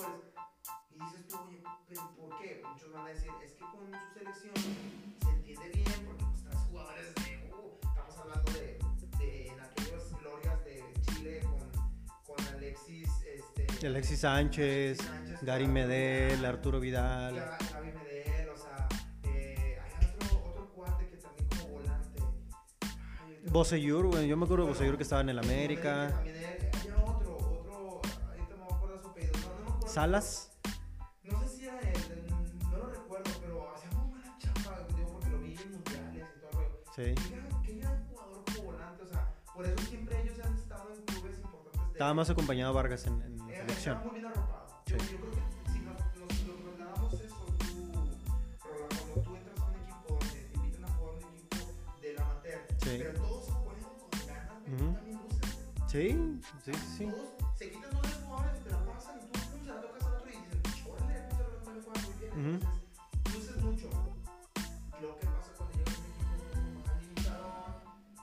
Y 0.95 0.99
dices 1.05 1.27
tú, 1.29 1.37
oye, 1.49 1.61
pero 1.89 2.03
¿por 2.17 2.39
qué? 2.39 2.63
Muchos 2.73 2.93
van 2.93 3.07
a 3.07 3.09
decir, 3.09 3.31
es 3.45 3.53
que 3.53 3.59
con 3.65 3.91
su 3.91 4.19
selección 4.19 4.55
se 5.23 5.29
entiende 5.31 5.69
bien, 5.75 6.07
porque 6.07 6.25
traes 6.45 6.59
jugadores 6.71 7.15
de, 7.17 7.53
uh, 7.53 7.79
estamos 7.89 8.17
hablando 8.19 8.53
de, 8.53 8.79
de 9.19 9.47
en 9.49 9.61
aquellas 9.61 10.21
glorias 10.21 10.65
de 10.65 10.85
Chile 11.03 11.41
con, 11.43 12.37
con 12.37 12.47
Alexis, 12.55 13.11
este, 13.35 13.87
Alexis 13.87 14.21
Sánchez, 14.21 14.99
Sánchez, 14.99 15.43
Gary 15.43 15.67
Medel, 15.67 16.45
Arturo 16.45 16.79
Vidal. 16.79 17.35
Ga- 17.35 17.59
Gaby 17.73 17.93
Medel, 17.93 18.49
o 18.51 18.57
sea, 18.57 18.89
eh, 19.25 19.79
hay 19.83 20.07
otro, 20.15 20.45
otro 20.51 20.69
cuate 20.73 21.09
que 21.09 21.17
también 21.17 21.49
como 21.49 21.69
volante. 21.79 22.23
Ay, 23.27 23.41
Boseyur, 23.51 24.07
güey, 24.07 24.29
yo 24.29 24.37
me 24.37 24.45
acuerdo 24.45 24.65
de 24.67 24.69
Bueno, 24.71 24.79
Boseyur 24.79 24.97
que 24.97 25.03
estaba 25.03 25.23
en 25.23 25.31
el 25.31 25.39
América. 25.41 26.23
Salas, 29.97 30.53
No 31.25 31.41
sé 31.41 31.49
si 31.57 31.65
era 31.65 31.81
él, 31.81 32.27
no 32.71 32.77
lo 32.77 32.87
recuerdo, 32.91 33.31
pero 33.41 33.75
hacía 33.75 33.91
muy 33.93 34.11
buena 34.11 34.37
chamba, 34.37 34.87
digo, 34.95 35.09
porque 35.15 35.31
lo 35.31 35.39
vi 35.39 35.55
en 35.57 35.73
mundiales 35.73 36.27
y 36.37 36.41
todo 36.41 36.51
el 36.51 36.57
rollo. 36.69 36.83
sí. 36.95 37.15
Qué 37.15 37.35
gran, 37.35 37.63
qué 37.63 37.75
gran 37.79 38.07
jugador 38.09 38.45
como 38.45 38.63
volante, 38.73 39.03
o 39.05 39.07
sea, 39.07 39.35
por 39.55 39.65
eso 39.65 39.79
siempre 39.89 40.21
ellos 40.21 40.39
han 40.45 40.55
estado 40.55 40.93
en 40.93 41.03
clubes 41.07 41.39
importantes. 41.39 41.81
De, 41.81 41.93
Estaba 41.93 42.13
más 42.13 42.29
acompañado 42.29 42.75
Vargas 42.75 43.07
en, 43.07 43.23
en 43.23 43.39
la 43.39 43.47
selección. 43.47 43.97
Estaba 43.97 44.05
muy 44.05 44.21
bien 44.21 44.27
arropado. 44.27 44.67
Sí. 44.85 44.93
Yo, 44.93 44.99
yo 44.99 45.17
creo 45.17 45.31
que 45.33 45.73
si 45.73 45.79
nos, 45.79 45.97
nos, 45.97 46.47
nos 46.47 46.77
trasladamos 46.77 47.13
eso, 47.15 47.47
tú, 47.57 47.65
Rolando, 48.69 48.97
cuando 49.01 49.23
tú 49.23 49.35
entras 49.35 49.59
a 49.61 49.65
un 49.65 49.75
equipo 49.77 50.19
donde 50.21 50.41
te 50.43 50.57
invitan 50.59 50.85
a 50.85 50.89
jugar 50.89 51.15
un 51.15 51.25
equipo 51.25 51.73
del 52.03 52.19
amateur, 52.19 52.61
Sí. 52.85 52.99
pero 52.99 53.13
todos 53.15 53.45
juegan 53.47 53.83
con 53.97 54.27
ganas, 54.29 54.53
Ujú. 54.61 54.77
tú 54.77 54.93
también 54.93 55.19
sí, 55.89 56.41
sí, 56.67 56.73
sí. 56.99 57.07
Todos 57.07 57.57
se 57.57 57.71
quitan 57.71 57.96
bien. 62.37 62.57
Ujú. 62.57 62.67
Entonces, 63.27 63.57
mucho. 63.63 63.89
Lo 65.03 65.17
que 65.19 65.27
pasa 65.27 65.53
cuando 65.57 65.75
llega 65.77 65.91
un 65.91 66.05
equipo 66.07 66.89
más 66.89 67.03
limitado, 67.03 67.83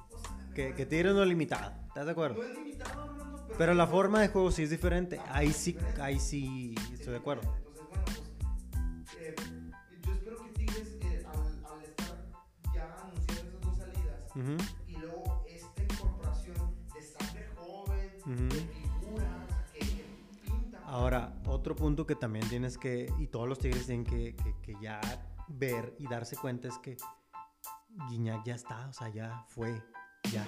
pues, 0.10 0.54
Que, 0.56 0.74
que 0.76 0.86
Tigres 0.86 1.14
no 1.14 1.24
es 1.24 1.30
limitado, 1.30 1.72
¿estás 1.88 2.06
de 2.06 2.12
acuerdo? 2.12 2.36
no 2.42 2.44
es 2.44 2.54
limitado, 2.58 3.08
Rolando, 3.08 3.44
pero, 3.48 3.58
Pero 3.58 3.74
la 3.74 3.88
forma 3.88 4.22
de 4.22 4.28
juego 4.30 4.52
sí 4.52 4.64
es 4.64 4.70
diferente. 4.70 5.20
Ahí 5.30 5.52
sí, 5.54 5.78
ahí 6.02 6.20
sí 6.20 6.76
estoy 6.94 7.12
de 7.14 7.18
acuerdo. 7.20 7.42
Entonces, 7.58 7.84
bueno, 7.90 8.04
pues 8.06 9.18
eh, 9.20 9.36
yo 10.06 10.14
espero 10.14 10.38
que 10.44 10.50
Tigres, 10.52 10.88
eh, 11.02 11.26
al, 11.28 11.66
al 11.72 11.84
estar 11.84 12.26
ya 12.74 12.96
anunciando 13.04 13.50
esas 13.50 13.62
dos 13.62 13.78
salidas, 13.78 14.32
Ujú. 14.36 14.58
y 14.83 14.83
otro 21.64 21.76
punto 21.78 22.06
que 22.06 22.16
también 22.16 22.46
tienes 22.50 22.78
que, 22.78 23.10
y 23.18 23.28
todos 23.28 23.48
los 23.48 23.58
Tigres 23.58 23.86
tienen 23.86 24.04
que, 24.06 24.36
que- 24.36 24.54
que 24.62 24.76
ya 24.82 25.00
ver 25.48 25.96
y 25.98 26.08
darse 26.10 26.36
cuenta 26.36 26.68
es 26.68 26.78
que 26.80 26.98
Guiñac 28.10 28.44
ya 28.46 28.56
está, 28.56 28.88
o 28.90 28.94
sea, 28.94 29.08
ya 29.08 29.46
fue. 29.48 29.82
ya, 30.34 30.46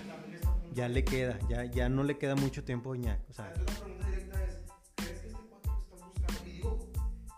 ya 0.73 0.89
le 0.89 1.05
queda, 1.05 1.39
ya, 1.47 1.63
ya 1.65 1.87
no 1.87 2.03
le 2.03 2.17
queda 2.17 2.35
mucho 2.35 2.65
tiempo 2.65 2.91
a 2.91 2.97
Iñak. 2.97 3.29
O 3.29 3.33
sea, 3.33 3.47
Entonces 3.53 3.75
la 3.79 3.83
pregunta 3.85 4.07
directa 4.09 4.43
es, 4.43 4.57
¿crees 4.95 5.19
que 5.21 5.27
este 5.27 5.39
cuate 5.47 5.67
lo 5.67 5.73
están 5.95 6.09
buscando? 6.09 6.45
Y 6.45 6.51
digo, 6.51 6.91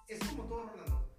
es 0.07 0.19
como 0.28 0.43
todo, 0.45 0.65
Rolando. 0.69 1.09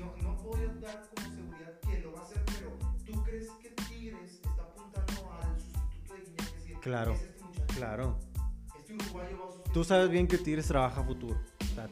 No, 0.00 0.22
no 0.22 0.36
podría 0.42 0.68
dar 0.74 1.08
como 1.14 1.34
seguridad 1.34 1.80
que 1.80 1.98
lo 2.00 2.12
va 2.12 2.20
a 2.20 2.22
hacer, 2.24 2.42
pero 2.46 2.78
¿tú 3.06 3.22
crees 3.22 3.48
que 3.52 3.70
Tigres 3.70 4.32
está 4.34 4.62
apuntando 4.62 5.32
al 5.32 5.60
sustituto 5.60 6.14
de 6.14 6.20
Guiñac? 6.66 6.80
Claro, 6.82 7.12
es 7.14 7.20
este 7.22 7.74
claro. 7.76 8.18
Este 8.78 8.94
uruguayo 8.94 9.38
va 9.38 9.70
a. 9.70 9.72
Tú 9.72 9.84
sabes 9.84 10.10
bien 10.10 10.26
que 10.28 10.36
Tigres 10.38 10.66
trabaja 10.66 11.02
futuro. 11.02 11.40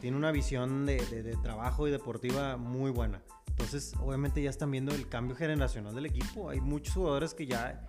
Tiene 0.01 0.17
una 0.17 0.31
visión 0.33 0.87
de, 0.87 1.37
trabajo 1.43 1.89
y 1.89 1.91
deportiva 1.91 2.57
muy 2.57 2.91
buena. 2.91 3.23
Entonces, 3.49 3.95
obviamente 4.01 4.43
ya 4.43 4.51
están 4.51 4.71
viendo 4.71 4.95
el 4.95 5.09
cambio 5.09 5.37
generacional 5.37 5.95
del 5.95 6.07
equipo. 6.07 6.51
Hay 6.51 6.61
muchos 6.61 6.95
jugadores 6.95 7.35
que 7.35 7.47
ya 7.47 7.87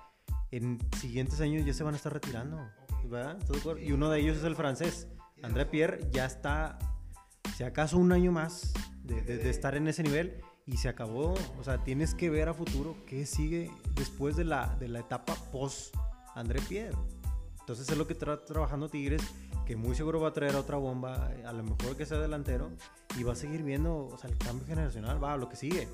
en 0.51 0.79
siguientes 0.99 1.39
años 1.39 1.65
ya 1.65 1.73
se 1.73 1.83
van 1.83 1.93
a 1.93 1.97
estar 1.97 2.13
retirando. 2.13 2.59
¿verdad? 3.05 3.37
Y 3.81 3.91
uno 3.91 4.09
de 4.09 4.19
ellos 4.19 4.37
es 4.37 4.43
el 4.43 4.55
francés. 4.55 5.07
André 5.41 5.65
Pierre 5.65 6.07
ya 6.11 6.25
está, 6.25 6.77
si 7.55 7.63
acaso 7.63 7.97
un 7.97 8.11
año 8.11 8.31
más 8.31 8.73
de 9.03 9.49
estar 9.49 9.75
en 9.75 9.87
ese 9.87 10.03
nivel 10.03 10.41
y 10.65 10.77
se 10.77 10.89
acabó. 10.89 11.33
O 11.59 11.63
sea, 11.63 11.83
tienes 11.83 12.15
que 12.15 12.29
ver 12.29 12.49
a 12.49 12.53
futuro 12.53 12.95
qué 13.05 13.25
sigue 13.25 13.71
después 13.95 14.35
de 14.35 14.45
la, 14.45 14.75
de 14.79 14.87
la 14.87 14.99
etapa 14.99 15.35
post 15.51 15.95
André 16.35 16.61
Pierre. 16.61 16.97
Entonces 17.59 17.89
es 17.89 17.97
lo 17.97 18.07
que 18.07 18.13
está 18.13 18.43
trabajando 18.45 18.89
Tigres, 18.89 19.21
que 19.72 19.78
muy 19.78 19.95
seguro 19.95 20.19
va 20.19 20.28
a 20.28 20.34
traer 20.34 20.53
otra 20.57 20.76
bomba, 20.76 21.32
eh, 21.32 21.45
a 21.45 21.53
lo 21.53 21.63
mejor 21.63 21.95
que 21.95 22.05
sea 22.05 22.19
delantero, 22.19 22.72
y 23.17 23.24
va 23.24 23.32
a 23.32 23.36
seguir 23.38 23.63
viendo, 23.63 24.07
o 24.07 24.17
sea, 24.17 24.30
el 24.30 24.38
cambio 24.38 24.67
generacional, 24.67 25.24
va, 25.24 25.38
lo 25.38 25.47
que 25.47 25.55
sigue. 25.55 25.88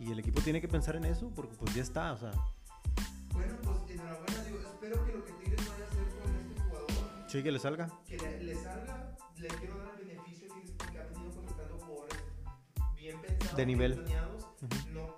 Y 0.00 0.10
el 0.10 0.18
equipo 0.18 0.40
tiene 0.40 0.60
que 0.60 0.66
pensar 0.66 0.96
en 0.96 1.04
eso, 1.04 1.30
porque 1.36 1.54
pues 1.54 1.72
ya 1.72 1.82
está, 1.82 2.12
o 2.14 2.18
sea, 2.18 2.32
Bueno, 3.32 3.54
pues 3.62 3.90
enhorabuena, 3.90 4.42
digo, 4.42 4.58
espero 4.58 5.06
que 5.06 5.12
lo 5.12 5.24
que 5.24 5.32
Tigres 5.34 5.68
vaya 5.68 5.84
a 5.84 5.88
hacer 5.88 6.04
con 6.20 6.34
este 6.34 6.60
jugador, 6.62 6.88
sí 7.28 7.42
que 7.44 7.52
le 7.52 7.58
salga. 7.60 7.88
que 8.08 8.16
le, 8.18 8.42
le 8.42 8.54
salga, 8.56 9.16
le 9.38 9.48
quiero 9.50 9.78
dar 9.78 10.00
el 10.00 10.06
beneficio 10.08 10.48
a 10.52 10.76
porque 10.76 10.98
ha 10.98 11.04
venido 11.04 11.30
contratando 11.30 11.78
jugadores 11.78 12.18
bien 12.96 13.20
pensados, 13.22 13.56
De 13.56 13.66
nivel. 13.66 13.92
bien 13.92 14.04
planeados. 14.04 14.42
Ujú. 14.62 14.90
No 14.94 15.14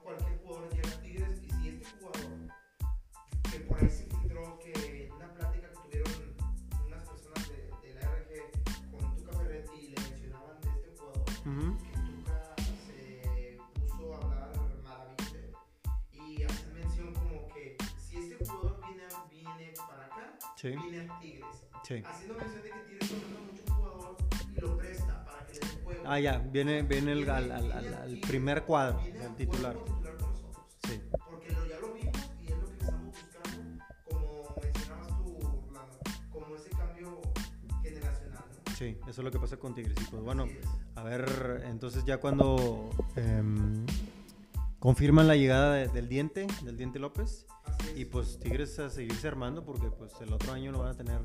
Sí, 20.61 20.69
a 20.75 21.21
Tigres. 21.21 21.47
sí. 21.85 22.03
Haciendo 22.05 22.35
mención 22.37 22.63
de 22.63 22.71
que 22.71 22.81
Tigres 22.81 23.11
contrata 23.11 23.41
mucho 23.47 23.63
un 23.69 23.75
jugador 23.77 24.17
y 24.57 24.61
lo 24.61 24.77
presta 24.79 25.25
para 25.25 25.47
que 25.47 25.53
le 25.55 25.61
dé 25.61 25.67
juego. 25.85 26.03
Ah, 26.07 26.19
ya, 26.21 26.39
viene, 26.39 26.83
viene 26.83 27.13
el, 27.13 27.31
al, 27.31 27.53
al- 27.53 27.73
al- 27.73 27.95
al 27.95 28.19
primer 28.21 28.65
cuadro, 28.65 29.01
Viene 29.03 29.21
el 29.21 29.27
a 29.33 29.37
titular. 29.37 29.77
titular 29.77 30.17
con 30.17 30.31
nosotros. 30.33 30.67
Sí, 30.89 31.01
Porque 31.31 31.53
lo, 31.53 31.67
ya 31.69 31.79
lo 31.79 31.95
vimos 31.95 32.17
y 32.43 32.47
es 32.53 32.59
lo 32.59 32.67
que 32.67 32.75
estamos 32.79 33.07
buscando, 33.07 33.85
como 34.05 34.55
mencionabas 34.63 35.09
tú, 35.09 35.37
Orlando, 35.69 35.99
como 36.33 36.57
ese 36.57 36.71
cambio 36.71 37.21
generacional, 37.83 38.45
¿no? 38.67 38.75
sí, 38.77 38.97
eso 39.03 39.11
es 39.11 39.19
lo 39.19 39.31
que 39.31 39.39
pasa 39.39 39.57
con 39.59 39.75
Tigres. 39.75 39.95
Y 40.01 40.05
pues 40.11 40.23
bueno, 40.23 40.47
a 40.97 41.03
ver, 41.05 41.63
entonces 41.67 42.05
ya 42.05 42.19
cuando 42.19 42.91
em, 43.15 43.87
confirman 44.81 45.29
la 45.29 45.37
llegada 45.37 45.75
de- 45.75 45.89
del 45.89 46.09
diente, 46.09 46.47
del 46.65 46.77
diente 46.77 46.99
López. 46.99 47.47
Y 48.01 48.05
pues 48.05 48.39
Tigres 48.39 48.79
a 48.79 48.91
seguirse 48.91 49.27
armando 49.29 49.65
porque 49.65 49.91
pues 49.91 50.13
el 50.21 50.33
otro 50.33 50.53
año 50.53 50.71
lo 50.73 50.79
van 50.81 50.89
a 50.93 50.95
tener 50.97 51.21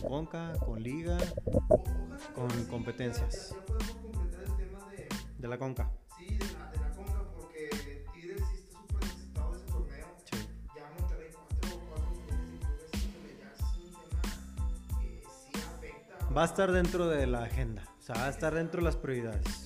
con 0.00 0.08
Conca, 0.08 0.52
con 0.64 0.82
Liga, 0.82 1.18
O- 1.44 1.58
ojalá 1.68 2.18
con 2.34 2.50
sí 2.50 2.64
competencias. 2.70 3.50
Ya, 3.50 3.56
ya 3.56 3.66
podemos 3.66 3.94
completar 3.96 4.40
el 4.44 4.56
tema 4.56 4.90
de, 4.90 5.08
de 5.38 5.48
la 5.48 5.58
Conca. 5.58 5.90
sí, 6.18 6.26
de 6.38 6.38
la, 6.54 6.70
de 6.70 6.78
la 6.80 6.90
conca, 6.92 7.22
porque 7.34 8.04
Tigres 8.14 8.42
sí 8.50 8.56
está 8.60 8.78
súper 8.80 9.02
necesitado 9.04 9.52
de 9.52 9.58
ese 9.58 9.66
torneo. 9.66 10.06
Sí. 10.24 10.38
Ya 10.74 10.90
Monterrey 10.98 11.28
4 11.32 11.80
cuatro 11.88 12.10
millones 12.10 12.50
de 12.50 12.58
clubes, 12.58 12.94
híjole, 12.94 13.38
ya 13.38 13.52
es 13.52 13.62
un 13.76 13.92
tema 13.92 15.00
que 15.00 15.22
sí 15.22 15.58
afecta. 15.58 16.28
Va 16.34 16.42
a 16.42 16.46
estar 16.46 16.72
dentro 16.72 17.08
de 17.08 17.26
la 17.26 17.42
agenda, 17.42 17.82
o 17.98 18.02
sea, 18.02 18.14
va 18.14 18.26
a 18.26 18.30
estar 18.30 18.54
dentro 18.54 18.80
de 18.80 18.84
las 18.84 18.96
prioridades. 18.96 19.65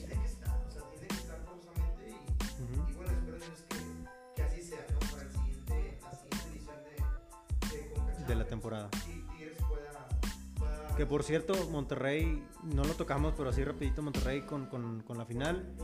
Que 11.00 11.06
por 11.06 11.22
cierto, 11.22 11.54
Monterrey, 11.70 12.44
no 12.62 12.84
lo 12.84 12.92
tocamos, 12.92 13.32
pero 13.34 13.48
así 13.48 13.64
rapidito, 13.64 14.02
Monterrey 14.02 14.42
con, 14.42 14.66
con- 14.66 15.00
con 15.00 15.16
la 15.16 15.24
final 15.24 15.74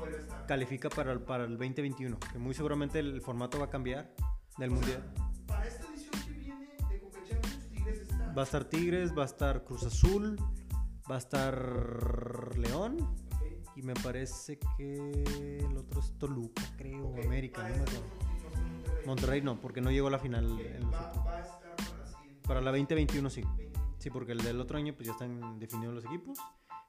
califica 0.46 0.90
para 0.90 1.10
el, 1.10 1.20
para 1.20 1.44
el 1.44 1.52
2021, 1.56 2.18
que 2.20 2.38
muy 2.38 2.52
seguramente 2.52 2.98
el 2.98 3.22
formato 3.22 3.58
va 3.58 3.64
a 3.64 3.70
cambiar 3.70 4.12
del 4.58 4.72
O 4.72 4.76
sea, 4.76 4.78
Mundial. 4.98 5.14
Para 5.46 5.66
esta 5.66 5.86
edición 5.86 6.22
que 6.26 6.32
viene 6.34 6.68
de 6.90 7.00
Champions, 7.26 7.68
Tigres 7.72 8.00
está. 8.02 8.32
Va 8.34 8.42
a 8.42 8.44
estar 8.44 8.64
Tigres, 8.66 9.16
va 9.16 9.22
a 9.22 9.24
estar 9.24 9.64
Cruz 9.64 9.84
Azul, 9.84 10.36
va 11.10 11.14
a 11.14 11.18
estar 11.18 12.58
León 12.58 12.98
y 13.74 13.80
me 13.80 13.94
parece 13.94 14.58
que 14.76 15.58
el 15.66 15.76
otro 15.78 16.00
es 16.00 16.12
Toluca, 16.18 16.60
creo, 16.76 17.06
Ok, 17.08 17.20
o 17.20 17.22
América, 17.22 17.62
no 17.62 17.68
me 17.74 17.80
acuerdo. 17.80 19.06
Monterrey. 19.06 19.40
No, 19.40 19.58
porque 19.62 19.80
no 19.80 19.90
llegó 19.90 20.08
a 20.08 20.10
la 20.10 20.18
final. 20.18 20.60
En 20.60 20.92
va, 20.92 21.08
a 21.38 21.40
estar 21.40 21.74
para 21.74 21.88
la. 21.88 22.42
Para 22.42 22.60
la 22.60 22.70
2021 22.72 23.30
sí. 23.30 23.42
20. 24.06 24.08
Sí, 24.08 24.10
porque 24.10 24.32
el 24.32 24.38
del 24.42 24.60
otro 24.60 24.78
año 24.78 24.94
pues 24.94 25.06
ya 25.06 25.12
están 25.12 25.58
definidos 25.58 25.94
los 25.94 26.04
equipos, 26.04 26.38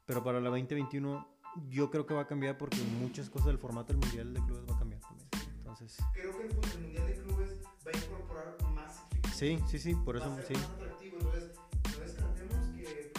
pero 0.05 0.23
para 0.23 0.39
la 0.39 0.49
2021 0.49 1.27
yo 1.69 1.89
creo 1.89 2.05
que 2.05 2.13
va 2.13 2.21
a 2.21 2.27
cambiar 2.27 2.57
porque 2.57 2.77
muchas 3.01 3.29
cosas 3.29 3.47
del 3.47 3.57
formato 3.57 3.93
del 3.93 3.97
Mundial 3.97 4.33
de 4.33 4.41
Clubes 4.41 4.63
va 4.69 4.75
a 4.75 4.79
cambiar 4.79 5.01
también. 5.01 5.27
Entonces, 5.57 5.97
Creo 6.13 6.37
que 6.37 6.43
el, 6.45 6.51
el 6.51 6.81
Mundial 6.81 7.07
de 7.07 7.13
Clubes 7.23 7.51
va 7.85 7.91
a 7.93 7.97
incorporar 7.97 8.57
más 8.73 9.03
equipos. 9.11 9.31
sí, 9.35 9.59
sí, 9.67 9.79
sí, 9.79 9.95
por 9.95 10.17
eso 10.17 10.29
va 10.29 10.33
a 10.35 10.41
ser 10.43 10.45
sí. 10.47 10.53
más 10.53 10.69
atractivo. 10.71 11.17
Entonces, 11.19 11.51
no 11.97 11.99
descartemos 12.03 12.67
que. 12.75 13.11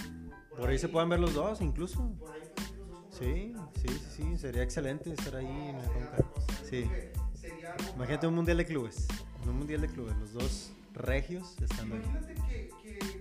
Por 0.56 0.68
ahí 0.68 0.78
se 0.78 0.88
puedan 0.88 1.08
ver 1.08 1.20
los 1.20 1.34
dos 1.34 1.60
incluso. 1.60 2.10
Por 2.18 2.30
ahí 2.32 2.40
los 2.78 2.88
dos 2.88 3.14
Sí, 3.18 3.52
sí, 3.74 3.88
sí, 3.88 4.04
sí, 4.16 4.38
sería 4.38 4.62
excelente 4.62 5.12
estar 5.12 5.34
ahí 5.36 5.46
en 5.46 5.76
No, 5.76 5.82
la 5.82 5.88
sería 5.88 6.10
Conca. 6.10 6.52
Sí. 6.64 6.90
sería 7.34 7.72
algo 7.72 7.84
Imagínate 7.96 8.16
para- 8.18 8.28
un 8.28 8.34
Mundial 8.36 8.56
de 8.58 8.66
Clubes, 8.66 9.08
un 9.46 9.58
Mundial 9.58 9.80
de 9.80 9.88
Clubes, 9.88 10.16
los 10.18 10.32
dos 10.32 10.72
regios 10.94 11.56
estando 11.60 11.96
ahí. 11.96 12.02
Imagínate 12.02 12.34
que, 12.34 12.70
que, 12.82 12.98
que 12.98 13.17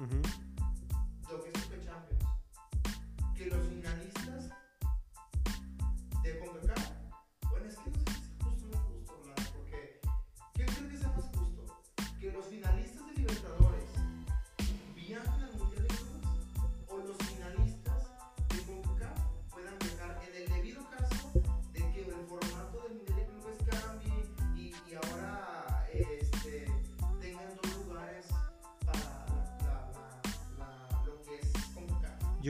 Mm-hmm. 0.00 0.29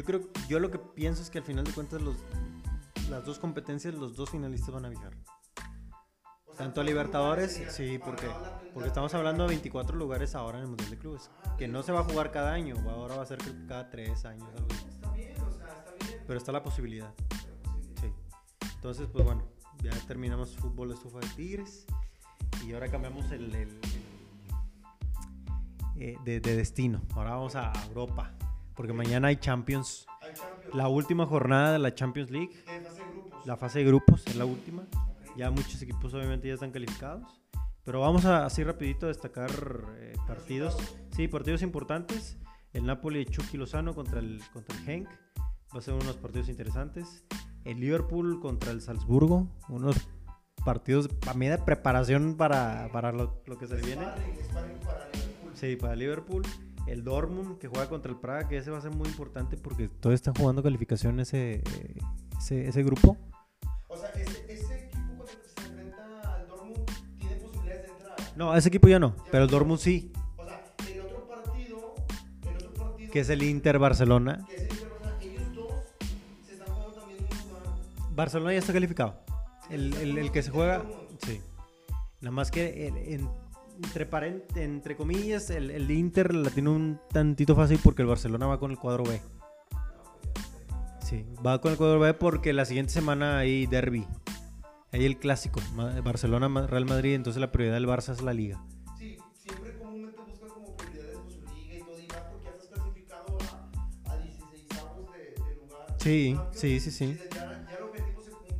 Yo 0.01 0.07
creo, 0.07 0.21
yo 0.49 0.59
lo 0.61 0.71
que 0.71 0.79
pienso 0.79 1.21
es 1.21 1.29
que 1.29 1.37
al 1.37 1.45
final 1.45 1.63
de 1.63 1.73
cuentas 1.73 2.01
los, 2.01 2.17
las 3.11 3.23
dos 3.27 3.39
competencias, 3.39 3.93
los 3.93 4.17
dos 4.17 4.31
finalistas 4.31 4.71
van 4.73 4.87
a 4.87 4.89
viajar. 4.89 5.13
O 5.15 6.55
sea, 6.55 6.57
Tanto 6.57 6.63
a 6.63 6.65
¿cuántos 6.65 6.87
Libertadores, 6.87 7.63
sí, 7.69 7.99
porque, 8.03 8.27
porque 8.73 8.89
estamos 8.89 9.13
hablando 9.13 9.43
de 9.43 9.49
24 9.51 9.95
lugares 9.99 10.35
ahora 10.35 10.57
en 10.57 10.63
el 10.63 10.69
Mundial 10.69 10.89
de 10.89 10.97
Clubes, 10.97 11.31
que 11.59 11.69
no 11.69 11.83
se 11.83 11.93
va 11.93 12.01
a 12.01 12.05
jugar 12.05 12.31
cada 12.33 12.51
año, 12.55 12.77
ahora 12.89 13.17
va 13.17 13.25
a 13.25 13.27
ser 13.27 13.41
cada 13.69 13.91
tres 13.91 14.25
años, 14.25 14.49
algo 14.57 14.69
así. 14.71 14.87
Está 14.89 15.13
bien, 15.13 15.35
o 15.43 15.53
sea, 15.53 15.67
está 15.67 16.07
bien. 16.07 16.23
pero 16.27 16.39
está 16.39 16.51
la 16.53 16.63
posibilidad, 16.63 17.13
sí. 17.31 17.93
sí. 18.01 18.13
Entonces, 18.77 19.07
pues 19.13 19.23
bueno, 19.23 19.43
ya 19.83 19.91
terminamos 20.07 20.57
fútbol 20.57 20.89
de 20.89 20.95
estufa 20.95 21.19
de 21.19 21.29
Tigres 21.37 21.85
y 22.67 22.73
ahora 22.73 22.89
cambiamos 22.91 23.31
el, 23.33 23.55
el- 23.55 23.55
el- 23.55 23.81
eh, 26.03 26.17
de, 26.25 26.41
de 26.41 26.57
destino. 26.57 27.03
Ahora 27.15 27.33
vamos 27.33 27.55
a 27.55 27.71
Europa, 27.89 28.33
porque 28.75 28.93
mañana 28.93 29.29
hay 29.29 29.37
Champions, 29.37 30.07
Al 30.21 30.35
Champions. 30.35 30.75
la 30.75 30.89
última 30.89 31.27
jornada 31.27 31.73
de 31.73 31.79
la 31.79 31.95
Champions 31.95 32.31
League, 32.31 32.53
de 32.67 32.81
fase 32.81 32.99
de 33.01 33.11
grupos. 33.11 33.47
la 33.47 33.57
fase 33.57 33.79
de 33.81 33.85
grupos 33.85 34.27
es 34.27 34.37
la 34.37 34.45
última. 34.45 34.87
Ya 35.37 35.51
muchos 35.51 35.81
equipos 35.83 36.13
obviamente 36.15 36.49
ya 36.49 36.55
están 36.55 36.71
calificados. 36.71 37.41
Pero 37.85 38.01
vamos 38.01 38.25
a 38.25 38.45
así 38.45 38.63
rapidito 38.63 39.07
destacar 39.07 39.51
eh, 39.97 40.15
partidos. 40.27 40.77
Sí, 41.17 41.29
partidos 41.29 41.63
importantes. 41.63 42.37
El 42.73 42.85
Napoli 42.87 43.25
de 43.25 43.31
Chucky 43.31 43.57
Lozano 43.57 43.95
contra 43.95 44.21
el, 44.21 44.41
contra 44.53 44.77
el 44.77 44.85
Genk. 44.85 45.09
Va 45.75 45.79
a 45.79 45.81
ser 45.81 45.95
unos 45.95 46.17
partidos 46.17 46.49
interesantes. 46.49 47.25
El 47.65 47.81
Liverpool 47.81 48.39
contra 48.41 48.71
el 48.71 48.81
Salzburgo. 48.81 49.49
Unos 49.69 49.97
partidos 50.65 51.09
a 51.27 51.35
mí 51.35 51.49
de 51.49 51.59
preparación 51.59 52.37
para, 52.37 52.91
para 52.93 53.13
lo, 53.13 53.43
lo 53.47 53.57
que 53.59 53.67
se 53.67 53.77
viene. 53.77 54.05
Para. 54.85 55.09
Sí, 55.55 55.77
para 55.77 55.97
Liverpool. 55.97 56.43
El 56.87 57.05
Dortmund 57.05 57.59
que 57.59 57.69
juega 57.69 57.89
contra 57.89 58.11
el 58.11 58.19
Praga, 58.19 58.49
que 58.49 58.57
ese 58.59 58.71
va 58.71 58.79
a 58.79 58.81
ser 58.81 58.91
muy 58.91 59.09
importante 59.09 59.57
porque 59.57 59.89
todos 59.89 60.15
están 60.15 60.35
jugando 60.35 60.63
calificación 60.63 61.21
ese, 61.21 61.55
eh, 61.57 61.99
ese, 62.39 62.67
ese 62.69 62.83
grupo. 62.83 63.17
O 63.89 63.97
sea, 63.97 64.09
ese, 64.11 64.53
ese 64.53 64.87
equipo 64.87 65.25
el 65.25 65.39
que 65.39 65.49
se 65.49 65.69
enfrenta 65.69 66.35
al 66.35 66.49
Dortmund 66.49 66.79
tiene 67.19 67.37
posibilidades 67.37 67.83
de 67.87 67.89
entrar. 67.93 68.17
No, 68.37 68.57
ese 68.57 68.69
equipo 68.69 68.89
ya 68.89 68.99
no, 68.99 69.15
pero 69.31 69.45
el 69.45 69.51
Dortmund 69.51 69.79
sí, 69.79 70.13
O 70.37 70.45
sea, 70.45 70.63
el 70.93 71.01
otro 71.01 71.29
partido, 71.29 71.95
el 72.49 72.57
otro 72.57 72.75
partido 72.75 73.11
que 73.13 73.21
es 73.21 73.29
el 73.31 73.43
Inter 73.43 73.79
Barcelona. 73.79 74.45
que 74.49 74.55
es 74.57 74.63
el 74.63 74.71
Inter, 74.71 74.89
sea, 75.03 75.19
ellos 75.21 75.55
dos 75.55 75.73
se 76.47 76.53
están 76.55 76.69
jugando 76.75 76.93
también 77.01 77.25
un. 78.09 78.17
Barcelona 78.17 78.53
ya 78.53 78.59
está 78.59 78.73
calificado. 78.73 79.21
El, 79.71 79.95
el- 79.95 80.19
el 80.19 80.33
que 80.33 80.43
se 80.43 80.51
juega, 80.51 80.85
sí. 81.25 81.41
Nada 82.21 82.33
más 82.33 82.51
que 82.51 82.89
el- 82.89 82.97
en- 82.97 83.31
entre, 83.83 84.65
entre 84.65 84.97
comillas, 84.97 85.51
el, 85.51 85.71
el 85.71 85.91
Inter 85.91 86.35
la 86.35 86.51
tiene 86.51 86.71
un 86.71 87.01
tantito 87.13 87.55
fácil 87.57 87.79
porque 87.83 88.03
el 88.03 88.09
Barcelona 88.09 88.47
va 88.47 88.59
con 88.59 88.71
el 88.71 88.79
cuadro 88.79 89.05
B. 89.05 89.21
Sí, 91.05 91.25
va 91.45 91.61
con 91.61 91.73
el 91.73 91.79
cuadro 91.79 91.99
B 91.99 92.15
porque 92.15 92.53
la 92.53 92.65
siguiente 92.65 92.93
semana 92.93 93.39
hay 93.39 93.67
derby. 93.67 94.07
Hay 94.93 95.05
el 95.05 95.19
clásico, 95.19 95.61
Ma- 95.75 96.01
Barcelona-Real 96.01 96.85
Madrid, 96.85 97.15
entonces 97.15 97.41
la 97.41 97.53
prioridad 97.53 97.75
del 97.75 97.87
Barça 97.87 98.13
es 98.13 98.23
la 98.23 98.33
liga. 98.35 98.61
Sí, 98.99 99.17
siempre 99.37 99.77
comúnmente 99.79 100.21
buscan 100.23 100.49
como 100.51 100.77
prioridades 100.77 101.17
por 101.19 101.31
su 101.33 101.41
liga 101.55 101.75
y 101.77 101.81
todo, 101.83 101.99
y 102.01 102.07
más 102.09 102.17
porque 102.31 102.45
ya 102.45 102.51
estás 102.51 102.69
clasificado 102.69 103.39
a, 104.07 104.13
a 104.13 104.19
16 104.19 104.69
de, 104.69 105.45
de 105.45 105.57
lugar. 105.57 105.87
Sí, 105.99 106.37
sí, 106.53 106.81
sí, 106.81 106.91
sí. 106.91 107.05
y 107.05 107.35
Ya, 107.35 107.67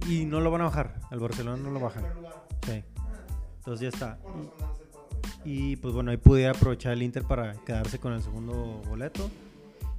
ya. 0.05 0.09
Y 0.09 0.25
no 0.25 0.41
lo 0.41 0.51
van 0.51 0.63
a 0.63 0.65
bajar, 0.65 1.01
al 1.11 1.19
Barcelona 1.21 1.57
no 1.63 1.71
lo 1.71 1.81
bajan. 1.81 2.05
Sí, 2.65 2.83
entonces 3.59 3.81
ya 3.81 3.89
está. 3.89 4.19
Y 5.45 5.77
pues 5.77 5.95
bueno, 5.95 6.11
ahí 6.11 6.17
pudiera 6.17 6.53
aprovechar 6.53 6.93
el 6.93 7.03
Inter 7.03 7.25
para 7.25 7.55
quedarse 7.65 7.99
con 7.99 8.13
el 8.13 8.23
segundo 8.23 8.83
boleto. 8.89 9.31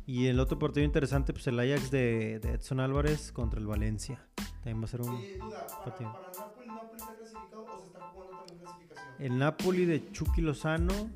Y 0.05 0.27
el 0.27 0.39
otro 0.39 0.59
partido 0.59 0.85
interesante, 0.85 1.33
pues 1.33 1.47
el 1.47 1.59
Ajax 1.59 1.89
de, 1.91 2.39
de 2.39 2.53
Edson 2.53 2.79
Álvarez 2.79 3.31
contra 3.31 3.59
el 3.59 3.67
Valencia. 3.67 4.25
También 4.55 4.81
va 4.81 4.85
a 4.85 4.87
ser 4.87 5.01
un... 5.01 5.09
Oye, 5.09 5.37
duda, 5.37 5.67
para, 5.67 5.83
partido. 5.83 6.13
para 6.13 6.27
Napoli, 6.27 6.67
¿Napoli 6.67 6.97
está 6.97 7.15
clasificado 7.15 7.65
o 7.65 7.79
se 7.79 7.87
está 7.87 7.99
jugando 8.01 8.37
también 8.37 8.59
clasificación? 8.59 9.15
El 9.19 9.37
Napoli 9.37 9.85
de 9.85 10.11
Chucky 10.11 10.41
Lozano 10.41 11.09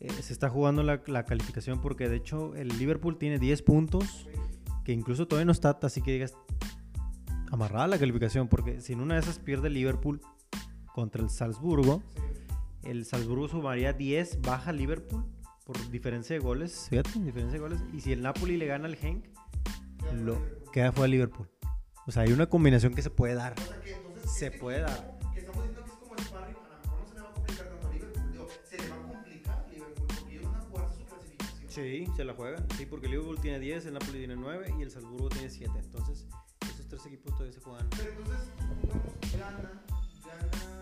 eh, 0.00 0.10
se 0.10 0.32
está 0.32 0.48
jugando 0.48 0.82
la, 0.82 1.02
la 1.06 1.24
calificación 1.24 1.80
porque 1.80 2.08
de 2.08 2.16
hecho 2.16 2.54
el 2.56 2.68
Liverpool 2.78 3.18
tiene 3.18 3.38
10 3.38 3.62
puntos, 3.62 4.26
que 4.84 4.92
incluso 4.92 5.28
todavía 5.28 5.46
no 5.46 5.52
está, 5.52 5.78
así 5.82 6.00
que 6.00 6.12
digas 6.12 6.34
amarrada 7.50 7.88
la 7.88 7.98
calificación, 7.98 8.48
porque 8.48 8.80
si 8.80 8.94
en 8.94 9.00
una 9.00 9.14
de 9.14 9.20
esas 9.20 9.38
pierde 9.38 9.68
Liverpool 9.68 10.20
contra 10.94 11.22
el 11.22 11.30
Salzburgo, 11.30 12.02
Sí. 12.14 12.29
El 12.82 13.04
Salzburgo 13.04 13.48
sumaría 13.48 13.92
10, 13.92 14.40
baja 14.42 14.72
Liverpool 14.72 15.24
por 15.64 15.90
diferencia 15.90 16.34
de 16.34 16.40
goles, 16.40 16.86
fíjate, 16.90 17.18
diferencia 17.20 17.52
de 17.52 17.58
goles, 17.60 17.80
y 17.92 18.00
si 18.00 18.12
el 18.12 18.22
Napoli 18.22 18.56
le 18.56 18.66
gana 18.66 18.86
al 18.86 18.96
Genk, 18.96 19.26
lo 20.14 20.36
queda 20.72 20.90
fuera 20.92 21.08
Liverpool. 21.08 21.48
O 22.06 22.10
sea, 22.10 22.22
hay 22.22 22.32
una 22.32 22.46
combinación 22.46 22.94
que 22.94 23.02
se 23.02 23.10
puede 23.10 23.34
dar. 23.34 23.54
O 23.58 23.62
sea 23.62 23.80
que 23.80 23.92
entonces 23.92 24.32
Se 24.32 24.46
este 24.46 24.58
puede 24.58 24.80
dar. 24.80 25.18
Que 25.32 25.40
estamos 25.40 25.62
diciendo 25.62 25.84
que 25.84 25.90
es 25.90 25.96
como 25.96 26.18
sparring, 26.18 26.56
a 26.56 26.68
lo 26.74 26.80
mejor 26.80 27.00
no 27.00 27.06
se 27.06 27.14
le 27.14 27.20
va 27.20 27.28
a 27.28 27.32
complicar 27.34 27.68
tanto 27.68 27.86
a 27.86 27.92
Liverpool. 27.92 28.32
Digo, 28.32 28.48
se 28.68 28.78
le 28.78 28.88
va 28.88 28.96
a 28.96 29.12
complicar 29.12 29.58
a 29.58 29.68
Liverpool 29.68 30.06
porque 30.08 30.34
ellos 30.34 30.50
van 30.50 30.60
a 30.60 30.64
jugarse 30.64 30.96
su 30.96 31.04
clasificación. 31.06 31.70
Sí, 31.70 32.06
se 32.16 32.24
la 32.24 32.34
juegan. 32.34 32.66
Sí, 32.76 32.86
porque 32.86 33.06
el 33.06 33.12
Liverpool 33.12 33.40
tiene 33.40 33.60
10, 33.60 33.86
el 33.86 33.92
Napoli 33.94 34.18
tiene 34.18 34.36
9 34.36 34.74
y 34.78 34.82
el 34.82 34.90
Salzburgo 34.90 35.28
tiene 35.28 35.50
7. 35.50 35.72
Entonces, 35.78 36.26
esos 36.68 36.88
tres 36.88 37.06
equipos 37.06 37.32
todavía 37.34 37.52
se 37.52 37.60
juegan. 37.60 37.88
Pero 37.90 38.10
entonces, 38.10 38.48
supongamos, 38.58 39.38
gana, 39.38 39.82
gana. 40.26 40.79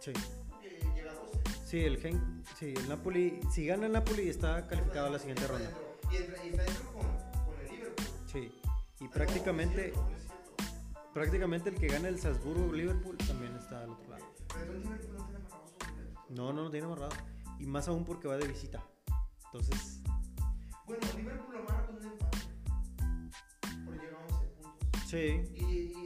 Sí. 0.00 0.12
Porque 0.48 0.80
llega 0.94 1.12
a 1.12 1.14
12. 1.14 1.38
Sí, 1.66 1.84
el 1.84 1.98
Genk, 1.98 2.20
sí, 2.58 2.74
el 2.76 2.88
Napoli, 2.88 3.40
si 3.52 3.66
gana 3.66 3.86
el 3.86 3.92
Napoli 3.92 4.28
está 4.28 4.66
calificado 4.66 5.06
a 5.06 5.10
la 5.10 5.18
siguiente 5.18 5.46
ronda. 5.46 5.70
Y, 6.10 6.16
está 6.16 6.42
dentro 6.42 6.92
con, 6.92 7.02
con 7.44 7.60
el 7.60 7.72
Liverpool. 7.72 8.06
Sí. 8.26 8.52
Y 9.00 9.08
prácticamente, 9.08 9.92
prácticamente 11.14 11.70
el 11.70 11.76
que 11.76 11.86
gana 11.86 12.08
el 12.08 12.18
Salzburgo 12.18 12.72
Liverpool 12.72 13.16
también 13.18 13.54
está 13.56 13.82
al 13.84 13.90
otro 13.90 14.08
lado. 14.10 14.24
Pero 14.52 14.72
entonces 14.74 14.90
Liverpool 14.90 15.16
no 15.16 15.24
tiene 15.24 15.38
amarrado 15.38 15.68
su 15.68 15.74
boleto. 15.94 16.20
No, 16.30 16.52
no 16.52 16.62
lo 16.62 16.70
tiene 16.70 16.86
amarrado. 16.86 17.12
Y 17.58 17.66
más 17.66 17.88
aún 17.88 18.04
porque 18.04 18.26
va 18.28 18.36
de 18.36 18.48
visita. 18.48 18.82
Entonces, 19.46 20.00
Bueno, 20.86 21.06
Liverpool 21.16 21.54
lo 21.54 21.60
amarra 21.60 21.86
con 21.86 21.96
un 21.96 22.04
empate. 22.04 22.38
Por 23.84 23.94
llegar 23.94 24.14
a 24.14 24.34
11 24.34 24.46
puntos. 24.48 25.02
sí, 25.06 25.42
Y, 25.54 25.99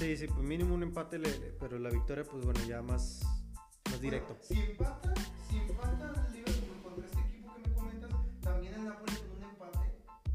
sí, 0.00 0.16
sí, 0.16 0.26
pues 0.26 0.40
mínimo 0.40 0.74
un 0.74 0.82
empate, 0.82 1.18
le- 1.18 1.38
le- 1.38 1.52
pero 1.52 1.78
la 1.78 1.90
victoria, 1.90 2.24
pues 2.24 2.44
bueno, 2.44 2.60
ya 2.66 2.82
más, 2.82 3.20
más 3.90 4.00
directo. 4.00 4.34
Bueno, 4.34 4.44
si 4.48 4.70
empata, 4.70 5.14
si 5.48 5.56
empata 5.58 6.26
el 6.26 6.32
Liverpool 6.32 6.82
contra 6.82 7.06
este 7.06 7.20
equipo 7.20 7.54
que 7.54 7.68
me 7.68 7.74
comentas, 7.74 8.10
también 8.40 8.74
el 8.74 8.84
Napoli 8.86 9.12
con 9.16 9.36
un 9.36 9.42
empate, 9.44 9.78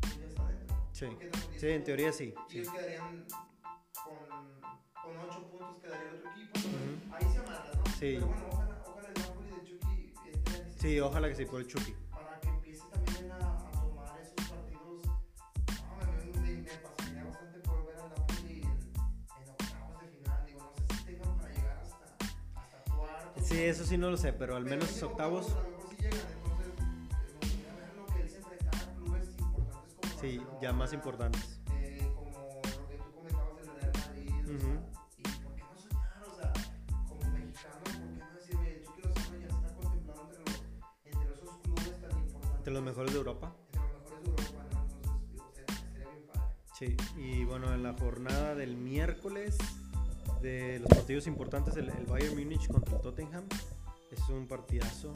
pues 0.01 0.18
ya 0.20 0.26
está 0.28 0.47
dentro. 0.49 0.76
Sí. 0.93 1.05
Porque 1.07 1.26
Napoli 1.26 1.59
Sí, 1.59 1.68
en 1.68 1.84
teoría 1.84 2.11
sí. 2.13 2.34
Y 2.47 2.51
sí. 2.51 2.59
ellos 2.59 2.74
quedarían 2.74 3.26
con, 4.03 4.61
con 5.03 5.18
8 5.30 5.47
puntos, 5.51 5.78
quedaría 5.82 6.09
el 6.09 6.16
otro 6.18 6.32
equipo. 6.32 6.59
Ujú. 6.59 7.16
ahí 7.16 7.32
se 7.34 7.38
amarra, 7.39 7.72
¿no? 7.76 7.86
Sí. 7.86 8.16
Pero 8.16 8.28
bueno, 8.28 8.47
ojalá, 8.51 8.84
ojalá 8.88 9.07
el 9.07 9.13
Napoli 9.22 9.49
de 9.49 9.63
Chucky 9.63 10.13
esté 10.13 10.32
en 10.59 10.68
ese 10.68 10.80
Sí, 10.80 10.99
ojalá 10.99 11.30
que 11.30 11.36
sí, 11.36 11.45
por 11.45 11.61
el 11.61 11.68
Chucky. 11.68 11.93
Sí, 23.56 23.64
eso 23.64 23.86
sí 23.86 23.97
no 23.97 24.10
lo 24.12 24.18
sé, 24.18 24.34
pero 24.34 24.58
al 24.58 24.64
Pero 24.66 24.76
menos 24.76 25.01
octavos, 25.03 25.47
A 25.47 25.62
lo 25.62 25.70
mejor 25.70 25.89
sí 25.89 25.95
llegan, 26.01 26.20
entonces 26.43 26.68
me 26.76 26.91
gustaría 26.99 27.74
ver 27.76 27.95
lo 27.95 28.06
que 28.14 28.22
él 28.22 28.30
se 28.30 28.38
enfrentara 28.38 28.80
a 28.80 28.95
clubes 28.95 29.30
importantes 29.39 29.93
como 29.95 30.20
sí, 30.20 30.38
Barcelona, 30.38 30.60
ya 30.62 30.74
más 30.74 30.93
importantes. 30.93 31.60
eh, 31.72 32.12
como 32.16 32.62
lo 32.66 32.88
que 32.89 32.97
tú 32.97 33.12
comentabas 33.16 33.56
del 33.56 33.68
Real 33.80 33.93
Madrid, 33.95 34.32
o 34.36 34.56
Ujú. 34.56 34.60
sea, 34.60 34.82
y 35.18 35.24
por 35.43 35.56
qué 35.56 35.62
no 35.64 35.78
soñar, 35.80 36.24
o 36.28 36.36
sea, 36.36 36.53
como 37.08 37.32
mexicano, 37.32 37.80
por 37.84 37.91
qué 37.93 38.20
no 38.20 38.34
decir, 38.36 38.56
oye, 38.58 38.84
Chucky 38.84 39.01
Lozano 39.08 39.38
ya 39.39 39.47
está 39.47 39.76
contemplado 39.76 40.22
entre 40.26 40.39
los, 40.43 40.56
entre 41.06 41.34
esos 41.34 41.58
clubes 41.64 42.01
tan 42.01 42.12
importantes, 42.20 42.58
Entre 42.60 42.74
los 42.74 42.84
mejores 42.84 43.12
de 43.14 43.18
Europa. 43.20 43.56
entre 43.72 43.88
los 43.88 44.01
mejores 44.03 44.24
de 44.24 44.30
Europa, 44.32 44.64
¿no? 44.74 44.82
Entonces, 44.84 45.32
digo, 45.32 45.47
estaría, 45.47 45.80
estaría 45.80 46.10
bien 46.12 46.28
padre. 46.28 46.56
Sí, 46.78 46.97
y 47.16 47.45
bueno, 47.45 47.74
en 47.74 47.84
la 47.84 47.93
jornada 47.93 48.53
del 48.56 48.76
miércoles 48.76 49.58
de 50.45 50.79
los 50.79 50.89
partidos 50.89 51.25
importantes, 51.25 51.75
el, 51.75 51.89
el 51.89 52.05
Bayern 52.05 52.35
Múnich 52.35 52.67
contra 52.67 52.95
el 52.95 53.01
Tottenham, 53.01 53.45
es 54.11 54.29
un 54.29 54.47
partidazo. 54.47 55.11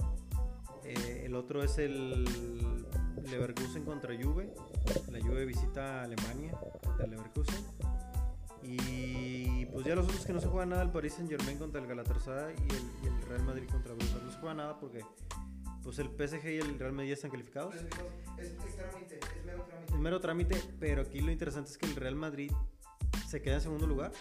Eh, 0.84 1.23
el 1.25 1.36
otro 1.36 1.63
es 1.63 1.77
el 1.77 2.25
Leverkusen 3.30 3.86
contra 3.86 4.15
Juve. 4.19 4.51
La 5.11 5.21
Juve 5.21 5.45
visita 5.45 6.01
a 6.01 6.03
Alemania, 6.05 6.57
el 7.03 7.11
Leverkusen. 7.11 7.63
Y 8.63 9.65
pues 9.67 9.86
ya 9.86 9.95
los 9.95 10.05
otros 10.05 10.25
que 10.25 10.34
no 10.34 10.41
se 10.41 10.47
juegan 10.47 10.69
nada, 10.69 10.82
el 10.82 10.89
Paris 10.89 11.13
Saint 11.13 11.30
Germain 11.30 11.59
contra 11.59 11.80
el 11.80 11.88
Galatasaray 11.88 12.55
y 12.55 12.73
el, 12.73 12.91
y 13.03 13.07
el 13.07 13.21
Real 13.27 13.43
Madrid 13.43 13.69
contra 13.71 13.93
Brujas. 13.93 14.23
No 14.23 14.32
se 14.32 14.39
juega 14.39 14.55
nada 14.55 14.80
porque 14.80 15.05
pues 15.84 15.99
el 15.99 16.07
PSG 16.07 16.45
y 16.45 16.57
el 16.57 16.80
Real 16.80 16.93
Madrid 16.93 17.11
están 17.11 17.30
calificados. 17.30 17.75
Es, 17.75 17.84
es 18.47 18.75
trámite, 18.75 19.19
es 19.19 19.45
mero 19.45 19.63
trámite. 19.63 19.93
Es 19.93 19.99
mero 19.99 20.19
trámite, 20.19 20.63
pero 20.80 21.03
aquí 21.03 21.19
lo 21.19 21.32
interesante 21.32 21.69
es 21.69 21.77
que 21.77 21.86
el 21.86 21.95
Real 21.95 22.15
Madrid 22.15 22.51
se 23.27 23.43
queda 23.43 23.55
en 23.55 23.61
segundo 23.61 23.86
lugar 23.86 24.11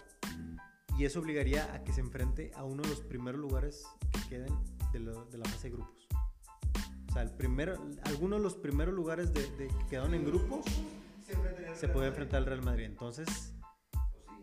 y 0.98 1.04
eso 1.04 1.20
obligaría 1.20 1.72
a 1.74 1.84
que 1.84 1.92
se 1.92 2.00
enfrente 2.00 2.50
a 2.56 2.64
uno 2.64 2.82
de 2.82 2.88
los 2.90 3.00
primeros 3.00 3.40
lugares 3.40 3.86
que 4.12 4.28
queden 4.28 4.54
de, 4.92 4.98
lo- 5.00 5.24
de 5.26 5.38
la 5.38 5.44
fase 5.44 5.68
de 5.70 5.76
grupos. 5.76 6.08
O 7.08 7.12
sea, 7.12 7.22
el 7.22 7.30
primero, 7.30 7.74
alguno 8.04 8.36
de 8.36 8.42
los 8.42 8.54
primeros 8.56 8.92
lugares 8.94 9.32
de, 9.32 9.42
de 9.56 9.68
que 9.68 9.86
quedaron 9.88 10.14
en 10.14 10.24
grupos 10.24 10.64
se, 11.74 11.88
puede 11.88 12.08
enfrentar 12.08 12.38
al 12.40 12.46
Real 12.46 12.62
Madrid. 12.62 12.84
Entonces, 12.86 13.54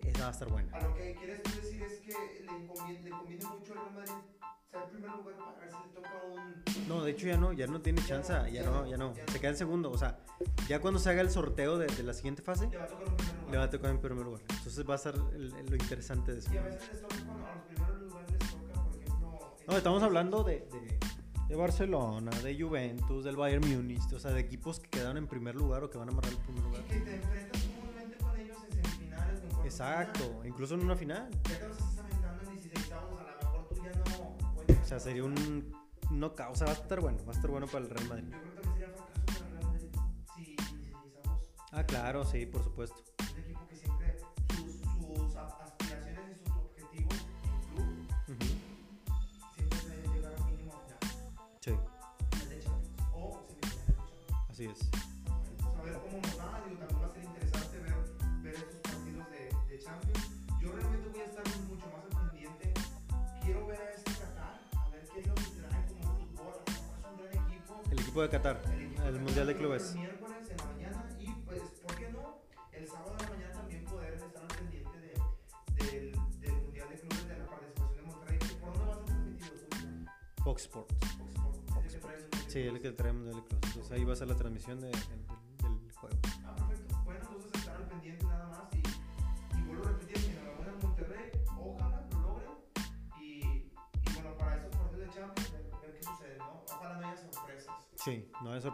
Pues 0.01 0.07
esa 0.15 0.21
va 0.23 0.27
a 0.29 0.31
estar 0.31 0.49
buena. 0.49 0.75
A 0.77 0.81
lo 0.87 0.93
que 0.95 1.15
quieres 1.15 1.41
decir 1.43 1.81
es 1.83 1.99
que 2.01 2.43
le 2.43 2.67
conviene, 2.67 3.01
le 3.03 3.09
conviene 3.11 3.45
mucho 3.45 3.73
al 3.73 3.79
Real 3.79 3.93
Madrid 3.95 4.13
el 4.83 4.89
primer 4.89 5.11
lugar 5.11 5.35
para 5.37 5.59
ver 5.59 5.69
si 5.71 5.77
le 5.87 5.93
toca 5.95 6.09
un. 6.23 6.87
No, 6.87 7.03
de 7.03 7.11
hecho 7.11 7.27
ya 7.27 7.37
no, 7.37 7.53
ya 7.53 7.67
no 7.67 7.81
tiene 7.81 8.03
chance, 8.05 8.31
ya 8.33 8.47
ya 8.49 8.63
no, 8.63 8.85
ya 8.87 8.97
no. 8.97 9.13
ya 9.15 9.23
no. 9.25 9.31
Se 9.31 9.39
queda 9.39 9.51
en 9.51 9.57
segundo. 9.57 9.91
O 9.91 9.97
sea, 9.97 10.17
ya 10.67 10.79
cuando 10.81 10.99
se 10.99 11.09
haga 11.09 11.21
el 11.21 11.29
sorteo 11.29 11.77
de, 11.77 11.87
de 11.87 12.03
la 12.03 12.13
siguiente 12.13 12.41
fase, 12.41 12.67
Le 12.69 12.77
va 12.77 12.83
a 12.83 12.87
tocar 12.89 13.07
un 13.07 13.15
primer 13.17 13.35
lugar. 13.35 13.51
le 13.51 13.57
va 13.57 13.63
a 13.63 13.69
tocar 13.69 13.91
en 13.91 13.99
primer 14.01 14.25
lugar. 14.25 14.41
Entonces 14.49 14.89
va 14.89 14.95
a 14.95 14.97
ser 14.97 15.15
el- 15.33 15.53
el- 15.55 15.65
lo 15.65 15.75
interesante 15.75 16.33
de 16.33 16.39
eso. 16.39 16.53
Y 16.53 16.57
a 16.57 16.61
veces 16.63 16.81
les 16.91 17.01
toca 17.01 17.15
cuando 17.25 17.45
a 17.47 17.55
los 17.55 17.63
primeros 17.65 17.99
lugares 18.01 18.31
les 18.31 18.39
toca, 18.39 18.83
por 18.83 18.95
ejemplo. 18.95 19.55
No, 19.67 19.77
estamos 19.77 20.03
hablando 20.03 20.43
de, 20.43 20.59
de, 20.71 20.99
de 21.47 21.55
Barcelona, 21.55 22.31
de 22.43 22.59
Juventus, 22.61 23.23
del 23.23 23.35
Bayern 23.35 23.67
Múnich, 23.67 24.11
o 24.13 24.19
sea, 24.19 24.31
de 24.31 24.41
equipos 24.41 24.79
que 24.79 24.89
quedaron 24.89 25.17
en 25.17 25.27
primer 25.27 25.55
lugar 25.55 25.83
o 25.83 25.89
que 25.89 25.97
van 25.97 26.09
a 26.09 26.11
amarrar 26.11 26.31
el 26.31 26.37
primer 26.39 26.61
Y 26.63 26.67
lugar. 26.67 26.83
que 26.85 26.99
te 26.99 27.15
enfrentas 27.15 27.61
comúnmente 27.63 28.17
con 28.17 28.39
ellos 28.39 28.57
en 28.69 28.83
semifinales 28.83 29.41
Exacto, 29.63 30.41
incluso 30.45 30.75
en 30.75 30.81
una 30.81 30.95
final. 30.95 31.29
Ya 31.49 31.59
te 31.59 31.67
los 31.67 31.77
O 34.85 34.87
sea, 34.87 34.99
sería 34.99 35.23
un 35.23 35.73
knockout, 36.11 36.51
o 36.51 36.55
sea, 36.55 36.67
va 36.67 36.73
a 36.73 36.75
estar 36.75 36.99
bueno, 37.01 37.17
va 37.25 37.31
a 37.31 37.35
estar 37.35 37.49
bueno 37.49 37.65
para 37.65 37.85
el 37.85 37.89
Real 37.89 38.07
Madrid. 38.07 38.25
Yo 38.31 38.37
creo 38.39 38.61
que 38.61 38.69
sería 38.69 38.87
fracaso 38.89 39.25
para 39.25 39.47
el 39.47 39.51
Real 39.57 39.63
Madrid 39.73 39.89
si 40.35 40.43
16 40.55 40.93
avos. 41.25 41.49
Ah, 41.71 41.83
claro, 41.83 42.23
sí, 42.23 42.45
por 42.45 42.63
supuesto. 42.63 42.97
Un 43.33 43.39
equipo 43.39 43.67
que 43.67 43.75
siempre 43.77 44.17
sus, 44.55 44.75
sus 44.75 45.35
aspiraciones 45.35 46.37
y 46.39 46.45
sus 46.45 46.55
objetivos 46.55 47.15
en 47.43 47.61
club 47.73 48.07
Ujú. 48.27 48.45
siempre 49.55 49.79
es 49.79 50.01
de 50.03 50.07
llegar 50.13 50.39
mínimo 50.51 50.73
a 50.75 50.79
final, 50.81 50.99
Sí, 51.61 51.71
o 51.71 53.43
semifinal 53.47 53.87
de 53.87 53.95
Champions. 53.95 54.49
así 54.49 54.65
es. 54.65 54.79
Equipo. 68.15 68.21
El 68.23 68.29
de 68.29 68.29
Qatar, 68.29 68.61
equipo 68.75 69.03
el 69.05 69.19
Mundial 69.21 69.47
de 69.47 69.55
creo 69.55 69.69
que 69.71 69.77
Clubes. 69.77 69.91
El 69.91 69.99
miércoles 69.99 70.49
en 70.49 70.57
la 70.57 70.65
mañana 70.65 71.09
y 71.19 71.31
pues, 71.45 71.61
¿por 71.81 71.95
qué 71.95 72.09
no? 72.11 72.41
El 72.71 72.87
sábado 72.87 73.15
de 73.17 73.23
la 73.23 73.29
mañana 73.29 73.53
también 73.53 73.85
poder 73.85 74.13
estar 74.13 74.41
al 74.41 74.47
pendiente 74.57 74.99
de, 74.99 75.83
del, 75.85 76.11
del 76.41 76.53
Mundial 76.63 76.89
de 76.89 76.99
Clubes 76.99 77.27
de 77.27 77.37
la 77.37 77.45
participación 77.45 77.95
de 77.95 78.01
Monterrey. 78.03 78.39
¿Por 78.59 78.73
dónde 78.73 78.85
va 78.85 78.93
a 78.93 78.95
ser 78.97 79.05
transmitido? 79.05 79.49
Julio? 79.69 80.11
Fox 80.43 80.61
Sports. 80.63 80.95
Fox 81.73 81.93
Sports. 81.93 81.95
El 81.95 82.01
el 82.15 82.21
Mundial 82.21 82.45
de 82.45 82.51
Sí, 82.51 82.59
el 82.61 82.81
que 82.81 82.91
trae 82.91 83.11
el 83.11 83.17
Mundial 83.17 83.35
de 83.35 83.43
Clubes. 83.47 83.65
Entonces 83.67 83.91
ahí 83.91 84.03
va 84.03 84.13
a 84.13 84.15
ser 84.15 84.27
la 84.27 84.35
transmisión 84.35 84.79
de- 84.79 84.91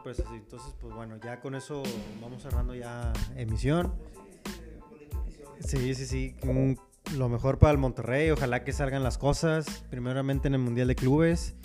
Sí, 0.04 0.08
no 0.14 0.18
hay 0.18 0.24
sorpresas. 0.24 0.26
sí. 0.30 0.36
Entonces, 0.36 0.74
pues 0.80 0.94
bueno, 0.94 1.18
ya 1.24 1.40
con 1.40 1.56
eso 1.56 1.84
vamos 2.22 2.42
cerrando 2.44 2.74
ya 2.76 3.12
emisión. 3.36 3.94
Pues 5.60 5.70
sí. 5.72 5.94
Sí, 5.96 6.06
sí, 6.06 6.36
un- 6.44 6.80
lo 7.18 7.30
mejor 7.30 7.58
para 7.60 7.72
el 7.72 7.78
Monterrey. 7.78 8.30
Ojalá 8.32 8.64
que 8.64 8.72
salgan 8.74 9.04
las 9.04 9.18
cosas. 9.18 9.84
Primeramente 9.90 10.48
en 10.48 10.54
el 10.56 10.62
Mundial 10.62 10.88
de 10.88 10.96
Clubes. 10.96 11.56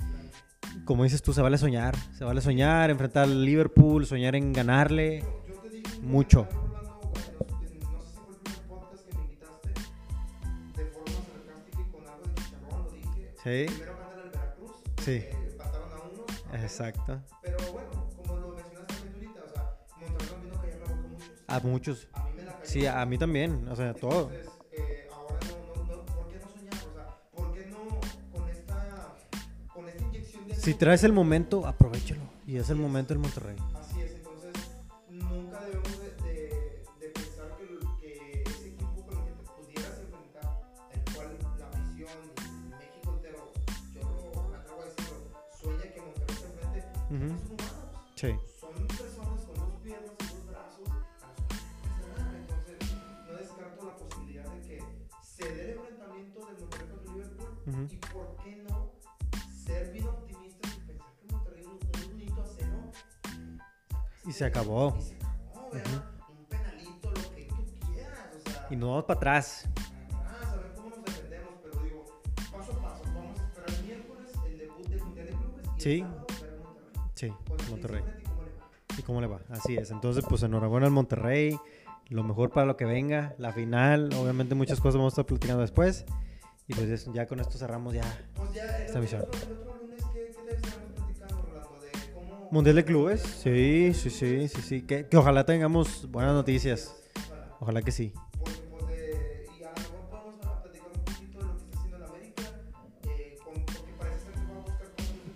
Como 0.84 1.04
dices 1.04 1.22
tú, 1.22 1.32
se 1.32 1.40
vale 1.42 1.56
soñar. 1.58 1.96
Se 2.16 2.24
vale 2.24 2.40
soñar, 2.40 2.90
enfrentar 2.90 3.24
al 3.24 3.44
Liverpool, 3.44 4.06
soñar 4.06 4.34
en 4.36 4.52
ganarle. 4.52 5.24
Mucho. 6.02 6.46
Sí, 13.42 13.66
Primero 13.68 13.96
Veracruz, 14.32 14.72
Sí. 15.04 15.22
a 15.60 15.64
uno. 16.52 16.64
exacto. 16.64 17.20
Pero 17.42 17.55
a 21.56 21.60
muchos. 21.60 22.08
A 22.12 22.24
mí 22.24 22.30
me 22.36 22.42
la 22.44 22.52
cayó. 22.52 22.66
Sí, 22.70 22.86
a 22.86 23.04
mí 23.06 23.18
también. 23.18 23.68
O 23.68 23.76
sea, 23.76 23.94
todo. 23.94 24.30
Entonces, 24.30 24.48
eh, 24.72 25.08
ahora 25.12 25.38
no, 25.48 25.84
no, 25.84 25.96
no, 25.96 26.06
¿por 26.06 26.28
qué 26.28 26.38
no 26.38 26.48
soñar? 26.50 26.74
O 26.74 26.94
sea, 26.94 27.18
¿por 27.34 27.52
qué 27.52 27.66
no 27.66 28.00
con 28.32 28.48
esta, 28.48 29.16
con 29.72 29.88
esta 29.88 30.02
inyección 30.02 30.48
de... 30.48 30.54
Si 30.54 30.74
traes 30.74 31.04
el 31.04 31.12
momento, 31.12 31.66
aprovechalo. 31.66 32.22
Y 32.46 32.56
es 32.56 32.70
el 32.70 32.76
momento 32.76 33.12
del 33.14 33.18
Monterrey. 33.20 33.56
Se 64.36 64.44
acabó. 64.44 64.96
y 64.98 65.02
se 65.02 65.14
acabó, 65.16 65.70
¿verdad? 65.72 66.04
Un 66.28 66.44
penalito, 66.46 67.10
lo 67.10 67.34
que 67.34 67.44
tú 67.48 67.64
quieras. 67.92 68.18
O 68.46 68.50
sea, 68.50 68.66
Y 68.70 68.76
nos 68.76 68.88
vamos 68.90 69.04
para 69.04 69.16
atrás. 69.18 69.68
atrás, 69.68 70.48
a 70.52 70.56
ver 70.56 70.72
cómo 70.74 70.90
nos 70.90 71.04
defendemos. 71.04 71.50
Pero 71.62 71.82
digo, 71.82 72.04
paso 72.52 72.72
a 72.72 72.82
paso. 72.82 73.02
Vamos 73.14 73.40
a 73.40 73.44
esperar 73.46 73.70
el 73.70 73.84
miércoles 73.84 74.30
el 74.46 74.58
debut 74.58 74.86
del 74.88 75.02
Mundial 75.04 75.26
de 75.26 75.32
Clubes. 75.32 75.66
Y 75.76 75.80
Sí. 75.80 75.90
el 75.94 76.00
sábado 76.06 76.26
ver 76.40 76.50
a 76.50 76.62
Monterrey. 76.64 77.14
Sí, 77.14 77.70
Monterrey. 77.70 78.02
Y 78.98 79.02
cómo 79.02 79.20
le 79.20 79.26
va. 79.26 79.40
Así 79.50 79.76
es. 79.76 79.90
Entonces, 79.90 80.24
pues 80.28 80.42
enhorabuena 80.42 80.86
al 80.86 80.92
Monterrey. 80.92 81.58
Lo 82.08 82.22
mejor 82.22 82.50
para 82.50 82.66
lo 82.66 82.76
que 82.76 82.84
venga. 82.84 83.34
La 83.38 83.52
final. 83.52 84.10
Obviamente 84.14 84.54
muchas 84.54 84.80
cosas 84.80 84.96
vamos 84.96 85.12
a 85.12 85.14
estar 85.14 85.26
platicando 85.26 85.60
después. 85.62 86.04
Y 86.68 86.74
pues 86.74 87.04
ya- 87.12 87.26
con 87.26 87.40
esto 87.40 87.58
cerramos 87.58 87.94
ya. 87.94 88.02
Pues 88.34 88.52
ya, 88.54 88.64
Esta 88.84 88.98
otro- 88.98 89.75
Mundial 92.50 92.76
de 92.76 92.84
Clubes. 92.84 93.20
Sí, 93.22 93.92
sí, 93.94 94.10
sí, 94.10 94.48
sí, 94.48 94.62
sí. 94.62 94.82
Que, 94.82 95.06
que 95.06 95.16
ojalá 95.16 95.44
tengamos 95.44 96.10
buenas 96.10 96.32
noticias. 96.34 96.94
Ojalá. 97.60 97.82
Que 97.82 97.90
sí. 97.92 98.12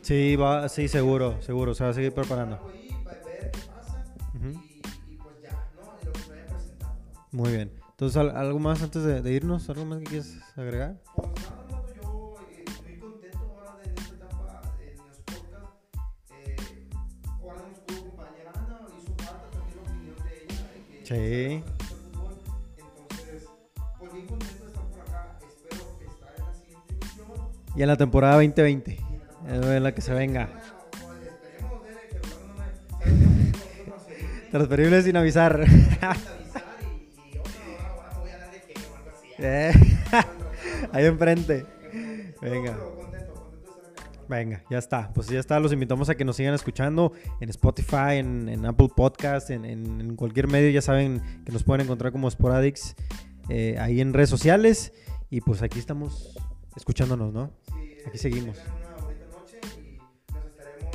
Sí, 0.03 0.37
va, 0.37 0.69
sí, 0.69 0.89
seguro, 0.89 1.41
seguro. 1.43 1.75
Se 1.75 1.85
va 1.85 1.91
a 1.91 1.93
seguir 1.95 2.13
preparando. 2.13 2.59
Muy 7.33 7.53
bien. 7.53 7.73
Entonces, 7.91 8.17
¿al- 8.17 8.37
¿algo 8.37 8.59
más 8.59 8.83
antes 8.83 9.03
de, 9.05 9.23
de 9.23 9.33
irnos? 9.33 9.69
¿Algo 9.69 9.85
más 9.85 9.99
que 9.99 10.05
quieres 10.05 10.39
agregar? 10.57 10.97
Sí. 21.11 21.65
Y 27.75 27.83
en 27.83 27.89
la 27.89 27.97
temporada 27.97 28.35
2020. 28.35 28.93
y 28.93 28.97
en 29.49 29.83
la 29.83 29.93
que 29.93 30.03
se 30.03 30.15
venga. 30.15 30.49
Transferible 34.53 35.03
sin 35.03 35.17
avisar. 35.17 35.65
Eh, 39.43 39.73
Ahí 40.93 41.07
enfrente. 41.07 41.65
Venga. 42.43 42.77
Venga, 44.31 44.63
ya 44.71 44.79
está. 44.79 45.13
Pues 45.13 45.27
ya 45.27 45.41
está. 45.41 45.59
Los 45.59 45.73
invitamos 45.73 46.09
a 46.09 46.15
que 46.15 46.25
nos 46.25 46.37
sigan 46.37 46.55
escuchando 46.55 47.13
en 47.41 47.49
Spotify, 47.51 48.19
en, 48.19 48.49
en 48.49 48.65
Apple 48.65 48.89
Podcast, 48.95 49.51
en, 49.51 49.65
en- 49.65 50.01
en 50.01 50.15
cualquier 50.15 50.47
medio. 50.47 50.71
Ya 50.71 50.83
saben 50.83 51.21
que 51.45 51.51
nos 51.51 51.65
pueden 51.65 51.85
encontrar 51.85 52.13
como 52.13 52.31
Sporadix 52.31 52.95
eh, 53.49 53.77
ahí 53.81 54.01
en 54.01 54.13
redes 54.15 54.31
sociales. 54.31 54.93
Y 55.31 55.41
pues 55.41 55.63
aquí 55.63 55.81
estamos 55.81 56.39
escuchándonos, 56.77 57.33
¿no? 57.33 57.51
Sí, 57.75 57.97
Aquí 58.07 58.17
eh, 58.17 58.19
seguimos. 58.19 58.57
con 58.57 60.47
ustedes 60.47 60.95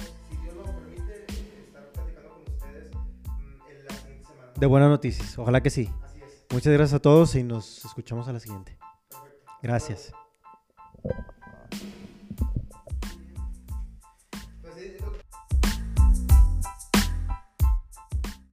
mm. 4.56 4.60
De 4.60 4.66
buenas 4.66 4.90
noticias. 4.90 5.38
Ojalá 5.38 5.62
que 5.62 5.70
sí. 5.70 5.90
Así 6.04 6.22
es. 6.22 6.46
Muchas 6.52 6.72
gracias 6.74 6.94
a 6.94 7.00
todos 7.02 7.36
y 7.36 7.44
nos 7.44 7.84
escuchamos 7.84 8.30
a 8.30 8.34
la 8.34 8.40
siguiente. 8.40 8.78
Perfecto. 9.10 9.52
Gracias. 9.62 10.14